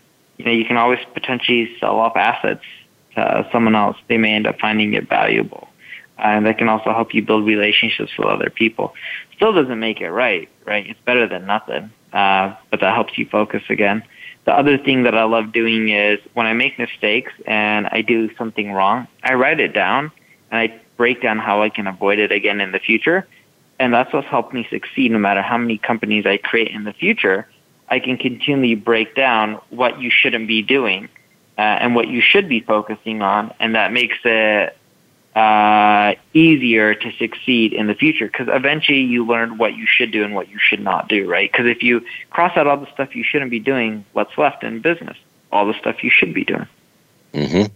you 0.40 0.46
know, 0.46 0.52
you 0.52 0.64
can 0.64 0.76
always 0.76 1.00
potentially 1.12 1.70
sell 1.78 1.98
off 1.98 2.16
assets 2.16 2.64
to 3.14 3.46
someone 3.52 3.74
else. 3.74 3.96
They 4.08 4.16
may 4.16 4.32
end 4.32 4.46
up 4.46 4.58
finding 4.58 4.94
it 4.94 5.08
valuable. 5.08 5.68
And 6.18 6.46
that 6.46 6.58
can 6.58 6.68
also 6.68 6.92
help 6.92 7.14
you 7.14 7.22
build 7.22 7.46
relationships 7.46 8.12
with 8.18 8.28
other 8.28 8.50
people. 8.50 8.94
Still 9.36 9.52
doesn't 9.52 9.78
make 9.78 10.00
it 10.00 10.10
right, 10.10 10.48
right? 10.64 10.86
It's 10.86 11.00
better 11.04 11.26
than 11.26 11.46
nothing. 11.46 11.90
Uh, 12.12 12.54
but 12.70 12.80
that 12.80 12.94
helps 12.94 13.16
you 13.16 13.26
focus 13.26 13.62
again. 13.68 14.02
The 14.46 14.52
other 14.52 14.78
thing 14.78 15.02
that 15.04 15.14
I 15.14 15.24
love 15.24 15.52
doing 15.52 15.90
is 15.90 16.18
when 16.34 16.46
I 16.46 16.54
make 16.54 16.78
mistakes 16.78 17.32
and 17.46 17.86
I 17.86 18.02
do 18.02 18.34
something 18.36 18.72
wrong, 18.72 19.06
I 19.22 19.34
write 19.34 19.60
it 19.60 19.74
down 19.74 20.10
and 20.50 20.60
I 20.60 20.80
break 20.96 21.22
down 21.22 21.38
how 21.38 21.62
I 21.62 21.68
can 21.68 21.86
avoid 21.86 22.18
it 22.18 22.32
again 22.32 22.60
in 22.60 22.72
the 22.72 22.78
future. 22.78 23.26
And 23.78 23.94
that's 23.94 24.12
what's 24.12 24.26
helped 24.26 24.52
me 24.52 24.66
succeed 24.70 25.12
no 25.12 25.18
matter 25.18 25.40
how 25.40 25.56
many 25.56 25.78
companies 25.78 26.26
I 26.26 26.36
create 26.36 26.68
in 26.68 26.84
the 26.84 26.92
future. 26.92 27.46
I 27.90 27.98
can 27.98 28.16
continually 28.16 28.76
break 28.76 29.14
down 29.14 29.60
what 29.70 30.00
you 30.00 30.10
shouldn't 30.10 30.46
be 30.46 30.62
doing 30.62 31.08
uh, 31.58 31.60
and 31.60 31.94
what 31.94 32.08
you 32.08 32.20
should 32.20 32.48
be 32.48 32.60
focusing 32.60 33.20
on. 33.20 33.52
And 33.58 33.74
that 33.74 33.92
makes 33.92 34.16
it 34.24 34.76
uh, 35.34 36.14
easier 36.32 36.94
to 36.94 37.12
succeed 37.12 37.72
in 37.72 37.86
the 37.86 37.94
future 37.94 38.26
because 38.26 38.48
eventually 38.50 39.00
you 39.00 39.26
learn 39.26 39.58
what 39.58 39.76
you 39.76 39.86
should 39.86 40.10
do 40.10 40.24
and 40.24 40.34
what 40.34 40.48
you 40.48 40.58
should 40.58 40.80
not 40.80 41.08
do, 41.08 41.28
right? 41.28 41.50
Because 41.50 41.66
if 41.66 41.82
you 41.82 42.04
cross 42.30 42.56
out 42.56 42.66
all 42.66 42.76
the 42.76 42.90
stuff 42.92 43.14
you 43.14 43.24
shouldn't 43.24 43.50
be 43.50 43.60
doing, 43.60 44.04
what's 44.12 44.36
left 44.38 44.64
in 44.64 44.80
business? 44.80 45.16
All 45.52 45.66
the 45.66 45.74
stuff 45.74 46.02
you 46.04 46.10
should 46.10 46.32
be 46.32 46.44
doing. 46.44 46.66
Mm-hmm. 47.34 47.72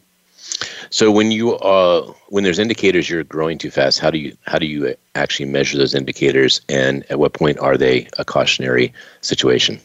So 0.91 1.11
when 1.11 1.33
you 1.33 1.55
uh, 1.57 2.13
when 2.29 2.45
there's 2.45 2.59
indicators 2.59 3.11
you're 3.11 3.25
growing 3.25 3.59
too 3.59 3.71
fast, 3.71 3.99
how 3.99 4.11
do 4.11 4.19
you 4.19 4.37
how 4.47 4.59
do 4.59 4.67
you 4.67 4.95
actually 5.15 5.47
measure 5.47 5.77
those 5.77 5.95
indicators, 5.95 6.61
and 6.69 7.05
at 7.11 7.19
what 7.19 7.33
point 7.33 7.59
are 7.59 7.77
they 7.77 8.09
a 8.19 8.25
cautionary 8.25 8.93
situation? 9.21 9.81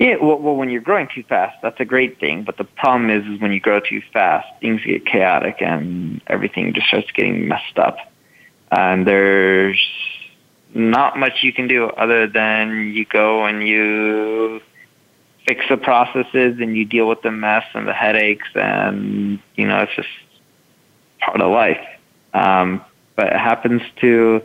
Yeah, 0.00 0.16
well, 0.16 0.38
well, 0.38 0.56
when 0.56 0.70
you're 0.70 0.80
growing 0.80 1.08
too 1.14 1.22
fast, 1.22 1.58
that's 1.60 1.78
a 1.78 1.84
great 1.84 2.18
thing. 2.18 2.42
But 2.42 2.56
the 2.56 2.64
problem 2.64 3.10
is, 3.10 3.22
is 3.26 3.38
when 3.38 3.52
you 3.52 3.60
grow 3.60 3.80
too 3.80 4.00
fast, 4.14 4.48
things 4.58 4.80
get 4.82 5.04
chaotic 5.04 5.56
and 5.60 6.22
everything 6.26 6.72
just 6.72 6.86
starts 6.86 7.10
getting 7.10 7.46
messed 7.46 7.78
up. 7.78 7.98
And 8.70 9.06
there's 9.06 9.78
not 10.72 11.18
much 11.18 11.42
you 11.42 11.52
can 11.52 11.68
do 11.68 11.84
other 11.84 12.26
than 12.26 12.92
you 12.94 13.04
go 13.04 13.44
and 13.44 13.68
you 13.68 14.62
fix 15.46 15.66
the 15.68 15.76
processes 15.76 16.56
and 16.60 16.78
you 16.78 16.86
deal 16.86 17.06
with 17.06 17.20
the 17.20 17.30
mess 17.30 17.64
and 17.74 17.86
the 17.86 17.92
headaches 17.92 18.48
and 18.54 19.40
you 19.56 19.66
know 19.66 19.80
it's 19.80 19.94
just 19.96 20.08
part 21.20 21.42
of 21.42 21.52
life. 21.52 21.84
Um, 22.32 22.82
but 23.16 23.26
it 23.26 23.38
happens 23.38 23.82
to 24.00 24.40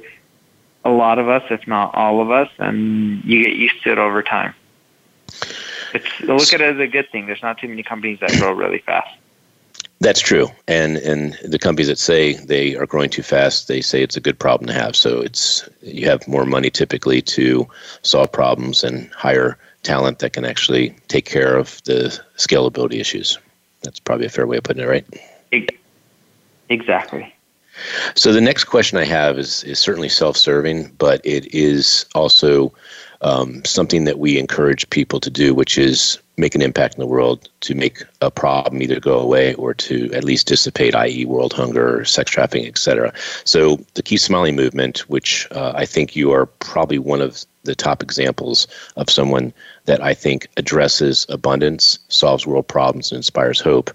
a 0.84 0.90
lot 0.90 1.18
of 1.18 1.30
us, 1.30 1.44
if 1.50 1.66
not 1.66 1.96
all 1.96 2.22
of 2.22 2.30
us, 2.30 2.50
and 2.60 3.24
you 3.24 3.46
get 3.46 3.56
used 3.56 3.82
to 3.84 3.94
it 3.94 3.98
over 3.98 4.22
time. 4.22 4.54
It's 5.94 6.20
look 6.22 6.54
at 6.54 6.62
it 6.62 6.76
as 6.76 6.80
a 6.80 6.88
good 6.88 7.10
thing. 7.12 7.26
There's 7.26 7.42
not 7.42 7.58
too 7.58 7.68
many 7.68 7.84
companies 7.84 8.20
that 8.20 8.32
grow 8.40 8.52
really 8.52 8.80
fast. 8.80 9.18
That's 10.02 10.20
true, 10.20 10.50
and 10.68 10.98
and 10.98 11.38
the 11.44 11.58
companies 11.58 11.88
that 11.88 11.98
say 11.98 12.34
they 12.34 12.76
are 12.76 12.86
growing 12.86 13.10
too 13.10 13.24
fast, 13.24 13.70
they 13.70 13.82
say 13.82 14.04
it's 14.04 14.18
a 14.18 14.22
good 14.22 14.38
problem 14.38 14.68
to 14.68 14.74
have. 14.74 14.96
So 14.96 15.22
it's 15.22 15.68
you 15.82 16.06
have 16.08 16.28
more 16.28 16.46
money 16.46 16.70
typically 16.70 17.22
to 17.22 17.66
solve 18.02 18.32
problems 18.32 18.84
and 18.84 19.10
hire 19.14 19.58
talent 19.84 20.20
that 20.20 20.34
can 20.34 20.44
actually 20.44 20.90
take 21.08 21.26
care 21.26 21.56
of 21.56 21.82
the 21.84 22.20
scalability 22.38 23.00
issues. 23.00 23.40
That's 23.84 24.00
probably 24.00 24.26
a 24.26 24.30
fair 24.30 24.48
way 24.48 24.58
of 24.58 24.64
putting 24.64 24.84
it, 24.84 24.88
right? 24.88 25.06
Exactly. 26.70 27.34
So 28.16 28.34
the 28.34 28.42
next 28.42 28.66
question 28.66 28.98
I 28.98 29.06
have 29.06 29.38
is 29.38 29.64
is 29.64 29.80
certainly 29.80 30.10
self-serving, 30.10 30.92
but 30.98 31.22
it 31.24 31.54
is 31.54 32.06
also 32.16 32.74
um, 33.26 33.66
something 33.66 34.06
that 34.06 34.20
we 34.20 34.38
encourage 34.38 34.88
people 34.92 35.20
to 35.20 35.32
do, 35.32 35.54
which 35.56 35.80
is 35.80 36.20
make 36.38 36.54
an 36.54 36.62
impact 36.62 36.94
in 36.94 37.00
the 37.00 37.08
world 37.08 37.50
to 37.62 37.74
make 37.74 38.04
a 38.22 38.30
problem 38.30 38.82
either 38.84 39.00
go 39.00 39.20
away 39.20 39.56
or 39.56 39.74
to 39.74 40.12
at 40.14 40.24
least 40.24 40.48
dissipate, 40.48 40.94
i.e., 40.94 41.26
world 41.26 41.52
hunger, 41.52 42.06
sex 42.06 42.30
trafficking, 42.30 42.68
etc. 42.68 43.12
So 43.44 43.78
the 43.96 44.04
Keep 44.04 44.20
Smiling 44.20 44.56
movement, 44.56 45.00
which 45.10 45.48
uh, 45.52 45.74
I 45.76 45.86
think 45.86 46.16
you 46.16 46.32
are 46.34 46.46
probably 46.46 47.00
one 47.00 47.22
of 47.22 47.44
the 47.64 47.74
top 47.74 48.04
examples 48.04 48.68
of 48.96 49.10
someone 49.10 49.52
that 49.86 50.04
I 50.04 50.14
think 50.14 50.48
addresses 50.58 51.26
abundance, 51.28 51.98
solves 52.10 52.46
world 52.46 52.68
problems, 52.68 53.12
and 53.12 53.18
inspires 53.18 53.60
hope. 53.60 53.90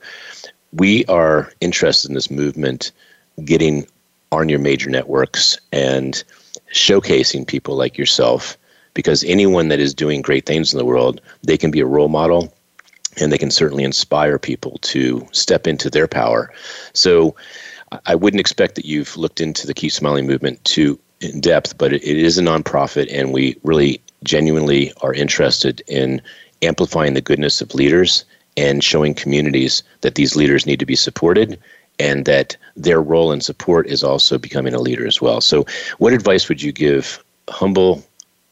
We 0.73 1.05
are 1.05 1.53
interested 1.61 2.09
in 2.09 2.15
this 2.15 2.33
movement 2.33 2.91
getting 3.45 3.87
on 4.33 4.49
your 4.49 4.59
major 4.59 4.91
networks 4.91 5.57
and 5.73 6.25
showcasing 6.75 7.47
people 7.47 7.77
like 7.77 7.97
yourself 7.97 8.57
because 9.01 9.25
anyone 9.25 9.69
that 9.69 9.81
is 9.81 9.95
doing 9.95 10.21
great 10.21 10.45
things 10.45 10.75
in 10.75 10.79
the 10.79 10.85
world, 10.85 11.23
they 11.43 11.57
can 11.57 11.71
be 11.71 11.81
a 11.81 11.87
role 11.87 12.11
model 12.11 12.53
and 13.19 13.33
they 13.33 13.39
can 13.39 13.51
certainly 13.51 13.83
inspire 13.83 14.39
people 14.39 14.77
to 14.83 15.27
step 15.33 15.67
into 15.67 15.89
their 15.89 16.07
power. 16.07 16.53
So 16.93 17.35
I 18.05 18.15
wouldn't 18.15 18.41
expect 18.41 18.75
that 18.75 18.85
you've 18.85 19.17
looked 19.17 19.41
into 19.41 19.67
the 19.67 19.73
Keep 19.73 19.93
Smiling 19.93 20.27
movement 20.27 20.63
too 20.65 20.99
in 21.23 21.41
depth, 21.41 21.79
but 21.79 21.95
it, 21.95 22.03
is 22.03 22.37
a 22.37 22.43
nonprofit 22.43 23.09
and 23.11 23.33
we 23.33 23.57
really 23.63 24.03
genuinely 24.23 24.93
are 25.01 25.15
interested 25.15 25.83
in 25.89 26.21
amplifying 26.61 27.15
the 27.15 27.23
goodness 27.23 27.63
of 27.63 27.75
leaders 27.75 28.27
and 28.59 28.85
showing 28.85 29.15
communities 29.15 29.83
that 30.03 30.15
these 30.15 30.37
leaders 30.37 30.67
need 30.67 30.79
to 30.79 30.85
be 30.85 30.97
supported 30.97 31.59
and 31.99 32.27
that 32.27 32.55
their 32.77 33.01
role 33.01 33.33
in 33.33 33.41
support 33.41 33.87
is 33.87 34.05
also 34.05 34.37
becoming 34.37 34.75
a 34.75 34.79
leader 34.79 35.07
as 35.07 35.23
well. 35.23 35.41
So, 35.41 35.65
what 35.97 36.13
advice 36.13 36.51
would 36.51 36.61
you 36.61 36.71
give 36.71 37.25
humble 37.49 38.05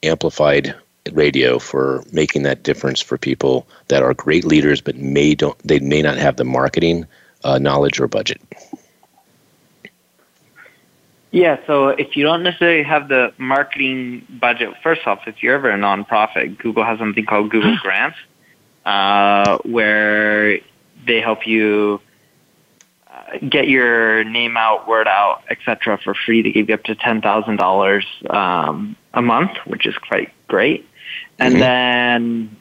amplified 0.02 0.74
radio 1.12 1.58
for 1.58 2.04
making 2.12 2.42
that 2.42 2.62
difference 2.62 3.00
for 3.00 3.16
people 3.16 3.66
that 3.88 4.02
are 4.02 4.12
great 4.12 4.44
leaders 4.44 4.80
but 4.80 4.96
may 4.96 5.34
don't 5.34 5.58
they 5.60 5.78
may 5.80 6.02
not 6.02 6.18
have 6.18 6.36
the 6.36 6.44
marketing 6.44 7.06
uh, 7.44 7.58
knowledge 7.58 7.98
or 7.98 8.06
budget 8.06 8.40
yeah 11.30 11.58
so 11.66 11.88
if 11.88 12.14
you 12.14 12.24
don't 12.24 12.42
necessarily 12.42 12.82
have 12.82 13.08
the 13.08 13.32
marketing 13.38 14.26
budget 14.28 14.74
first 14.82 15.06
off 15.06 15.26
if 15.26 15.42
you're 15.42 15.54
ever 15.54 15.70
a 15.70 15.78
nonprofit 15.78 16.58
google 16.58 16.84
has 16.84 16.98
something 16.98 17.24
called 17.24 17.50
google 17.50 17.74
grants 17.82 18.18
uh, 18.84 19.56
where 19.64 20.58
they 21.06 21.20
help 21.22 21.46
you 21.46 22.00
get 23.48 23.68
your 23.68 24.24
name 24.24 24.56
out, 24.56 24.88
word 24.88 25.08
out, 25.08 25.42
etc., 25.50 25.98
for 25.98 26.14
free. 26.14 26.42
They 26.42 26.52
give 26.52 26.68
you 26.68 26.74
up 26.74 26.84
to 26.84 26.94
ten 26.94 27.20
thousand 27.20 27.60
um, 28.30 28.96
a 29.14 29.22
month, 29.22 29.56
which 29.66 29.86
is 29.86 29.96
quite 29.96 30.32
great. 30.48 30.88
And 31.38 31.54
mm-hmm. 31.54 31.60
then, 31.60 32.56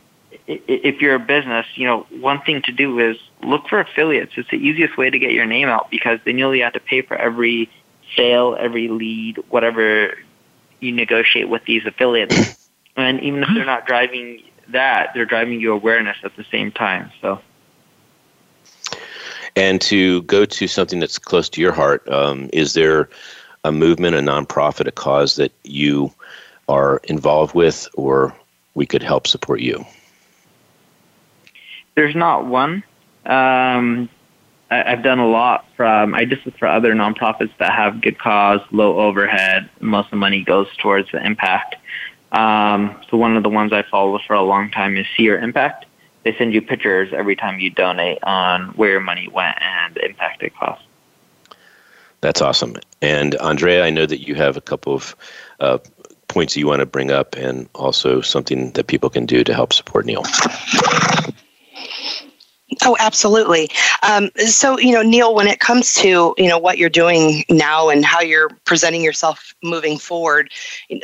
if 0.48 1.02
you're 1.02 1.16
a 1.16 1.20
business, 1.20 1.66
you 1.76 1.86
know, 1.86 2.06
one 2.10 2.42
thing 2.42 2.62
to 2.64 2.72
do 2.72 3.00
is 3.00 3.18
look 3.44 3.68
for 3.68 3.80
affiliates. 3.80 4.34
It's 4.38 4.50
the 4.50 4.58
easiest 4.58 4.98
way 4.98 5.10
to 5.10 5.20
get 5.20 5.32
your 5.32 5.46
name 5.46 5.68
out 5.68 5.92
because 5.92 6.20
then 6.26 6.38
you 6.38 6.46
only 6.46 6.62
have 6.62 6.74
to 6.74 6.80
pay 6.80 7.02
for 7.02 7.18
every 7.18 7.70
sale, 8.16 8.56
every 8.60 8.88
lead, 8.88 9.38
whatever 9.50 10.18
you 10.80 10.92
negotiate 10.92 11.50
with 11.50 11.66
these 11.66 11.86
affiliates. 11.86 12.70
and 12.96 13.20
even 13.22 13.44
if 13.44 13.50
they're 13.54 13.66
not 13.66 13.86
driving 13.86 14.42
that, 14.70 15.12
they're 15.14 15.26
driving 15.26 15.60
you 15.60 15.74
awareness 15.74 16.18
at 16.24 16.36
the 16.36 16.46
same 16.46 16.72
time. 16.72 17.12
So 17.22 17.42
and 19.58 19.82
to 19.82 20.22
go 20.24 20.46
to 20.46 20.68
something 20.68 21.00
that's 21.00 21.18
close 21.18 21.50
to 21.50 21.62
your 21.62 21.74
heart, 21.74 22.08
um, 22.10 22.48
is 22.54 22.74
there 22.74 23.10
a 23.64 23.72
movement, 23.72 24.16
a 24.16 24.20
nonprofit, 24.20 24.86
a 24.86 24.92
cause 24.92 25.36
that 25.38 25.52
you 25.64 26.14
are 26.68 26.98
involved 27.06 27.56
with, 27.56 27.88
or 27.96 28.36
we 28.74 28.86
could 28.86 29.04
help 29.04 29.28
support 29.28 29.60
you? 29.60 29.86
There's 31.96 32.16
not 32.16 32.46
one. 32.46 32.84
Um, 33.26 34.10
I, 34.70 34.90
have 34.90 35.04
done 35.04 35.20
a 35.20 35.28
lot 35.28 35.66
from. 35.76 36.14
I 36.14 36.26
just 36.26 36.46
look 36.46 36.58
for 36.58 36.68
other 36.68 36.94
nonprofits 36.94 37.52
that 37.58 37.74
have 37.74 38.02
good 38.02 38.20
cause, 38.20 38.62
low 38.72 39.00
overhead. 39.00 39.70
Most 39.80 40.06
of 40.06 40.12
the 40.12 40.18
money 40.18 40.44
goes 40.44 40.68
towards 40.78 41.12
the 41.12 41.26
impact. 41.26 41.76
Um, 42.32 42.96
so 43.10 43.18
one 43.18 43.38
of 43.38 43.44
the 43.44 43.50
ones 43.50 43.74
I 43.74 43.84
follow 43.84 44.20
for 44.28 44.36
a 44.36 44.44
long 44.44 44.70
time 44.70 44.98
is 44.98 45.06
See 45.16 45.24
Your 45.24 45.40
Impact 45.40 45.86
they 46.28 46.38
send 46.38 46.54
you 46.54 46.62
pictures 46.62 47.14
every 47.14 47.38
time 47.38 47.58
you 47.58 47.70
donate 47.70 48.22
on 48.24 48.68
where 48.72 48.90
your 48.90 49.00
money 49.00 49.30
went 49.30 49.58
and 49.62 49.96
the 49.96 50.04
impact 50.06 50.44
it 50.44 50.54
cost. 50.58 50.84
That's 52.20 52.42
awesome. 52.42 52.76
And 53.02 53.36
Andrea, 53.36 53.86
I 53.86 53.92
know 53.92 54.06
that 54.06 54.28
you 54.28 54.36
have 54.36 54.58
a 54.58 54.62
couple 54.62 54.94
of 54.94 55.16
uh, 55.62 55.78
points 56.28 56.56
you 56.58 56.68
want 56.68 56.80
to 56.80 56.86
bring 56.86 57.12
up 57.12 57.36
and 57.36 57.70
also 57.74 58.22
something 58.22 58.72
that 58.72 58.88
people 58.88 59.10
can 59.10 59.26
do 59.26 59.44
to 59.44 59.54
help 59.54 59.74
support 59.74 60.06
Neil. 60.06 60.24
Oh, 62.84 62.98
absolutely. 63.00 63.70
Um, 64.04 64.30
so, 64.36 64.78
you 64.78 64.92
know, 64.92 65.02
Neil, 65.02 65.34
when 65.34 65.48
it 65.48 65.60
comes 65.62 65.94
to 65.96 66.36
you 66.38 66.50
know 66.50 66.58
what 66.58 66.78
you're 66.78 66.90
doing 66.90 67.46
now 67.50 67.88
and 67.88 68.04
how 68.04 68.20
you're 68.20 68.50
presenting 68.66 69.02
yourself 69.02 69.56
moving 69.64 69.98
forward, 69.98 70.52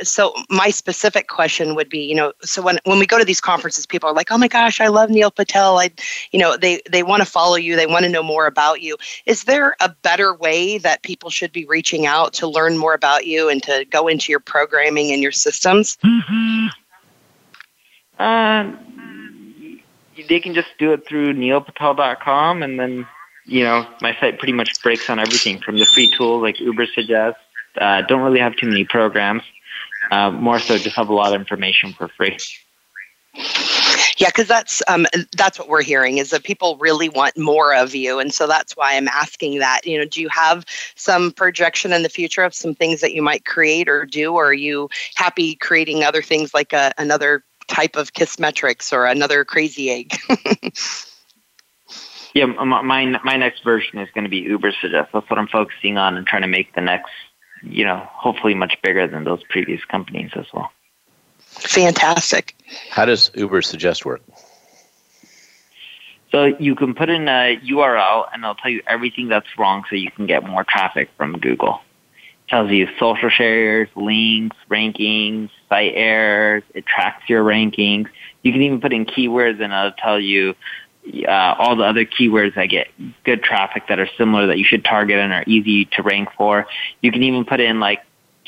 so 0.02 0.34
my 0.50 0.70
specific 0.70 1.30
question 1.30 1.74
would 1.76 1.88
be, 1.88 2.00
you 2.00 2.16
know, 2.16 2.34
so 2.42 2.62
when 2.62 2.80
when 2.84 3.00
we 3.00 3.06
go 3.06 3.18
to 3.18 3.24
these 3.24 3.40
conferences, 3.40 3.86
people 3.86 4.10
are 4.10 4.14
like, 4.14 4.30
"Oh 4.30 4.38
my 4.38 4.50
gosh, 4.50 4.82
I 4.82 4.88
love 4.88 5.10
Neil 5.10 5.32
Patel." 5.32 5.80
I, 5.80 5.90
you 6.34 6.40
know, 6.40 6.58
they 6.58 6.82
they 6.92 7.02
want 7.02 7.24
to 7.24 7.30
follow 7.30 7.56
you, 7.56 7.78
they 7.78 7.88
want 7.88 8.04
to 8.04 8.12
know 8.12 8.24
more 8.24 8.46
about 8.46 8.82
you. 8.82 8.98
Is 9.26 9.46
there 9.46 9.78
a 9.80 9.88
better 9.88 10.34
way 10.34 10.78
that 10.80 11.02
people 11.02 11.30
should 11.30 11.54
be 11.54 11.66
reaching 11.66 12.06
out 12.06 12.34
to 12.34 12.48
learn 12.48 12.78
more 12.78 12.94
about 12.94 13.26
you 13.26 13.48
and 13.48 13.64
to 13.64 13.86
go 13.90 14.10
into 14.10 14.34
your 14.34 14.42
programming 14.42 15.14
and 15.14 15.24
your 15.24 15.32
systems? 15.32 15.98
Mm-hmm. 16.04 16.68
Um 18.20 18.93
they 20.28 20.40
can 20.40 20.54
just 20.54 20.70
do 20.80 20.94
it 20.94 21.08
through 21.08 21.34
neilpatel.com 21.34 22.64
and 22.64 22.80
then 22.80 23.08
you 23.46 23.64
know 23.64 23.88
my 24.02 24.16
site 24.20 24.40
pretty 24.40 24.54
much 24.54 24.82
breaks 24.82 25.10
on 25.10 25.20
everything 25.20 25.60
from 25.60 25.78
the 25.78 25.86
free 25.86 26.10
tools 26.10 26.42
like 26.42 26.58
Ubersuggest 26.58 27.36
uh, 27.78 28.02
don't 28.04 28.22
really 28.22 28.40
have 28.40 28.56
too 28.56 28.68
many 28.68 28.84
programs. 28.86 29.44
Uh, 30.12 30.32
more 30.32 30.60
so 30.60 30.78
just 30.78 30.96
have 30.96 31.10
a 31.10 31.14
lot 31.14 31.34
of 31.34 31.40
information 31.40 31.94
for 31.94 32.08
free. 32.10 32.38
Yeah 34.18 34.28
because 34.30 34.48
that's 34.48 34.84
um, 34.88 35.08
that's 35.36 35.58
what 35.58 35.68
we're 35.68 35.82
hearing 35.82 36.20
is 36.20 36.30
that 36.30 36.44
people 36.44 36.78
really 36.78 37.10
want 37.10 37.36
more 37.36 37.74
of 37.74 37.96
you 37.96 38.20
and 38.20 38.32
so 38.32 38.46
that's 38.46 38.74
why 38.78 38.96
i'm 38.96 39.08
asking 39.08 39.60
that. 39.60 39.88
You 39.88 39.98
know 39.98 40.06
do 40.06 40.22
you 40.22 40.30
have 40.30 40.66
some 40.96 41.32
projection 41.32 41.94
in 41.94 42.04
the 42.04 42.10
future 42.10 42.44
of 42.44 42.54
some 42.54 42.76
things 42.76 43.02
that 43.02 43.14
you 43.14 43.24
might 43.24 43.46
create 43.46 43.90
or 43.90 44.06
do? 44.06 44.34
Or 44.34 44.48
are 44.48 44.54
you 44.54 44.90
happy 45.16 45.56
creating 45.56 46.04
other 46.04 46.22
things 46.22 46.54
like 46.54 46.74
a, 46.74 46.78
uh, 46.78 46.92
another 46.98 47.44
type 47.74 47.96
of 47.96 48.14
Kissmetrics 48.14 48.94
or 48.94 49.06
another 49.06 49.44
crazy 49.44 49.90
egg. 49.90 50.16
yeah, 52.34 52.46
my 52.46 53.06
my 53.24 53.36
next 53.38 53.64
version 53.64 54.00
is 54.00 54.10
going 54.14 54.24
to 54.24 54.30
be 54.30 54.44
Ubersuggest. 54.44 55.08
That's 55.12 55.30
what 55.30 55.40
I'm 55.40 55.48
focusing 55.48 55.98
on 55.98 56.16
and 56.16 56.26
trying 56.28 56.44
to 56.44 56.48
make 56.48 56.74
the 56.76 56.82
next, 56.82 57.12
you 57.64 57.86
know, 57.86 58.08
hopefully 58.12 58.54
much 58.54 58.78
bigger 58.84 59.08
than 59.08 59.24
those 59.24 59.44
previous 59.50 59.84
companies 59.86 60.32
as 60.36 60.46
well. 60.54 60.72
Fantastic. 61.40 62.56
How 62.90 63.06
does 63.06 63.30
Ubersuggest 63.32 64.06
work? 64.06 64.22
So 66.32 66.46
you 66.46 66.74
can 66.74 66.96
put 66.96 67.10
in 67.10 67.28
a 67.28 67.58
URL 67.58 68.26
and 68.34 68.44
it'll 68.44 68.56
tell 68.56 68.72
you 68.72 68.82
everything 68.88 69.28
that's 69.28 69.46
wrong 69.58 69.84
so 69.88 69.96
you 69.96 70.10
can 70.10 70.26
get 70.26 70.44
more 70.44 70.64
traffic 70.64 71.10
from 71.16 71.38
Google 71.38 71.80
tells 72.50 72.72
you 72.72 72.88
social 73.00 73.30
shares, 73.30 73.90
links, 73.96 74.56
rankings, 74.70 75.50
site 75.70 75.94
errors. 75.96 76.64
It 76.74 76.86
tracks 76.86 77.30
your 77.30 77.44
rankings. 77.44 78.08
You 78.42 78.52
can 78.52 78.62
even 78.62 78.82
put 78.82 78.94
in 78.94 79.06
keywords 79.06 79.62
and 79.62 79.74
it'll 79.74 79.92
tell 79.94 80.20
you 80.20 80.56
uh, 81.28 81.56
all 81.58 81.76
the 81.76 81.84
other 81.84 82.06
keywords 82.06 82.56
that 82.56 82.68
get 82.68 82.88
good 83.24 83.44
traffic 83.44 83.84
that 83.90 84.00
are 84.00 84.08
similar 84.18 84.48
that 84.48 84.58
you 84.58 84.66
should 84.66 84.86
target 84.86 85.20
and 85.20 85.34
are 85.34 85.44
easy 85.48 85.86
to 85.86 86.04
rank 86.04 86.30
for. 86.38 86.68
You 87.02 87.12
can 87.12 87.24
even 87.24 87.46
put 87.46 87.60
in 87.60 87.80
like 87.80 88.00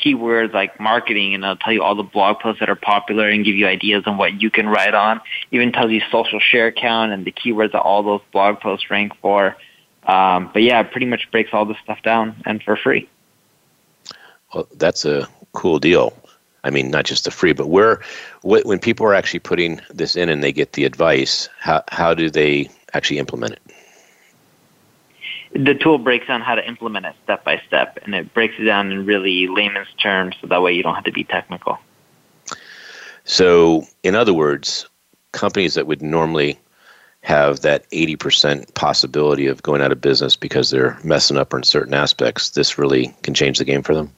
keywords 0.02 0.52
like 0.52 0.78
marketing 0.78 1.34
and 1.34 1.42
it'll 1.42 1.56
tell 1.56 1.72
you 1.72 1.82
all 1.82 1.94
the 1.94 2.02
blog 2.02 2.40
posts 2.40 2.60
that 2.60 2.68
are 2.68 2.76
popular 2.76 3.28
and 3.28 3.44
give 3.44 3.56
you 3.56 3.66
ideas 3.66 4.04
on 4.06 4.18
what 4.18 4.40
you 4.40 4.50
can 4.50 4.68
write 4.68 4.94
on. 4.94 5.20
Even 5.50 5.72
tells 5.72 5.90
you 5.90 6.00
social 6.10 6.40
share 6.40 6.70
count 6.70 7.12
and 7.12 7.24
the 7.24 7.32
keywords 7.32 7.72
that 7.72 7.80
all 7.80 8.02
those 8.02 8.20
blog 8.32 8.60
posts 8.60 8.90
rank 8.90 9.12
for. 9.20 9.56
Um, 10.06 10.50
but 10.52 10.62
yeah, 10.62 10.80
it 10.80 10.92
pretty 10.92 11.06
much 11.06 11.28
breaks 11.32 11.50
all 11.52 11.64
this 11.64 11.78
stuff 11.82 12.00
down 12.02 12.42
and 12.46 12.62
for 12.62 12.76
free. 12.76 13.08
Well, 14.54 14.68
that's 14.76 15.04
a 15.04 15.28
cool 15.52 15.78
deal. 15.78 16.12
I 16.64 16.70
mean, 16.70 16.90
not 16.90 17.04
just 17.04 17.24
the 17.24 17.30
free, 17.30 17.52
but 17.52 17.68
where, 17.68 18.00
when 18.42 18.80
people 18.80 19.06
are 19.06 19.14
actually 19.14 19.40
putting 19.40 19.80
this 19.90 20.16
in 20.16 20.28
and 20.28 20.42
they 20.42 20.52
get 20.52 20.72
the 20.72 20.84
advice, 20.84 21.48
how, 21.58 21.84
how 21.88 22.12
do 22.12 22.28
they 22.28 22.68
actually 22.92 23.18
implement 23.18 23.52
it? 23.52 23.62
The 25.64 25.74
tool 25.74 25.98
breaks 25.98 26.26
down 26.26 26.40
how 26.40 26.56
to 26.56 26.66
implement 26.66 27.06
it 27.06 27.14
step 27.22 27.44
by 27.44 27.62
step, 27.66 27.98
and 28.02 28.14
it 28.14 28.34
breaks 28.34 28.56
it 28.58 28.64
down 28.64 28.90
in 28.90 29.06
really 29.06 29.46
layman's 29.46 29.88
terms 30.02 30.34
so 30.40 30.48
that 30.48 30.60
way 30.60 30.72
you 30.72 30.82
don't 30.82 30.96
have 30.96 31.04
to 31.04 31.12
be 31.12 31.24
technical. 31.24 31.78
So, 33.24 33.86
in 34.02 34.14
other 34.14 34.34
words, 34.34 34.88
companies 35.32 35.74
that 35.74 35.86
would 35.86 36.02
normally 36.02 36.58
have 37.22 37.60
that 37.60 37.88
80% 37.90 38.74
possibility 38.74 39.46
of 39.46 39.62
going 39.62 39.82
out 39.82 39.92
of 39.92 40.00
business 40.00 40.36
because 40.36 40.70
they're 40.70 40.98
messing 41.02 41.36
up 41.36 41.54
in 41.54 41.62
certain 41.62 41.94
aspects, 41.94 42.50
this 42.50 42.78
really 42.78 43.14
can 43.22 43.34
change 43.34 43.58
the 43.58 43.64
game 43.64 43.82
for 43.82 43.94
them? 43.94 44.12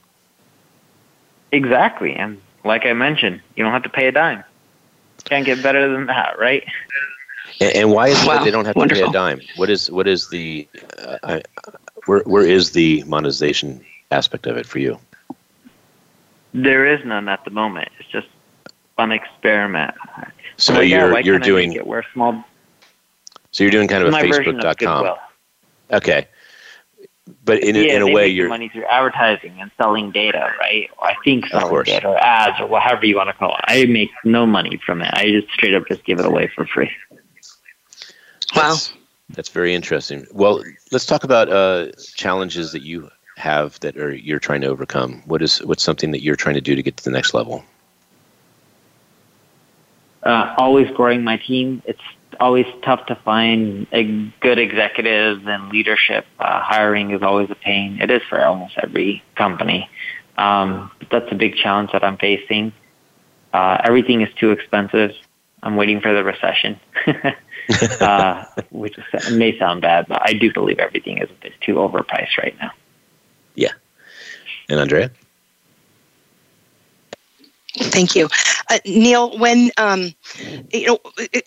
Exactly. 1.51 2.13
And 2.13 2.41
like 2.63 2.85
I 2.85 2.93
mentioned, 2.93 3.41
you 3.55 3.63
don't 3.63 3.73
have 3.73 3.83
to 3.83 3.89
pay 3.89 4.07
a 4.07 4.11
dime. 4.11 4.43
Can't 5.25 5.45
get 5.45 5.61
better 5.61 5.91
than 5.91 6.07
that, 6.07 6.39
right? 6.39 6.63
And, 7.59 7.75
and 7.75 7.91
why 7.91 8.09
is 8.09 8.21
it 8.21 8.27
wow. 8.27 8.35
that 8.35 8.43
they 8.43 8.51
don't 8.51 8.65
have 8.65 8.75
to 8.75 8.79
Wonderful. 8.79 9.05
pay 9.05 9.09
a 9.09 9.13
dime? 9.13 9.41
What 9.55 9.69
is 9.69 9.91
what 9.91 10.07
is 10.07 10.29
the 10.29 10.67
uh, 10.97 11.17
I, 11.23 11.41
where 12.05 12.21
where 12.21 12.45
is 12.45 12.71
the 12.71 13.03
monetization 13.03 13.83
aspect 14.11 14.47
of 14.47 14.57
it 14.57 14.65
for 14.65 14.79
you? 14.79 14.97
There 16.53 16.85
is 16.85 17.05
none 17.05 17.27
at 17.27 17.43
the 17.43 17.51
moment. 17.51 17.89
It's 17.99 18.09
just 18.09 18.27
fun 18.95 19.11
experiment. 19.11 19.93
So 20.57 20.73
well, 20.73 20.83
you're 20.83 21.13
yeah, 21.13 21.19
you're 21.19 21.39
doing 21.39 21.73
it 21.73 21.85
where 21.85 22.05
small. 22.13 22.43
So 23.51 23.63
you're 23.63 23.71
doing 23.71 23.87
kind 23.87 24.03
of 24.03 24.13
a 24.13 24.17
Facebook.com. 24.17 25.17
Okay 25.91 26.27
but 27.45 27.63
in, 27.63 27.75
yeah, 27.75 27.95
in 27.95 28.01
a 28.01 28.11
way 28.11 28.27
you're 28.27 28.49
money 28.49 28.69
through 28.69 28.85
advertising 28.85 29.59
and 29.59 29.71
selling 29.77 30.11
data 30.11 30.53
right? 30.59 30.89
I 31.01 31.15
think 31.23 31.47
selling 31.47 31.83
data 31.83 32.07
or 32.07 32.17
ads 32.17 32.59
or 32.59 32.67
whatever 32.67 33.05
you 33.05 33.15
want 33.15 33.29
to 33.29 33.33
call 33.33 33.55
it. 33.55 33.61
I 33.67 33.85
make 33.85 34.09
no 34.23 34.45
money 34.45 34.79
from 34.85 35.01
it. 35.01 35.09
I 35.13 35.29
just 35.29 35.51
straight 35.51 35.73
up 35.73 35.87
just 35.87 36.03
give 36.03 36.19
it 36.19 36.25
away 36.25 36.51
for 36.55 36.65
free. 36.65 36.91
Wow. 38.55 38.69
That's, 38.69 38.93
that's 39.29 39.49
very 39.49 39.73
interesting. 39.73 40.25
Well 40.31 40.63
let's 40.91 41.05
talk 41.05 41.23
about 41.23 41.49
uh, 41.49 41.91
challenges 42.15 42.71
that 42.71 42.83
you 42.83 43.09
have 43.37 43.79
that 43.79 43.97
are 43.97 44.13
you're 44.13 44.39
trying 44.39 44.61
to 44.61 44.67
overcome. 44.67 45.23
What 45.25 45.41
is 45.41 45.59
what's 45.63 45.83
something 45.83 46.11
that 46.11 46.21
you're 46.21 46.35
trying 46.35 46.55
to 46.55 46.61
do 46.61 46.75
to 46.75 46.83
get 46.83 46.97
to 46.97 47.03
the 47.03 47.11
next 47.11 47.33
level? 47.33 47.63
Uh, 50.23 50.53
always 50.57 50.89
growing 50.91 51.23
my 51.23 51.37
team. 51.37 51.81
It's 51.85 52.01
always 52.39 52.65
tough 52.83 53.05
to 53.07 53.15
find 53.15 53.87
a 53.91 54.03
good 54.39 54.59
executives 54.59 55.43
and 55.45 55.69
leadership. 55.69 56.25
Uh, 56.39 56.61
hiring 56.61 57.11
is 57.11 57.21
always 57.21 57.49
a 57.49 57.55
pain. 57.55 57.99
It 58.01 58.09
is 58.09 58.21
for 58.29 58.43
almost 58.43 58.75
every 58.81 59.23
company. 59.35 59.89
Um, 60.37 60.91
that's 61.11 61.31
a 61.31 61.35
big 61.35 61.55
challenge 61.55 61.91
that 61.91 62.03
I'm 62.03 62.17
facing. 62.17 62.71
Uh, 63.53 63.81
everything 63.83 64.21
is 64.21 64.33
too 64.35 64.51
expensive. 64.51 65.11
I'm 65.61 65.75
waiting 65.75 65.99
for 65.99 66.13
the 66.13 66.23
recession, 66.23 66.79
uh, 67.99 68.45
which 68.69 68.97
may 69.31 69.57
sound 69.59 69.81
bad, 69.81 70.07
but 70.07 70.21
I 70.21 70.33
do 70.33 70.53
believe 70.53 70.79
everything 70.79 71.17
is 71.17 71.29
a 71.29 71.43
bit 71.43 71.53
too 71.59 71.75
overpriced 71.75 72.37
right 72.37 72.55
now. 72.61 72.71
Yeah. 73.55 73.73
And 74.69 74.79
Andrea? 74.79 75.11
Thank 77.77 78.15
you. 78.15 78.27
Uh, 78.69 78.79
Neil, 78.85 79.37
when, 79.37 79.69
um, 79.77 80.11
you 80.73 80.87
know, 80.87 80.99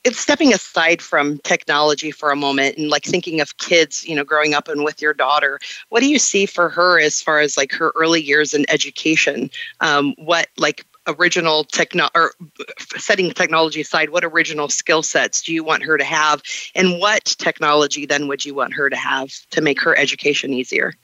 it's 0.04 0.20
stepping 0.20 0.54
aside 0.54 1.02
from 1.02 1.38
technology 1.38 2.12
for 2.12 2.30
a 2.30 2.36
moment 2.36 2.78
and 2.78 2.88
like 2.88 3.04
thinking 3.04 3.40
of 3.40 3.56
kids, 3.58 4.06
you 4.06 4.14
know, 4.14 4.24
growing 4.24 4.54
up 4.54 4.68
and 4.68 4.84
with 4.84 5.02
your 5.02 5.14
daughter, 5.14 5.58
what 5.88 6.00
do 6.00 6.08
you 6.08 6.18
see 6.20 6.46
for 6.46 6.68
her 6.68 7.00
as 7.00 7.20
far 7.20 7.40
as 7.40 7.56
like 7.56 7.72
her 7.72 7.92
early 7.96 8.22
years 8.22 8.54
in 8.54 8.64
education? 8.70 9.50
Um, 9.80 10.14
what 10.16 10.46
like 10.56 10.86
original 11.08 11.64
techno 11.64 12.08
or 12.14 12.32
setting 12.96 13.32
technology 13.32 13.80
aside, 13.80 14.10
what 14.10 14.24
original 14.24 14.68
skill 14.68 15.02
sets 15.02 15.42
do 15.42 15.52
you 15.52 15.64
want 15.64 15.82
her 15.82 15.98
to 15.98 16.04
have? 16.04 16.40
And 16.76 17.00
what 17.00 17.24
technology 17.24 18.06
then 18.06 18.28
would 18.28 18.44
you 18.44 18.54
want 18.54 18.74
her 18.74 18.88
to 18.88 18.96
have 18.96 19.30
to 19.50 19.60
make 19.60 19.80
her 19.82 19.98
education 19.98 20.52
easier? 20.52 20.94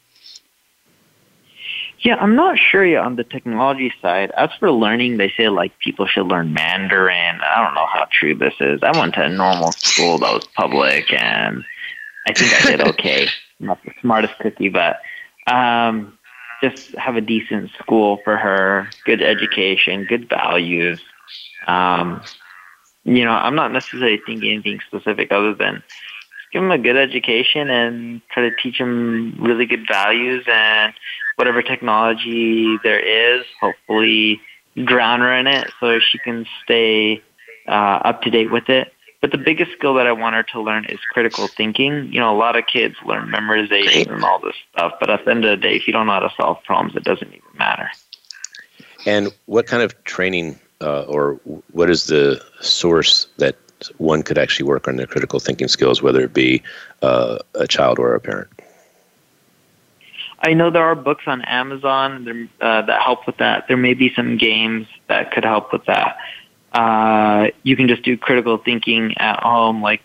Yeah, 2.01 2.17
I'm 2.17 2.37
not 2.37 2.59
sure 2.59 2.85
yet 2.85 3.03
on 3.03 3.17
the 3.17 3.25
technology 3.25 3.93
side. 4.01 4.31
As 4.37 4.51
for 4.59 4.71
learning, 4.71 5.17
they 5.17 5.33
say 5.37 5.49
like 5.49 5.79
people 5.81 6.07
should 6.07 6.27
learn 6.27 6.53
Mandarin. 6.53 7.41
I 7.41 7.65
don't 7.65 7.75
know 7.75 7.87
how 7.87 8.07
true 8.11 8.35
this 8.35 8.55
is. 8.61 8.81
I 8.83 8.97
went 8.99 9.15
to 9.15 9.25
a 9.25 9.29
normal 9.29 9.73
school 9.73 10.19
that 10.19 10.33
was 10.33 10.47
public, 10.55 11.13
and 11.13 11.65
I 12.27 12.33
think 12.33 12.53
I 12.53 12.71
did 12.71 12.89
okay. 12.89 13.27
not 13.61 13.83
the 13.85 13.93
smartest 14.01 14.39
cookie, 14.39 14.69
but 14.69 15.01
um, 15.49 16.17
just 16.63 16.95
have 16.97 17.17
a 17.17 17.21
decent 17.21 17.71
school 17.81 18.21
for 18.23 18.37
her, 18.37 18.89
good 19.05 19.23
education, 19.23 20.05
good 20.05 20.29
values. 20.29 21.01
Um, 21.67 22.23
you 23.05 23.25
know, 23.25 23.33
I'm 23.33 23.55
not 23.55 23.73
necessarily 23.73 24.21
thinking 24.25 24.53
anything 24.53 24.81
specific 24.87 25.33
other 25.33 25.55
than 25.55 25.83
give 26.53 26.63
them 26.63 26.71
a 26.71 26.79
good 26.79 26.97
education 26.97 27.71
and 27.71 28.23
try 28.31 28.49
to 28.49 28.57
teach 28.57 28.79
them 28.79 29.37
really 29.41 29.67
good 29.67 29.87
values 29.87 30.45
and 30.51 30.95
whatever 31.37 31.63
technology 31.63 32.79
there 32.83 32.99
is, 33.01 33.45
hopefully 33.61 34.41
drown 34.85 35.21
her 35.21 35.33
in 35.33 35.47
it 35.47 35.71
so 35.81 35.99
she 35.99 36.19
can 36.19 36.47
stay 36.65 37.23
uh, 37.67 38.01
up 38.05 38.23
to 38.23 38.31
date 38.31 38.51
with 38.51 38.69
it. 38.69 38.93
But 39.21 39.33
the 39.33 39.39
biggest 39.39 39.73
skill 39.73 39.95
that 39.95 40.07
I 40.07 40.13
want 40.13 40.37
her 40.37 40.45
to 40.45 40.61
learn 40.61 40.85
is 40.85 41.01
critical 41.11 41.49
thinking. 41.49 42.13
You 42.13 42.21
know, 42.21 42.35
a 42.35 42.39
lot 42.39 42.57
of 42.57 42.67
kids 42.67 42.95
learn 43.05 43.29
memorization 43.29 44.13
and 44.13 44.25
all 44.25 44.39
this 44.39 44.55
stuff, 44.73 44.93
but 45.01 45.11
at 45.11 45.25
the 45.25 45.33
end 45.33 45.45
of 45.45 45.51
the 45.51 45.57
day, 45.57 45.75
if 45.75 45.89
you 45.89 45.93
don't 45.93 46.07
know 46.07 46.13
how 46.13 46.21
to 46.21 46.33
solve 46.41 46.63
problems, 46.65 46.95
it 46.95 47.03
doesn't 47.03 47.29
even 47.29 47.59
matter. 47.59 47.91
And 49.07 49.33
what 49.47 49.67
kind 49.67 49.83
of 49.83 50.05
training 50.05 50.59
uh, 50.81 51.03
or 51.03 51.41
what 51.73 51.91
is 51.91 52.07
the 52.07 52.41
source 52.61 53.27
that 53.39 53.57
one 53.99 54.23
could 54.23 54.39
actually 54.39 54.67
work 54.67 54.89
on 54.89 54.97
their 54.97 55.07
critical 55.07 55.41
thinking 55.41 55.69
skills, 55.69 56.03
whether 56.03 56.21
it 56.21 56.35
be 56.35 56.63
uh, 57.03 57.39
a 57.55 57.67
child 57.67 57.99
or 57.99 58.15
a 58.15 58.21
parent? 58.21 58.49
I 60.41 60.55
know 60.55 60.71
there 60.71 60.85
are 60.85 60.95
books 60.95 61.25
on 61.27 61.43
Amazon 61.43 62.49
uh, 62.61 62.83
that 62.83 63.03
help 63.03 63.27
with 63.27 63.39
that. 63.39 63.67
There 63.67 63.77
may 63.77 63.95
be 63.95 64.13
some 64.15 64.37
games 64.37 64.87
that 65.09 65.33
could 65.33 65.45
help 65.45 65.73
with 65.73 65.85
that. 65.87 66.17
Uh, 66.73 67.49
you 67.63 67.77
can 67.77 67.89
just 67.89 68.03
do 68.03 68.17
critical 68.17 68.59
thinking 68.59 69.17
at 69.19 69.43
home, 69.43 69.83
like 69.83 70.03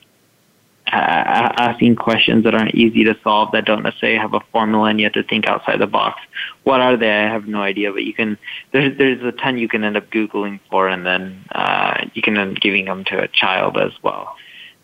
asking 0.87 1.95
questions 1.95 2.43
that 2.43 2.53
aren't 2.53 2.75
easy 2.75 3.03
to 3.03 3.17
solve, 3.23 3.51
that 3.53 3.65
don't 3.65 3.83
necessarily 3.83 4.17
have 4.17 4.33
a 4.33 4.39
formula, 4.51 4.89
and 4.89 4.99
you 4.99 5.05
have 5.05 5.13
to 5.13 5.23
think 5.23 5.47
outside 5.47 5.79
the 5.79 5.87
box. 5.87 6.19
What 6.63 6.81
are 6.81 6.97
they? 6.97 7.09
I 7.09 7.29
have 7.31 7.47
no 7.47 7.61
idea, 7.61 7.91
but 7.91 8.03
you 8.03 8.13
can. 8.13 8.37
There's 8.71 8.97
there's 8.97 9.23
a 9.23 9.31
ton 9.31 9.57
you 9.57 9.67
can 9.67 9.83
end 9.83 9.97
up 9.97 10.09
googling 10.11 10.59
for, 10.69 10.87
and 10.87 11.05
then 11.05 11.43
uh, 11.51 12.05
you 12.13 12.21
can 12.21 12.37
end 12.37 12.57
up 12.57 12.61
giving 12.61 12.85
them 12.85 13.03
to 13.05 13.21
a 13.21 13.27
child 13.27 13.77
as 13.77 13.91
well. 14.03 14.35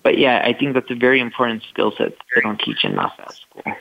But 0.03 0.17
yeah, 0.17 0.41
I 0.43 0.53
think 0.53 0.73
that's 0.73 0.89
a 0.89 0.95
very 0.95 1.19
important 1.19 1.63
skill 1.69 1.93
set 1.97 2.13
they 2.33 2.41
don't 2.41 2.59
teach 2.59 2.83
enough 2.83 3.13
at 3.19 3.33
school. 3.33 3.75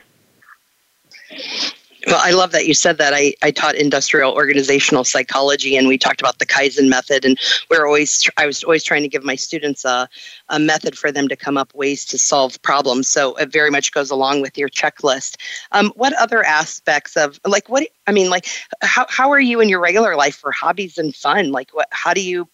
Well, 2.09 2.19
I 2.23 2.31
love 2.31 2.51
that 2.53 2.65
you 2.65 2.73
said 2.73 2.97
that. 2.97 3.13
I, 3.13 3.35
I 3.43 3.51
taught 3.51 3.75
industrial 3.75 4.33
organizational 4.33 5.03
psychology, 5.03 5.77
and 5.77 5.87
we 5.87 5.95
talked 5.99 6.21
about 6.21 6.39
the 6.39 6.45
Kaizen 6.47 6.89
method. 6.89 7.23
And 7.23 7.37
we're 7.69 7.85
always 7.85 8.27
I 8.35 8.47
was 8.47 8.63
always 8.63 8.83
trying 8.83 9.03
to 9.03 9.07
give 9.07 9.23
my 9.23 9.35
students 9.35 9.85
a, 9.85 10.09
a 10.49 10.57
method 10.57 10.97
for 10.97 11.11
them 11.11 11.27
to 11.27 11.35
come 11.35 11.55
up 11.55 11.71
ways 11.75 12.05
to 12.05 12.17
solve 12.17 12.59
problems. 12.63 13.07
So 13.07 13.35
it 13.35 13.51
very 13.51 13.69
much 13.69 13.91
goes 13.91 14.09
along 14.09 14.41
with 14.41 14.57
your 14.57 14.69
checklist. 14.69 15.35
Um, 15.71 15.93
what 15.95 16.13
other 16.13 16.43
aspects 16.43 17.15
of 17.15 17.39
like 17.45 17.69
what 17.69 17.87
I 18.07 18.11
mean, 18.11 18.31
like 18.31 18.47
how 18.81 19.05
how 19.07 19.29
are 19.29 19.39
you 19.39 19.59
in 19.59 19.69
your 19.69 19.79
regular 19.79 20.15
life 20.15 20.35
for 20.35 20.51
hobbies 20.51 20.97
and 20.97 21.15
fun? 21.15 21.51
Like 21.51 21.69
what? 21.75 21.89
How 21.91 22.15
do 22.15 22.21
you 22.21 22.49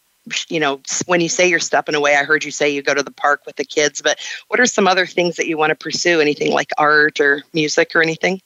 you 0.49 0.59
know, 0.59 0.81
when 1.05 1.21
you 1.21 1.29
say 1.29 1.47
you're 1.47 1.59
stepping 1.59 1.95
away, 1.95 2.17
I 2.17 2.23
heard 2.23 2.43
you 2.43 2.51
say 2.51 2.69
you 2.69 2.81
go 2.81 2.95
to 2.95 3.03
the 3.03 3.11
park 3.11 3.43
with 3.45 3.55
the 3.55 3.63
kids, 3.63 4.01
but 4.01 4.19
what 4.47 4.59
are 4.59 4.65
some 4.65 4.87
other 4.87 5.05
things 5.05 5.37
that 5.37 5.47
you 5.47 5.55
want 5.55 5.69
to 5.69 5.75
pursue? 5.75 6.19
Anything 6.19 6.51
like 6.51 6.71
art 6.77 7.21
or 7.21 7.43
music 7.53 7.95
or 7.95 8.01
anything? 8.01 8.41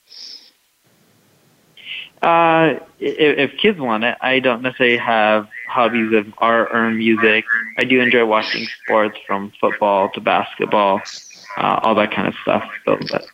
Uh, 2.21 2.79
if, 2.99 3.51
if 3.51 3.59
kids 3.59 3.79
want 3.79 4.03
it, 4.03 4.17
I 4.21 4.39
don't 4.39 4.61
necessarily 4.61 4.97
have 4.97 5.47
hobbies 5.67 6.13
of 6.13 6.27
art 6.39 6.69
or 6.73 6.89
music. 6.91 7.45
I 7.77 7.83
do 7.83 8.01
enjoy 8.01 8.25
watching 8.25 8.67
sports 8.83 9.17
from 9.25 9.53
football 9.59 10.09
to 10.11 10.21
basketball, 10.21 11.01
uh, 11.57 11.79
all 11.83 11.95
that 11.95 12.11
kind 12.11 12.27
of 12.27 12.35
stuff. 12.41 12.69
So, 12.85 12.97
but 13.09 13.25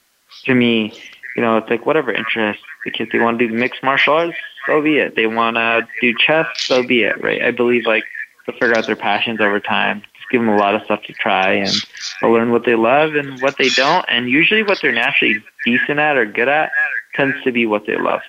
to 0.43 0.53
me, 0.53 0.93
you 1.35 1.41
know, 1.41 1.57
it's 1.57 1.69
like 1.69 1.85
whatever 1.85 2.11
interests 2.11 2.63
the 2.85 2.91
kids. 2.91 3.11
They 3.11 3.19
want 3.19 3.39
to 3.39 3.47
do 3.47 3.53
mixed 3.53 3.83
martial 3.83 4.13
arts, 4.13 4.37
so 4.65 4.81
be 4.81 4.97
it. 4.97 5.15
They 5.15 5.27
want 5.27 5.57
to 5.57 5.87
do 6.01 6.13
chess, 6.17 6.47
so 6.55 6.85
be 6.85 7.03
it. 7.03 7.21
Right? 7.23 7.41
I 7.41 7.51
believe 7.51 7.85
like 7.85 8.05
to 8.45 8.51
figure 8.53 8.77
out 8.77 8.85
their 8.85 8.95
passions 8.95 9.41
over 9.41 9.59
time. 9.59 10.01
Just 10.15 10.29
give 10.29 10.41
them 10.41 10.49
a 10.49 10.57
lot 10.57 10.75
of 10.75 10.83
stuff 10.83 11.01
to 11.03 11.13
try, 11.13 11.53
and 11.53 11.73
they'll 12.21 12.31
learn 12.31 12.51
what 12.51 12.65
they 12.65 12.75
love 12.75 13.15
and 13.15 13.41
what 13.41 13.57
they 13.57 13.69
don't. 13.69 14.05
And 14.07 14.29
usually, 14.29 14.63
what 14.63 14.79
they're 14.81 14.91
naturally 14.91 15.43
decent 15.65 15.99
at 15.99 16.17
or 16.17 16.25
good 16.25 16.47
at 16.47 16.71
tends 17.15 17.41
to 17.43 17.51
be 17.51 17.65
what 17.65 17.85
they 17.87 17.97
love. 17.97 18.21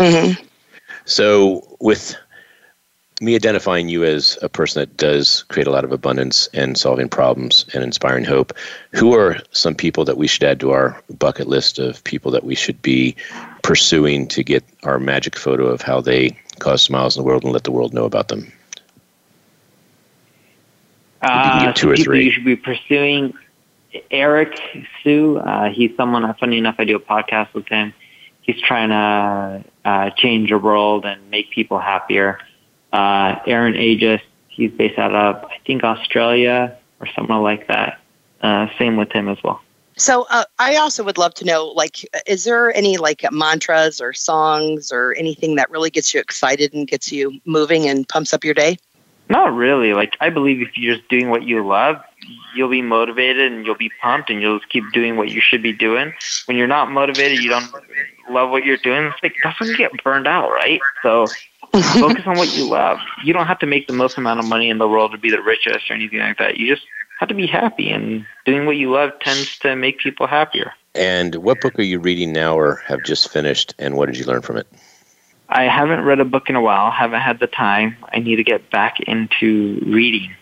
Mm-hmm. 0.00 0.42
So, 1.04 1.76
with 1.80 2.16
me 3.20 3.34
identifying 3.34 3.90
you 3.90 4.02
as 4.02 4.38
a 4.40 4.48
person 4.48 4.80
that 4.80 4.96
does 4.96 5.42
create 5.50 5.66
a 5.66 5.70
lot 5.70 5.84
of 5.84 5.92
abundance 5.92 6.48
and 6.54 6.78
solving 6.78 7.06
problems 7.06 7.66
and 7.74 7.84
inspiring 7.84 8.24
hope, 8.24 8.54
who 8.92 9.12
are 9.12 9.36
some 9.50 9.74
people 9.74 10.06
that 10.06 10.16
we 10.16 10.26
should 10.26 10.42
add 10.42 10.58
to 10.60 10.70
our 10.70 10.98
bucket 11.18 11.48
list 11.48 11.78
of 11.78 12.02
people 12.04 12.30
that 12.30 12.44
we 12.44 12.54
should 12.54 12.80
be 12.80 13.14
pursuing 13.62 14.26
to 14.28 14.42
get 14.42 14.64
our 14.84 14.98
magic 14.98 15.36
photo 15.36 15.66
of 15.66 15.82
how 15.82 16.00
they 16.00 16.30
cause 16.60 16.80
smiles 16.80 17.14
in 17.14 17.22
the 17.22 17.26
world 17.26 17.44
and 17.44 17.52
let 17.52 17.64
the 17.64 17.72
world 17.72 17.92
know 17.92 18.06
about 18.06 18.28
them? 18.28 18.50
Uh, 21.20 21.74
two 21.74 21.90
or 21.90 21.96
three. 21.98 22.24
You 22.24 22.30
should 22.30 22.46
be 22.46 22.56
pursuing 22.56 23.34
Eric 24.10 24.58
Siu. 25.02 25.36
Uh, 25.36 25.68
he's 25.68 25.94
someone. 25.94 26.32
Funny 26.40 26.56
enough, 26.56 26.76
I 26.78 26.84
do 26.84 26.96
a 26.96 27.00
podcast 27.00 27.52
with 27.52 27.68
him 27.68 27.92
he's 28.42 28.60
trying 28.60 28.88
to 28.88 29.69
uh, 29.84 30.10
change 30.10 30.50
the 30.50 30.58
world 30.58 31.04
and 31.04 31.30
make 31.30 31.50
people 31.50 31.78
happier. 31.78 32.38
Uh, 32.92 33.36
Aaron 33.46 33.74
Agius, 33.74 34.20
he's 34.48 34.70
based 34.72 34.98
out 34.98 35.14
of 35.14 35.44
I 35.44 35.58
think 35.66 35.84
Australia 35.84 36.76
or 37.00 37.06
somewhere 37.14 37.38
like 37.38 37.68
that. 37.68 38.00
Uh, 38.42 38.68
same 38.78 38.96
with 38.96 39.12
him 39.12 39.28
as 39.28 39.38
well. 39.42 39.60
So 39.96 40.26
uh, 40.30 40.44
I 40.58 40.76
also 40.76 41.04
would 41.04 41.18
love 41.18 41.34
to 41.34 41.44
know, 41.44 41.66
like, 41.66 42.08
is 42.26 42.44
there 42.44 42.74
any 42.74 42.96
like 42.96 43.22
mantras 43.30 44.00
or 44.00 44.14
songs 44.14 44.90
or 44.90 45.12
anything 45.18 45.56
that 45.56 45.70
really 45.70 45.90
gets 45.90 46.14
you 46.14 46.20
excited 46.20 46.72
and 46.72 46.88
gets 46.88 47.12
you 47.12 47.38
moving 47.44 47.86
and 47.86 48.08
pumps 48.08 48.32
up 48.32 48.42
your 48.42 48.54
day? 48.54 48.78
Not 49.28 49.54
really. 49.54 49.92
Like 49.92 50.16
I 50.20 50.30
believe 50.30 50.62
if 50.62 50.76
you're 50.76 50.96
just 50.96 51.08
doing 51.08 51.28
what 51.28 51.42
you 51.42 51.66
love, 51.66 52.02
you'll 52.54 52.70
be 52.70 52.82
motivated 52.82 53.52
and 53.52 53.64
you'll 53.64 53.76
be 53.76 53.90
pumped 54.00 54.30
and 54.30 54.40
you'll 54.40 54.58
just 54.58 54.70
keep 54.70 54.84
doing 54.92 55.16
what 55.16 55.30
you 55.30 55.40
should 55.40 55.62
be 55.62 55.72
doing. 55.72 56.12
When 56.46 56.56
you're 56.56 56.66
not 56.66 56.90
motivated, 56.90 57.42
you 57.42 57.50
don't 57.50 57.70
love 58.30 58.50
what 58.50 58.64
you're 58.64 58.76
doing. 58.76 59.04
It's 59.04 59.22
like 59.22 59.34
that's 59.42 59.58
when 59.60 59.68
you 59.68 59.76
get 59.76 59.92
burned 60.04 60.26
out, 60.26 60.50
right? 60.50 60.80
So 61.02 61.26
focus 61.72 62.22
on 62.26 62.36
what 62.36 62.54
you 62.56 62.68
love. 62.68 62.98
You 63.24 63.32
don't 63.32 63.46
have 63.46 63.58
to 63.60 63.66
make 63.66 63.86
the 63.86 63.92
most 63.92 64.18
amount 64.18 64.40
of 64.40 64.46
money 64.46 64.70
in 64.70 64.78
the 64.78 64.88
world 64.88 65.12
to 65.12 65.18
be 65.18 65.30
the 65.30 65.42
richest 65.42 65.90
or 65.90 65.94
anything 65.94 66.18
like 66.18 66.38
that. 66.38 66.56
You 66.56 66.74
just 66.74 66.86
have 67.18 67.28
to 67.28 67.34
be 67.34 67.46
happy, 67.46 67.90
and 67.90 68.26
doing 68.46 68.64
what 68.64 68.76
you 68.76 68.90
love 68.90 69.12
tends 69.20 69.58
to 69.58 69.76
make 69.76 69.98
people 69.98 70.26
happier. 70.26 70.72
And 70.94 71.36
what 71.36 71.60
book 71.60 71.78
are 71.78 71.82
you 71.82 71.98
reading 71.98 72.32
now, 72.32 72.58
or 72.58 72.76
have 72.86 73.04
just 73.04 73.30
finished? 73.30 73.74
And 73.78 73.96
what 73.96 74.06
did 74.06 74.18
you 74.18 74.24
learn 74.24 74.42
from 74.42 74.56
it? 74.56 74.66
I 75.50 75.64
haven't 75.64 76.04
read 76.04 76.20
a 76.20 76.24
book 76.24 76.48
in 76.48 76.56
a 76.56 76.60
while. 76.60 76.90
Haven't 76.90 77.20
had 77.20 77.40
the 77.40 77.46
time. 77.46 77.96
I 78.12 78.20
need 78.20 78.36
to 78.36 78.44
get 78.44 78.70
back 78.70 79.00
into 79.00 79.80
reading. 79.86 80.34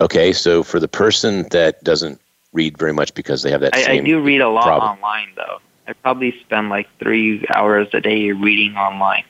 Okay, 0.00 0.32
so 0.32 0.62
for 0.62 0.78
the 0.78 0.88
person 0.88 1.48
that 1.50 1.82
doesn't 1.82 2.20
read 2.52 2.78
very 2.78 2.92
much 2.92 3.14
because 3.14 3.42
they 3.42 3.50
have 3.50 3.60
that 3.60 3.74
I, 3.74 3.92
I 3.92 4.00
do 4.00 4.20
read 4.22 4.40
a 4.40 4.48
lot 4.48 4.64
problem. 4.64 4.92
online 4.92 5.28
though. 5.36 5.58
I 5.86 5.92
probably 5.94 6.38
spend 6.40 6.68
like 6.68 6.88
three 6.98 7.44
hours 7.54 7.88
a 7.92 8.00
day 8.00 8.32
reading 8.32 8.76
online. 8.76 9.24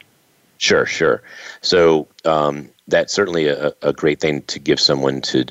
Sure, 0.59 0.87
sure. 0.87 1.23
So 1.61 2.09
um, 2.25 2.69
that's 2.89 3.13
certainly 3.13 3.47
a, 3.47 3.73
a, 3.83 3.93
great 3.93 4.19
thing 4.19 4.43
to 4.43 4.59
give 4.59 4.81
someone 4.81 5.21
to, 5.21 5.45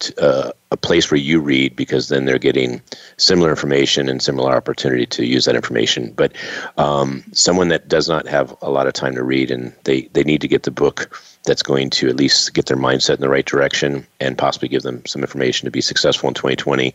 to 0.00 0.20
uh, 0.20 0.50
a 0.72 0.76
place 0.76 1.12
where 1.12 1.18
you 1.18 1.38
read 1.38 1.76
because 1.76 2.08
then 2.08 2.24
they're 2.24 2.38
getting 2.38 2.82
similar 3.18 3.50
information 3.50 4.08
and 4.08 4.20
similar 4.20 4.56
opportunity 4.56 5.06
to 5.06 5.24
use 5.24 5.44
that 5.44 5.54
information. 5.54 6.12
But 6.16 6.32
um, 6.76 7.22
someone 7.32 7.68
that 7.68 7.86
does 7.86 8.08
not 8.08 8.26
have 8.26 8.56
a 8.60 8.70
lot 8.70 8.88
of 8.88 8.94
time 8.94 9.14
to 9.14 9.22
read 9.22 9.52
and 9.52 9.72
they, 9.84 10.02
they 10.12 10.24
need 10.24 10.40
to 10.40 10.48
get 10.48 10.64
the 10.64 10.72
book 10.72 11.14
that's 11.48 11.62
going 11.62 11.90
to 11.90 12.08
at 12.08 12.16
least 12.16 12.54
get 12.54 12.66
their 12.66 12.76
mindset 12.76 13.16
in 13.16 13.20
the 13.20 13.28
right 13.28 13.44
direction 13.44 14.06
and 14.20 14.38
possibly 14.38 14.68
give 14.68 14.82
them 14.82 15.04
some 15.06 15.22
information 15.22 15.66
to 15.66 15.70
be 15.70 15.80
successful 15.80 16.28
in 16.28 16.34
2020. 16.34 16.94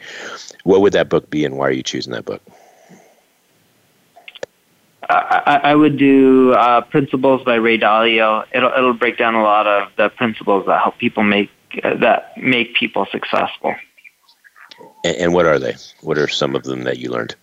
What 0.63 0.79
would 0.81 0.93
that 0.93 1.09
book 1.09 1.29
be 1.29 1.43
and 1.43 1.57
why 1.57 1.67
are 1.67 1.71
you 1.71 1.83
choosing 1.83 2.13
that 2.13 2.25
book? 2.25 2.41
I, 5.09 5.59
I 5.63 5.75
would 5.75 5.97
do 5.97 6.53
uh, 6.53 6.81
Principles 6.81 7.43
by 7.43 7.55
Ray 7.55 7.77
Dalio. 7.77 8.45
It'll 8.53 8.71
it'll 8.71 8.93
break 8.93 9.17
down 9.17 9.35
a 9.35 9.43
lot 9.43 9.67
of 9.67 9.89
the 9.97 10.09
principles 10.09 10.65
that 10.65 10.81
help 10.81 10.97
people 10.97 11.23
make 11.23 11.49
uh, 11.83 11.95
that 11.95 12.37
make 12.37 12.73
people 12.75 13.05
successful. 13.11 13.75
And, 15.03 15.17
and, 15.17 15.33
what 15.33 15.45
are 15.45 15.59
they? 15.59 15.75
What 16.01 16.17
are 16.17 16.29
some 16.29 16.55
of 16.55 16.63
them 16.63 16.83
that 16.83 16.99
you 16.99 17.09
learned? 17.09 17.35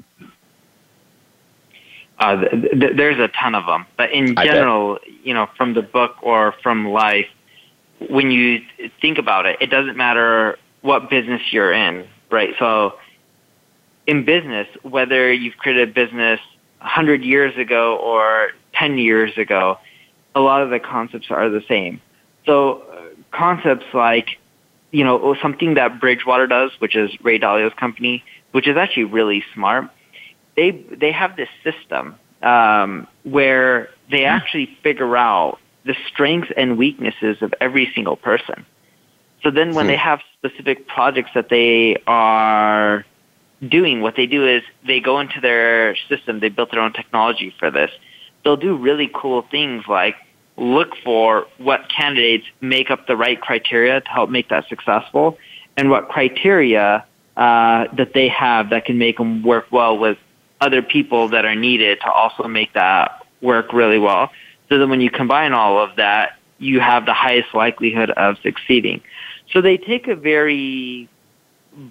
Uh, 2.20 2.36
th- 2.36 2.70
th- 2.78 2.96
there's 2.96 3.18
a 3.18 3.28
ton 3.28 3.54
of 3.54 3.64
them, 3.64 3.86
but 3.96 4.12
in 4.12 4.36
general, 4.36 4.98
you 5.24 5.32
know, 5.32 5.48
from 5.56 5.72
the 5.72 5.80
book 5.80 6.16
or 6.22 6.54
from 6.62 6.86
life, 6.86 7.26
when 8.10 8.30
you 8.30 8.60
think 9.00 9.16
about 9.16 9.46
it, 9.46 9.56
it 9.60 9.70
doesn't 9.70 9.96
matter 9.96 10.58
what 10.82 11.08
business 11.08 11.40
you're 11.50 11.72
in, 11.72 12.06
right? 12.30 12.54
So, 12.58 12.98
in 14.06 14.24
business, 14.24 14.68
whether 14.82 15.32
you've 15.32 15.56
created 15.56 15.88
a 15.88 15.92
business 15.92 16.40
100 16.80 17.22
years 17.22 17.56
ago 17.56 17.96
or 17.96 18.50
10 18.74 18.98
years 18.98 19.36
ago, 19.36 19.78
a 20.34 20.40
lot 20.40 20.62
of 20.62 20.70
the 20.70 20.78
concepts 20.78 21.30
are 21.30 21.48
the 21.48 21.62
same. 21.68 22.00
So 22.46 22.82
uh, 22.82 23.02
concepts 23.30 23.86
like, 23.92 24.38
you 24.90 25.04
know, 25.04 25.36
something 25.40 25.74
that 25.74 26.00
Bridgewater 26.00 26.46
does, 26.46 26.70
which 26.78 26.96
is 26.96 27.10
Ray 27.22 27.38
Dalio's 27.38 27.74
company, 27.74 28.24
which 28.52 28.66
is 28.66 28.76
actually 28.76 29.04
really 29.04 29.44
smart. 29.54 29.90
They 30.60 30.72
they 30.72 31.10
have 31.10 31.36
this 31.36 31.48
system 31.64 32.16
um, 32.42 33.06
where 33.22 33.88
they 34.10 34.26
actually 34.26 34.66
figure 34.82 35.16
out 35.16 35.58
the 35.86 35.94
strengths 36.06 36.52
and 36.54 36.76
weaknesses 36.76 37.38
of 37.40 37.54
every 37.62 37.90
single 37.94 38.16
person. 38.16 38.66
So 39.42 39.50
then 39.50 39.74
when 39.74 39.86
hmm. 39.86 39.92
they 39.92 39.96
have 39.96 40.20
specific 40.36 40.86
projects 40.86 41.30
that 41.34 41.48
they 41.48 41.96
are 42.06 43.06
doing, 43.66 44.02
what 44.02 44.16
they 44.16 44.26
do 44.26 44.46
is 44.46 44.62
they 44.86 45.00
go 45.00 45.18
into 45.20 45.40
their 45.40 45.96
system, 46.10 46.40
they 46.40 46.50
built 46.50 46.70
their 46.72 46.80
own 46.80 46.92
technology 46.92 47.54
for 47.58 47.70
this. 47.70 47.90
They'll 48.44 48.58
do 48.58 48.76
really 48.76 49.10
cool 49.14 49.46
things 49.50 49.84
like 49.88 50.16
look 50.58 50.90
for 51.02 51.46
what 51.56 51.88
candidates 51.88 52.44
make 52.60 52.90
up 52.90 53.06
the 53.06 53.16
right 53.16 53.40
criteria 53.40 54.02
to 54.02 54.08
help 54.10 54.28
make 54.28 54.50
that 54.50 54.68
successful 54.68 55.38
and 55.78 55.88
what 55.88 56.10
criteria 56.10 57.06
uh, 57.38 57.84
that 57.96 58.12
they 58.12 58.28
have 58.28 58.68
that 58.68 58.84
can 58.84 58.98
make 58.98 59.16
them 59.16 59.42
work 59.42 59.66
well 59.70 59.96
with 59.96 60.18
other 60.60 60.82
people 60.82 61.28
that 61.28 61.44
are 61.44 61.54
needed 61.54 62.00
to 62.00 62.10
also 62.10 62.44
make 62.44 62.72
that 62.74 63.26
work 63.40 63.72
really 63.72 63.98
well. 63.98 64.30
So 64.68 64.78
that 64.78 64.86
when 64.86 65.00
you 65.00 65.10
combine 65.10 65.52
all 65.52 65.78
of 65.78 65.96
that, 65.96 66.38
you 66.58 66.80
have 66.80 67.06
the 67.06 67.14
highest 67.14 67.54
likelihood 67.54 68.10
of 68.10 68.36
succeeding. 68.42 69.00
So 69.52 69.60
they 69.60 69.76
take 69.76 70.06
a 70.06 70.14
very 70.14 71.08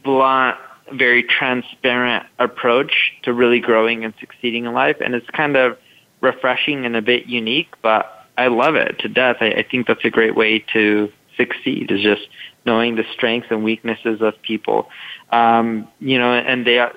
blunt, 0.03 0.57
very 0.93 1.23
transparent 1.23 2.25
approach 2.37 3.13
to 3.23 3.33
really 3.33 3.59
growing 3.59 4.05
and 4.05 4.13
succeeding 4.19 4.65
in 4.65 4.73
life, 4.73 4.97
and 5.01 5.15
it's 5.15 5.29
kind 5.31 5.57
of 5.57 5.77
refreshing 6.21 6.85
and 6.85 6.95
a 6.95 7.01
bit 7.01 7.25
unique, 7.25 7.73
but 7.81 8.27
I 8.37 8.47
love 8.47 8.75
it 8.75 8.99
to 8.99 9.09
death. 9.09 9.37
I, 9.41 9.47
I 9.47 9.63
think 9.69 9.87
that's 9.87 10.05
a 10.05 10.09
great 10.09 10.35
way 10.35 10.59
to 10.73 11.11
succeed 11.37 11.91
is 11.91 12.01
just 12.01 12.27
knowing 12.65 12.95
the 12.95 13.03
strengths 13.13 13.47
and 13.49 13.63
weaknesses 13.63 14.21
of 14.21 14.39
people. 14.41 14.89
Um, 15.31 15.87
you 15.99 16.17
know, 16.17 16.33
and 16.33 16.65
they 16.65 16.79
are 16.79 16.93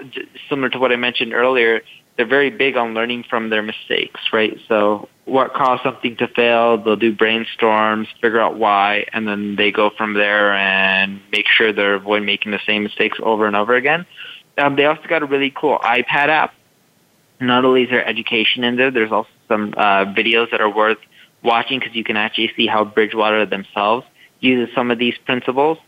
similar 0.48 0.68
to 0.70 0.78
what 0.78 0.92
I 0.92 0.96
mentioned 0.96 1.32
earlier. 1.32 1.82
They're 2.16 2.26
very 2.26 2.50
big 2.50 2.76
on 2.76 2.94
learning 2.94 3.24
from 3.28 3.48
their 3.50 3.62
mistakes, 3.62 4.20
right? 4.32 4.58
So 4.68 5.08
what 5.24 5.54
caused 5.54 5.82
something 5.82 6.16
to 6.16 6.28
fail, 6.28 6.82
they'll 6.82 6.96
do 6.96 7.14
brainstorms, 7.14 8.06
figure 8.20 8.40
out 8.40 8.58
why, 8.58 9.06
and 9.12 9.26
then 9.26 9.56
they 9.56 9.70
go 9.70 9.90
from 9.96 10.14
there 10.14 10.52
and 10.52 11.20
make 11.30 11.46
sure 11.46 11.72
they 11.72 11.84
avoid 11.84 12.22
making 12.22 12.52
the 12.52 12.60
same 12.66 12.82
mistakes 12.82 13.18
over 13.22 13.46
and 13.46 13.56
over 13.56 13.74
again. 13.74 14.04
Um, 14.58 14.76
they 14.76 14.84
also 14.84 15.02
got 15.08 15.22
a 15.22 15.26
really 15.26 15.50
cool 15.50 15.78
iPad 15.78 16.28
app. 16.28 16.54
Not 17.40 17.64
only 17.64 17.84
is 17.84 17.90
there 17.90 18.06
education 18.06 18.62
in 18.62 18.76
there, 18.76 18.90
there's 18.90 19.10
also 19.10 19.30
some 19.48 19.74
uh, 19.76 20.04
videos 20.06 20.50
that 20.50 20.60
are 20.60 20.72
worth 20.72 20.98
watching 21.42 21.78
because 21.80 21.94
you 21.94 22.04
can 22.04 22.16
actually 22.16 22.52
see 22.56 22.66
how 22.66 22.84
Bridgewater 22.84 23.46
themselves 23.46 24.06
uses 24.42 24.74
some 24.74 24.90
of 24.90 24.98
these 24.98 25.16
principles 25.18 25.78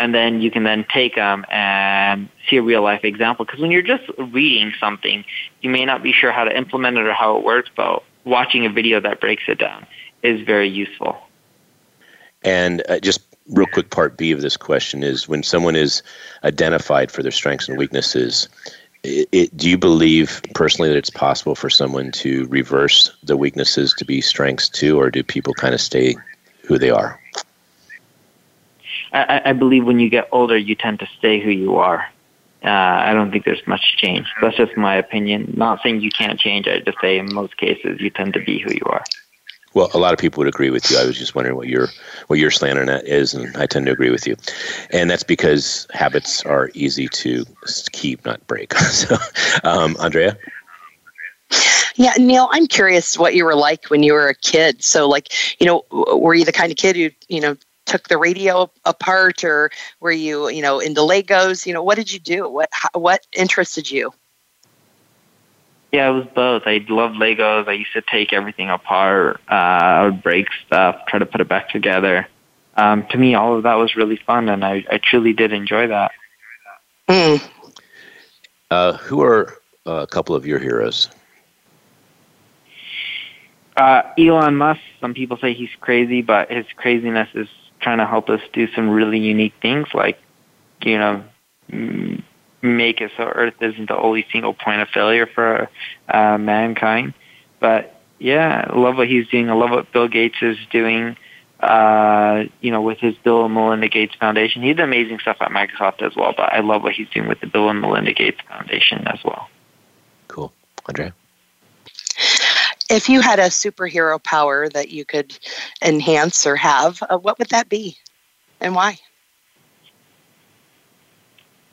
and 0.00 0.14
then 0.14 0.40
you 0.40 0.50
can 0.50 0.64
then 0.64 0.84
take 0.92 1.14
them 1.14 1.44
and 1.50 2.28
see 2.48 2.56
a 2.56 2.62
real 2.62 2.82
life 2.82 3.04
example. 3.04 3.44
Because 3.44 3.60
when 3.60 3.70
you're 3.70 3.82
just 3.82 4.04
reading 4.18 4.72
something, 4.80 5.24
you 5.60 5.68
may 5.68 5.84
not 5.84 6.02
be 6.02 6.10
sure 6.10 6.32
how 6.32 6.44
to 6.44 6.56
implement 6.56 6.96
it 6.96 7.06
or 7.06 7.12
how 7.12 7.36
it 7.36 7.44
works, 7.44 7.70
but 7.76 8.02
watching 8.24 8.64
a 8.64 8.70
video 8.70 8.98
that 8.98 9.20
breaks 9.20 9.42
it 9.46 9.58
down 9.58 9.86
is 10.22 10.40
very 10.40 10.68
useful. 10.68 11.18
And 12.42 12.82
uh, 12.88 12.98
just 13.00 13.20
real 13.50 13.66
quick, 13.66 13.90
part 13.90 14.16
B 14.16 14.32
of 14.32 14.40
this 14.40 14.56
question 14.56 15.02
is 15.02 15.28
when 15.28 15.42
someone 15.42 15.76
is 15.76 16.02
identified 16.44 17.10
for 17.10 17.22
their 17.22 17.30
strengths 17.30 17.68
and 17.68 17.76
weaknesses, 17.76 18.48
it, 19.02 19.28
it, 19.32 19.54
do 19.54 19.68
you 19.68 19.76
believe 19.76 20.40
personally 20.54 20.88
that 20.88 20.96
it's 20.96 21.10
possible 21.10 21.54
for 21.54 21.68
someone 21.68 22.10
to 22.12 22.46
reverse 22.46 23.14
the 23.22 23.36
weaknesses 23.36 23.92
to 23.98 24.06
be 24.06 24.22
strengths 24.22 24.70
too, 24.70 24.98
or 24.98 25.10
do 25.10 25.22
people 25.22 25.52
kind 25.52 25.74
of 25.74 25.80
stay 25.80 26.16
who 26.62 26.78
they 26.78 26.90
are? 26.90 27.20
I, 29.12 29.42
I 29.46 29.52
believe 29.52 29.84
when 29.84 29.98
you 29.98 30.08
get 30.08 30.28
older, 30.32 30.56
you 30.56 30.74
tend 30.74 31.00
to 31.00 31.08
stay 31.18 31.40
who 31.40 31.50
you 31.50 31.76
are. 31.76 32.06
Uh, 32.62 32.68
I 32.68 33.14
don't 33.14 33.30
think 33.30 33.44
there's 33.44 33.66
much 33.66 33.96
change. 33.96 34.26
That's 34.42 34.56
just 34.56 34.76
my 34.76 34.94
opinion. 34.96 35.54
Not 35.56 35.80
saying 35.82 36.00
you 36.00 36.10
can't 36.10 36.38
change. 36.38 36.68
I 36.68 36.80
just 36.80 37.00
say 37.00 37.18
in 37.18 37.32
most 37.32 37.56
cases 37.56 38.00
you 38.00 38.10
tend 38.10 38.34
to 38.34 38.40
be 38.40 38.58
who 38.58 38.72
you 38.72 38.82
are. 38.86 39.02
Well, 39.72 39.90
a 39.94 39.98
lot 39.98 40.12
of 40.12 40.18
people 40.18 40.40
would 40.40 40.48
agree 40.48 40.70
with 40.70 40.90
you. 40.90 40.98
I 40.98 41.06
was 41.06 41.16
just 41.16 41.34
wondering 41.34 41.56
what 41.56 41.68
your 41.68 41.88
what 42.26 42.38
your 42.38 42.50
slant 42.50 42.78
on 42.78 42.86
that 42.86 43.06
is, 43.06 43.34
and 43.34 43.56
I 43.56 43.66
tend 43.66 43.86
to 43.86 43.92
agree 43.92 44.10
with 44.10 44.26
you. 44.26 44.36
And 44.90 45.08
that's 45.08 45.22
because 45.22 45.86
habits 45.92 46.44
are 46.44 46.70
easy 46.74 47.08
to 47.08 47.46
keep, 47.92 48.24
not 48.24 48.44
break. 48.48 48.74
so, 48.78 49.16
um, 49.62 49.96
Andrea. 50.00 50.36
Yeah, 51.94 52.14
Neil, 52.18 52.48
I'm 52.52 52.66
curious 52.66 53.18
what 53.18 53.34
you 53.34 53.44
were 53.44 53.54
like 53.54 53.86
when 53.86 54.02
you 54.02 54.12
were 54.12 54.28
a 54.28 54.34
kid. 54.34 54.82
So, 54.82 55.08
like, 55.08 55.28
you 55.60 55.66
know, 55.66 55.84
were 55.90 56.34
you 56.34 56.44
the 56.44 56.52
kind 56.52 56.70
of 56.70 56.76
kid 56.76 56.96
who, 56.96 57.10
you 57.28 57.40
know, 57.40 57.56
took 57.90 58.08
the 58.08 58.16
radio 58.16 58.70
apart 58.84 59.42
or 59.42 59.70
were 59.98 60.12
you 60.12 60.48
you 60.48 60.62
know 60.62 60.78
into 60.78 61.00
legos? 61.00 61.66
You 61.66 61.74
know 61.74 61.82
what 61.82 61.96
did 61.96 62.12
you 62.12 62.20
do? 62.20 62.48
What 62.48 62.70
what 62.94 63.26
interested 63.36 63.90
you? 63.90 64.12
Yeah 65.92 66.08
it 66.08 66.12
was 66.12 66.26
both. 66.34 66.62
I 66.66 66.84
loved 66.88 67.16
legos. 67.16 67.66
I 67.66 67.72
used 67.72 67.92
to 67.94 68.02
take 68.02 68.32
everything 68.32 68.70
apart. 68.70 69.40
Uh, 69.50 69.54
i 69.54 70.04
would 70.04 70.22
break 70.22 70.46
stuff 70.66 70.96
try 71.08 71.18
to 71.18 71.26
put 71.26 71.40
it 71.40 71.48
back 71.48 71.68
together. 71.70 72.28
Um, 72.76 73.04
to 73.08 73.18
me 73.18 73.34
all 73.34 73.56
of 73.56 73.64
that 73.64 73.74
was 73.74 73.96
really 73.96 74.16
fun 74.16 74.48
and 74.48 74.64
i, 74.64 74.84
I 74.90 74.98
truly 74.98 75.32
did 75.32 75.52
enjoy 75.52 75.88
that. 75.88 76.12
Mm. 77.08 77.42
uh, 78.70 78.92
who 78.98 79.20
are 79.20 79.58
a 79.84 80.06
couple 80.06 80.36
of 80.36 80.46
your 80.46 80.60
heroes? 80.60 81.08
Uh, 83.76 84.02
Elon 84.16 84.54
Musk, 84.54 84.80
some 85.00 85.12
people 85.14 85.36
say 85.38 85.54
he's 85.54 85.70
crazy, 85.80 86.22
but 86.22 86.52
his 86.52 86.66
craziness 86.76 87.28
is 87.34 87.48
trying 87.80 87.98
to 87.98 88.06
help 88.06 88.28
us 88.28 88.40
do 88.52 88.68
some 88.74 88.90
really 88.90 89.18
unique 89.18 89.54
things, 89.60 89.88
like 89.94 90.18
you 90.82 90.98
know, 90.98 91.24
make 92.62 93.00
it 93.00 93.12
so 93.16 93.24
Earth 93.24 93.54
isn't 93.60 93.88
the 93.88 93.96
only 93.96 94.26
single 94.32 94.54
point 94.54 94.80
of 94.80 94.88
failure 94.88 95.26
for 95.26 95.68
uh, 96.08 96.38
mankind. 96.38 97.14
But 97.60 98.00
yeah, 98.18 98.66
I 98.68 98.78
love 98.78 98.96
what 98.96 99.08
he's 99.08 99.28
doing. 99.28 99.50
I 99.50 99.54
love 99.54 99.70
what 99.70 99.92
Bill 99.92 100.08
Gates 100.08 100.36
is 100.42 100.56
doing. 100.70 101.16
Uh, 101.58 102.44
you 102.62 102.70
know, 102.70 102.80
with 102.80 102.98
his 102.98 103.14
Bill 103.22 103.44
and 103.44 103.52
Melinda 103.52 103.86
Gates 103.86 104.14
Foundation. 104.18 104.62
He 104.62 104.68
did 104.68 104.80
amazing 104.80 105.18
stuff 105.18 105.36
at 105.40 105.50
Microsoft 105.50 106.00
as 106.00 106.16
well, 106.16 106.32
but 106.34 106.50
I 106.54 106.60
love 106.60 106.82
what 106.82 106.94
he's 106.94 107.08
doing 107.10 107.28
with 107.28 107.40
the 107.40 107.46
Bill 107.46 107.68
and 107.68 107.82
Melinda 107.82 108.14
Gates 108.14 108.38
Foundation 108.48 109.06
as 109.06 109.18
well. 109.22 109.50
Cool. 110.28 110.54
Andre? 110.88 111.12
If 112.90 113.08
you 113.08 113.20
had 113.20 113.38
a 113.38 113.46
superhero 113.46 114.22
power 114.22 114.68
that 114.70 114.90
you 114.90 115.04
could 115.04 115.38
enhance 115.82 116.46
or 116.46 116.56
have, 116.56 117.02
uh, 117.08 117.16
what 117.16 117.38
would 117.38 117.48
that 117.50 117.68
be, 117.68 117.96
and 118.60 118.74
why? 118.74 118.98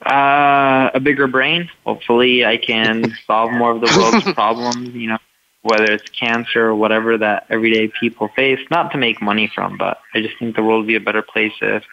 Uh, 0.05 0.91
a 0.93 0.99
bigger 0.99 1.27
brain. 1.27 1.69
Hopefully, 1.85 2.45
I 2.45 2.57
can 2.57 3.15
solve 3.27 3.51
more 3.51 3.71
of 3.71 3.81
the 3.81 3.93
world's 3.97 4.31
problems. 4.33 4.93
You 4.93 5.09
know, 5.09 5.17
whether 5.63 5.91
it's 5.91 6.09
cancer 6.11 6.67
or 6.67 6.75
whatever 6.75 7.17
that 7.17 7.47
everyday 7.49 7.87
people 7.99 8.27
face. 8.29 8.59
Not 8.69 8.91
to 8.91 8.97
make 8.97 9.21
money 9.21 9.51
from, 9.53 9.77
but 9.77 9.99
I 10.13 10.21
just 10.21 10.37
think 10.37 10.55
the 10.55 10.63
world 10.63 10.81
would 10.81 10.87
be 10.87 10.95
a 10.95 11.01
better 11.01 11.23
place 11.23 11.53
if 11.61 11.83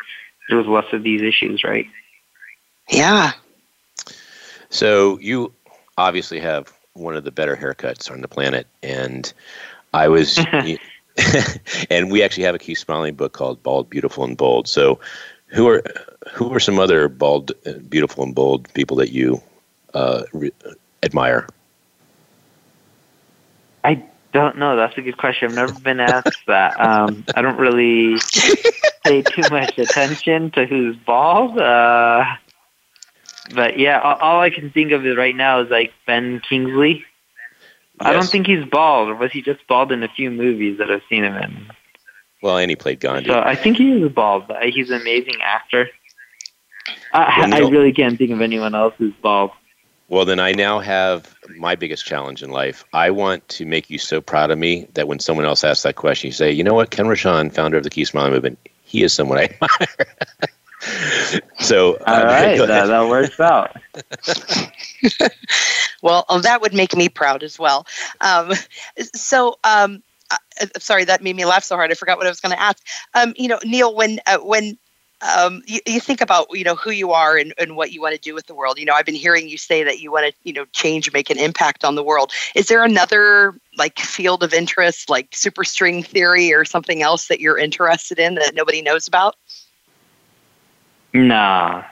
there 0.49 0.59
was 0.59 0.67
less 0.67 0.93
of 0.93 1.03
these 1.03 1.23
issues. 1.23 1.65
Right? 1.65 1.87
Yeah. 2.91 3.33
So 4.69 5.19
you 5.21 5.53
obviously 5.97 6.41
have 6.41 6.74
one 6.95 7.17
of 7.17 7.25
the 7.25 7.31
better 7.31 7.57
haircuts 7.57 8.11
on 8.11 8.21
the 8.21 8.29
planet, 8.29 8.67
and 8.83 9.33
I 9.93 10.09
was. 10.09 10.39
and 11.91 12.11
we 12.11 12.25
actually 12.25 12.43
have 12.43 12.57
a 12.57 12.59
Keep 12.59 12.77
Smiling 12.77 13.15
book 13.15 13.33
called 13.33 13.63
Bald, 13.63 13.89
Beautiful, 13.89 14.25
and 14.25 14.37
Bold. 14.37 14.67
So, 14.67 14.99
who 15.47 15.69
are 15.69 15.83
who 16.33 16.53
are 16.53 16.59
some 16.59 16.79
other 16.81 17.09
bald, 17.09 17.53
beautiful, 17.89 18.25
and 18.25 18.35
bold 18.35 18.73
people 18.75 18.97
that 18.97 19.13
you 19.13 19.41
uh, 19.95 20.25
re- 20.33 20.53
admire? 21.05 21.49
I 23.85 24.03
don't 24.33 24.59
know. 24.59 24.77
That's 24.77 24.97
a 24.99 25.03
good 25.03 25.17
question. 25.17 25.51
I've 25.51 25.55
never 25.55 25.73
been 25.79 26.01
asked 26.01 26.39
that. 26.47 26.81
Um, 26.81 27.25
I 27.35 27.43
don't 27.43 27.59
really 27.59 28.17
pay 29.05 29.23
too 29.23 29.43
much 29.51 29.79
attention 29.79 30.51
to 30.53 30.67
who's 30.67 30.97
bald. 30.97 31.59
Uh, 31.59 32.25
but 33.53 33.79
yeah, 33.79 34.01
all, 34.01 34.17
all 34.17 34.41
I 34.41 34.51
can 34.51 34.71
think 34.71 34.93
of 34.93 35.05
right 35.17 35.35
now 35.35 35.61
is 35.61 35.71
like 35.71 35.93
Ben 36.07 36.41
Kingsley. 36.41 37.05
Yes. 38.01 38.09
I 38.09 38.13
don't 38.13 38.29
think 38.29 38.47
he's 38.47 38.65
bald, 38.65 39.09
or 39.09 39.15
was 39.15 39.33
he 39.33 39.43
just 39.43 39.67
bald 39.67 39.93
in 39.93 40.03
a 40.03 40.09
few 40.09 40.31
movies 40.31 40.79
that 40.79 40.91
I've 40.91 41.03
seen 41.09 41.25
him 41.25 41.37
in? 41.37 41.71
Well, 42.43 42.59
and 42.59 42.71
he 42.71 42.77
played 42.77 43.01
Gandhi. 43.01 43.29
So 43.29 43.41
I 43.41 43.55
think 43.55 43.77
he 43.77 43.93
is 43.93 44.13
bald, 44.13 44.49
but 44.49 44.63
he's 44.69 44.91
an 44.91 45.01
amazing 45.01 45.37
actor. 45.41 45.89
I, 47.13 47.51
I 47.53 47.59
really 47.61 47.93
can't 47.93 48.19
think 48.19 48.33
of 48.33 48.41
anyone 48.41 48.75
else 48.75 48.95
who's 48.99 49.15
bald. 49.23 49.53
Well, 50.09 50.25
then 50.25 50.39
I 50.39 50.53
now 50.53 50.81
have 50.81 51.35
my 51.57 51.75
biggest 51.75 52.05
challenge 52.05 52.43
in 52.43 52.51
life. 52.51 52.85
I 52.93 53.11
want 53.11 53.49
to 53.51 53.65
make 53.65 53.89
you 53.89 53.99
so 53.99 54.21
proud 54.21 54.51
of 54.51 54.59
me 54.59 54.87
that 54.95 55.09
when 55.09 55.19
someone 55.19 55.47
else 55.47 55.65
asks 55.65 55.85
that 55.85 55.97
question, 55.97 56.29
you 56.29 56.33
say, 56.33 56.53
you 56.53 56.63
know 56.63 56.75
what, 56.75 56.91
Ken 56.91 57.07
Rochon, 57.07 57.53
founder 57.53 57.79
of 57.79 57.85
the 57.85 57.91
Keep 57.91 58.09
Smiling 58.09 58.33
Movement, 58.33 58.59
he 58.85 59.03
is 59.03 59.13
someone 59.13 59.39
I 59.39 59.45
admire. 59.63 60.49
So 61.59 61.97
all 62.07 62.15
um, 62.15 62.23
right, 62.27 62.59
that, 62.59 62.87
that 62.87 63.09
works 63.09 63.41
out. 63.41 63.77
well, 66.03 66.25
um, 66.29 66.43
that 66.43 66.61
would 66.61 66.75
make 66.75 66.95
me 66.97 67.09
proud 67.09 67.43
as 67.43 67.59
well. 67.59 67.87
Um, 68.21 68.53
so, 69.15 69.59
um, 69.65 70.03
uh, 70.31 70.67
sorry, 70.79 71.05
that 71.05 71.23
made 71.23 71.37
me 71.37 71.45
laugh 71.45 71.65
so 71.65 71.77
hard. 71.77 71.91
I 71.91 71.95
forgot 71.95 72.19
what 72.19 72.27
I 72.27 72.31
was 72.31 72.41
going 72.41 72.55
to 72.55 72.61
ask. 72.61 72.85
Um, 73.15 73.35
you 73.37 73.49
know, 73.49 73.59
Neil, 73.65 73.95
when 73.95 74.21
uh, 74.27 74.39
when 74.39 74.79
um, 75.21 75.63
you, 75.67 75.81
you, 75.87 76.01
think 76.01 76.21
about 76.21 76.47
you 76.51 76.65
know 76.65 76.75
who 76.75 76.91
you 76.91 77.13
are 77.13 77.37
and, 77.37 77.55
and 77.57 77.77
what 77.77 77.93
you 77.93 78.01
want 78.01 78.15
to 78.15 78.21
do 78.21 78.35
with 78.35 78.47
the 78.47 78.55
world. 78.55 78.79
You 78.79 78.85
know, 78.85 78.93
I've 78.95 79.07
been 79.07 79.15
hearing 79.15 79.49
you 79.49 79.57
say 79.57 79.83
that 79.83 80.01
you 80.01 80.13
want 80.13 80.27
to 80.27 80.35
you 80.43 80.53
know 80.53 80.67
change, 80.73 81.13
make 81.13 81.31
an 81.31 81.39
impact 81.39 81.85
on 81.85 81.95
the 81.95 82.03
world. 82.03 82.33
Is 82.55 82.67
there 82.67 82.85
another 82.85 83.55
like 83.77 83.99
field 83.99 84.43
of 84.43 84.53
interest, 84.53 85.09
like 85.09 85.31
superstring 85.31 86.05
theory 86.05 86.53
or 86.53 86.65
something 86.65 87.03
else 87.03 87.29
that 87.29 87.41
you're 87.41 87.59
interested 87.59 88.19
in 88.19 88.35
that 88.35 88.55
nobody 88.55 88.83
knows 88.83 89.09
about? 89.09 89.37
Nah, 91.15 91.85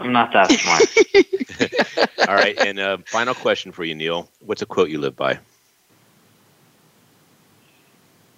I'm 0.00 0.12
not 0.12 0.32
that 0.32 0.50
smart. 0.50 2.08
All 2.28 2.34
right, 2.34 2.58
and 2.58 2.80
uh, 2.80 2.98
final 3.06 3.34
question 3.34 3.70
for 3.70 3.84
you, 3.84 3.94
Neil. 3.94 4.28
What's 4.40 4.62
a 4.62 4.66
quote 4.66 4.88
you 4.88 4.98
live 4.98 5.14
by? 5.14 5.38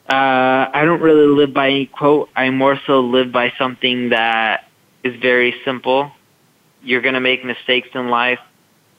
Uh, 0.09 0.69
I 0.73 0.83
don't 0.85 1.01
really 1.01 1.27
live 1.27 1.55
by 1.55 1.69
any 1.69 1.87
quote. 1.87 2.29
I 2.37 2.51
more 2.51 2.79
so 2.87 3.01
live 3.01 3.33
by 3.33 3.53
something 3.59 4.11
that 4.11 4.69
is 5.03 5.19
very 5.21 5.55
simple. 5.65 6.13
You're 6.83 7.01
going 7.01 7.15
to 7.15 7.21
make 7.21 7.45
mistakes 7.45 7.89
in 7.95 8.11
life. 8.11 8.39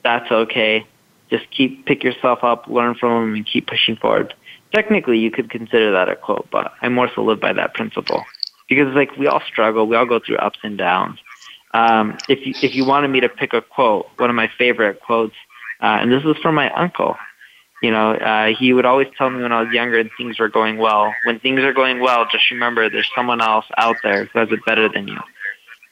That's 0.02 0.30
okay. 0.30 0.84
Just 1.30 1.48
keep 1.50 1.86
pick 1.86 2.02
yourself 2.02 2.42
up, 2.42 2.66
learn 2.66 2.94
from 2.96 3.10
them, 3.10 3.34
and 3.36 3.46
keep 3.46 3.68
pushing 3.68 3.96
forward. 3.96 4.34
Technically, 4.74 5.18
you 5.18 5.30
could 5.30 5.50
consider 5.50 5.92
that 5.92 6.08
a 6.08 6.16
quote, 6.16 6.48
but 6.50 6.72
I 6.82 6.88
more 6.88 7.08
so 7.14 7.22
live 7.22 7.40
by 7.40 7.52
that 7.52 7.74
principle. 7.74 8.24
because 8.68 8.94
like 8.94 9.16
we 9.16 9.26
all 9.26 9.40
struggle, 9.40 9.86
we 9.86 9.96
all 9.96 10.06
go 10.06 10.18
through 10.18 10.36
ups 10.36 10.58
and 10.62 10.76
downs. 10.78 11.18
Um, 11.72 12.16
if 12.28 12.46
you 12.46 12.54
if 12.62 12.74
you 12.74 12.84
wanted 12.84 13.08
me 13.08 13.20
to 13.20 13.28
pick 13.28 13.52
a 13.52 13.60
quote, 13.60 14.06
one 14.16 14.30
of 14.30 14.36
my 14.36 14.50
favorite 14.58 15.00
quotes, 15.00 15.34
uh, 15.80 15.98
and 16.00 16.10
this 16.10 16.24
was 16.24 16.36
from 16.38 16.54
my 16.54 16.70
uncle. 16.70 17.16
You 17.82 17.92
know, 17.92 18.12
uh, 18.12 18.48
he 18.58 18.72
would 18.72 18.86
always 18.86 19.06
tell 19.16 19.30
me 19.30 19.42
when 19.42 19.52
I 19.52 19.62
was 19.62 19.72
younger 19.72 19.98
and 19.98 20.10
things 20.16 20.40
were 20.40 20.48
going 20.48 20.78
well. 20.78 21.14
When 21.24 21.38
things 21.38 21.60
are 21.60 21.72
going 21.72 22.00
well, 22.00 22.26
just 22.30 22.50
remember 22.50 22.90
there's 22.90 23.08
someone 23.14 23.40
else 23.40 23.66
out 23.76 23.96
there 24.02 24.24
who 24.24 24.38
has 24.40 24.50
it 24.50 24.64
better 24.66 24.88
than 24.88 25.06
you. 25.06 25.18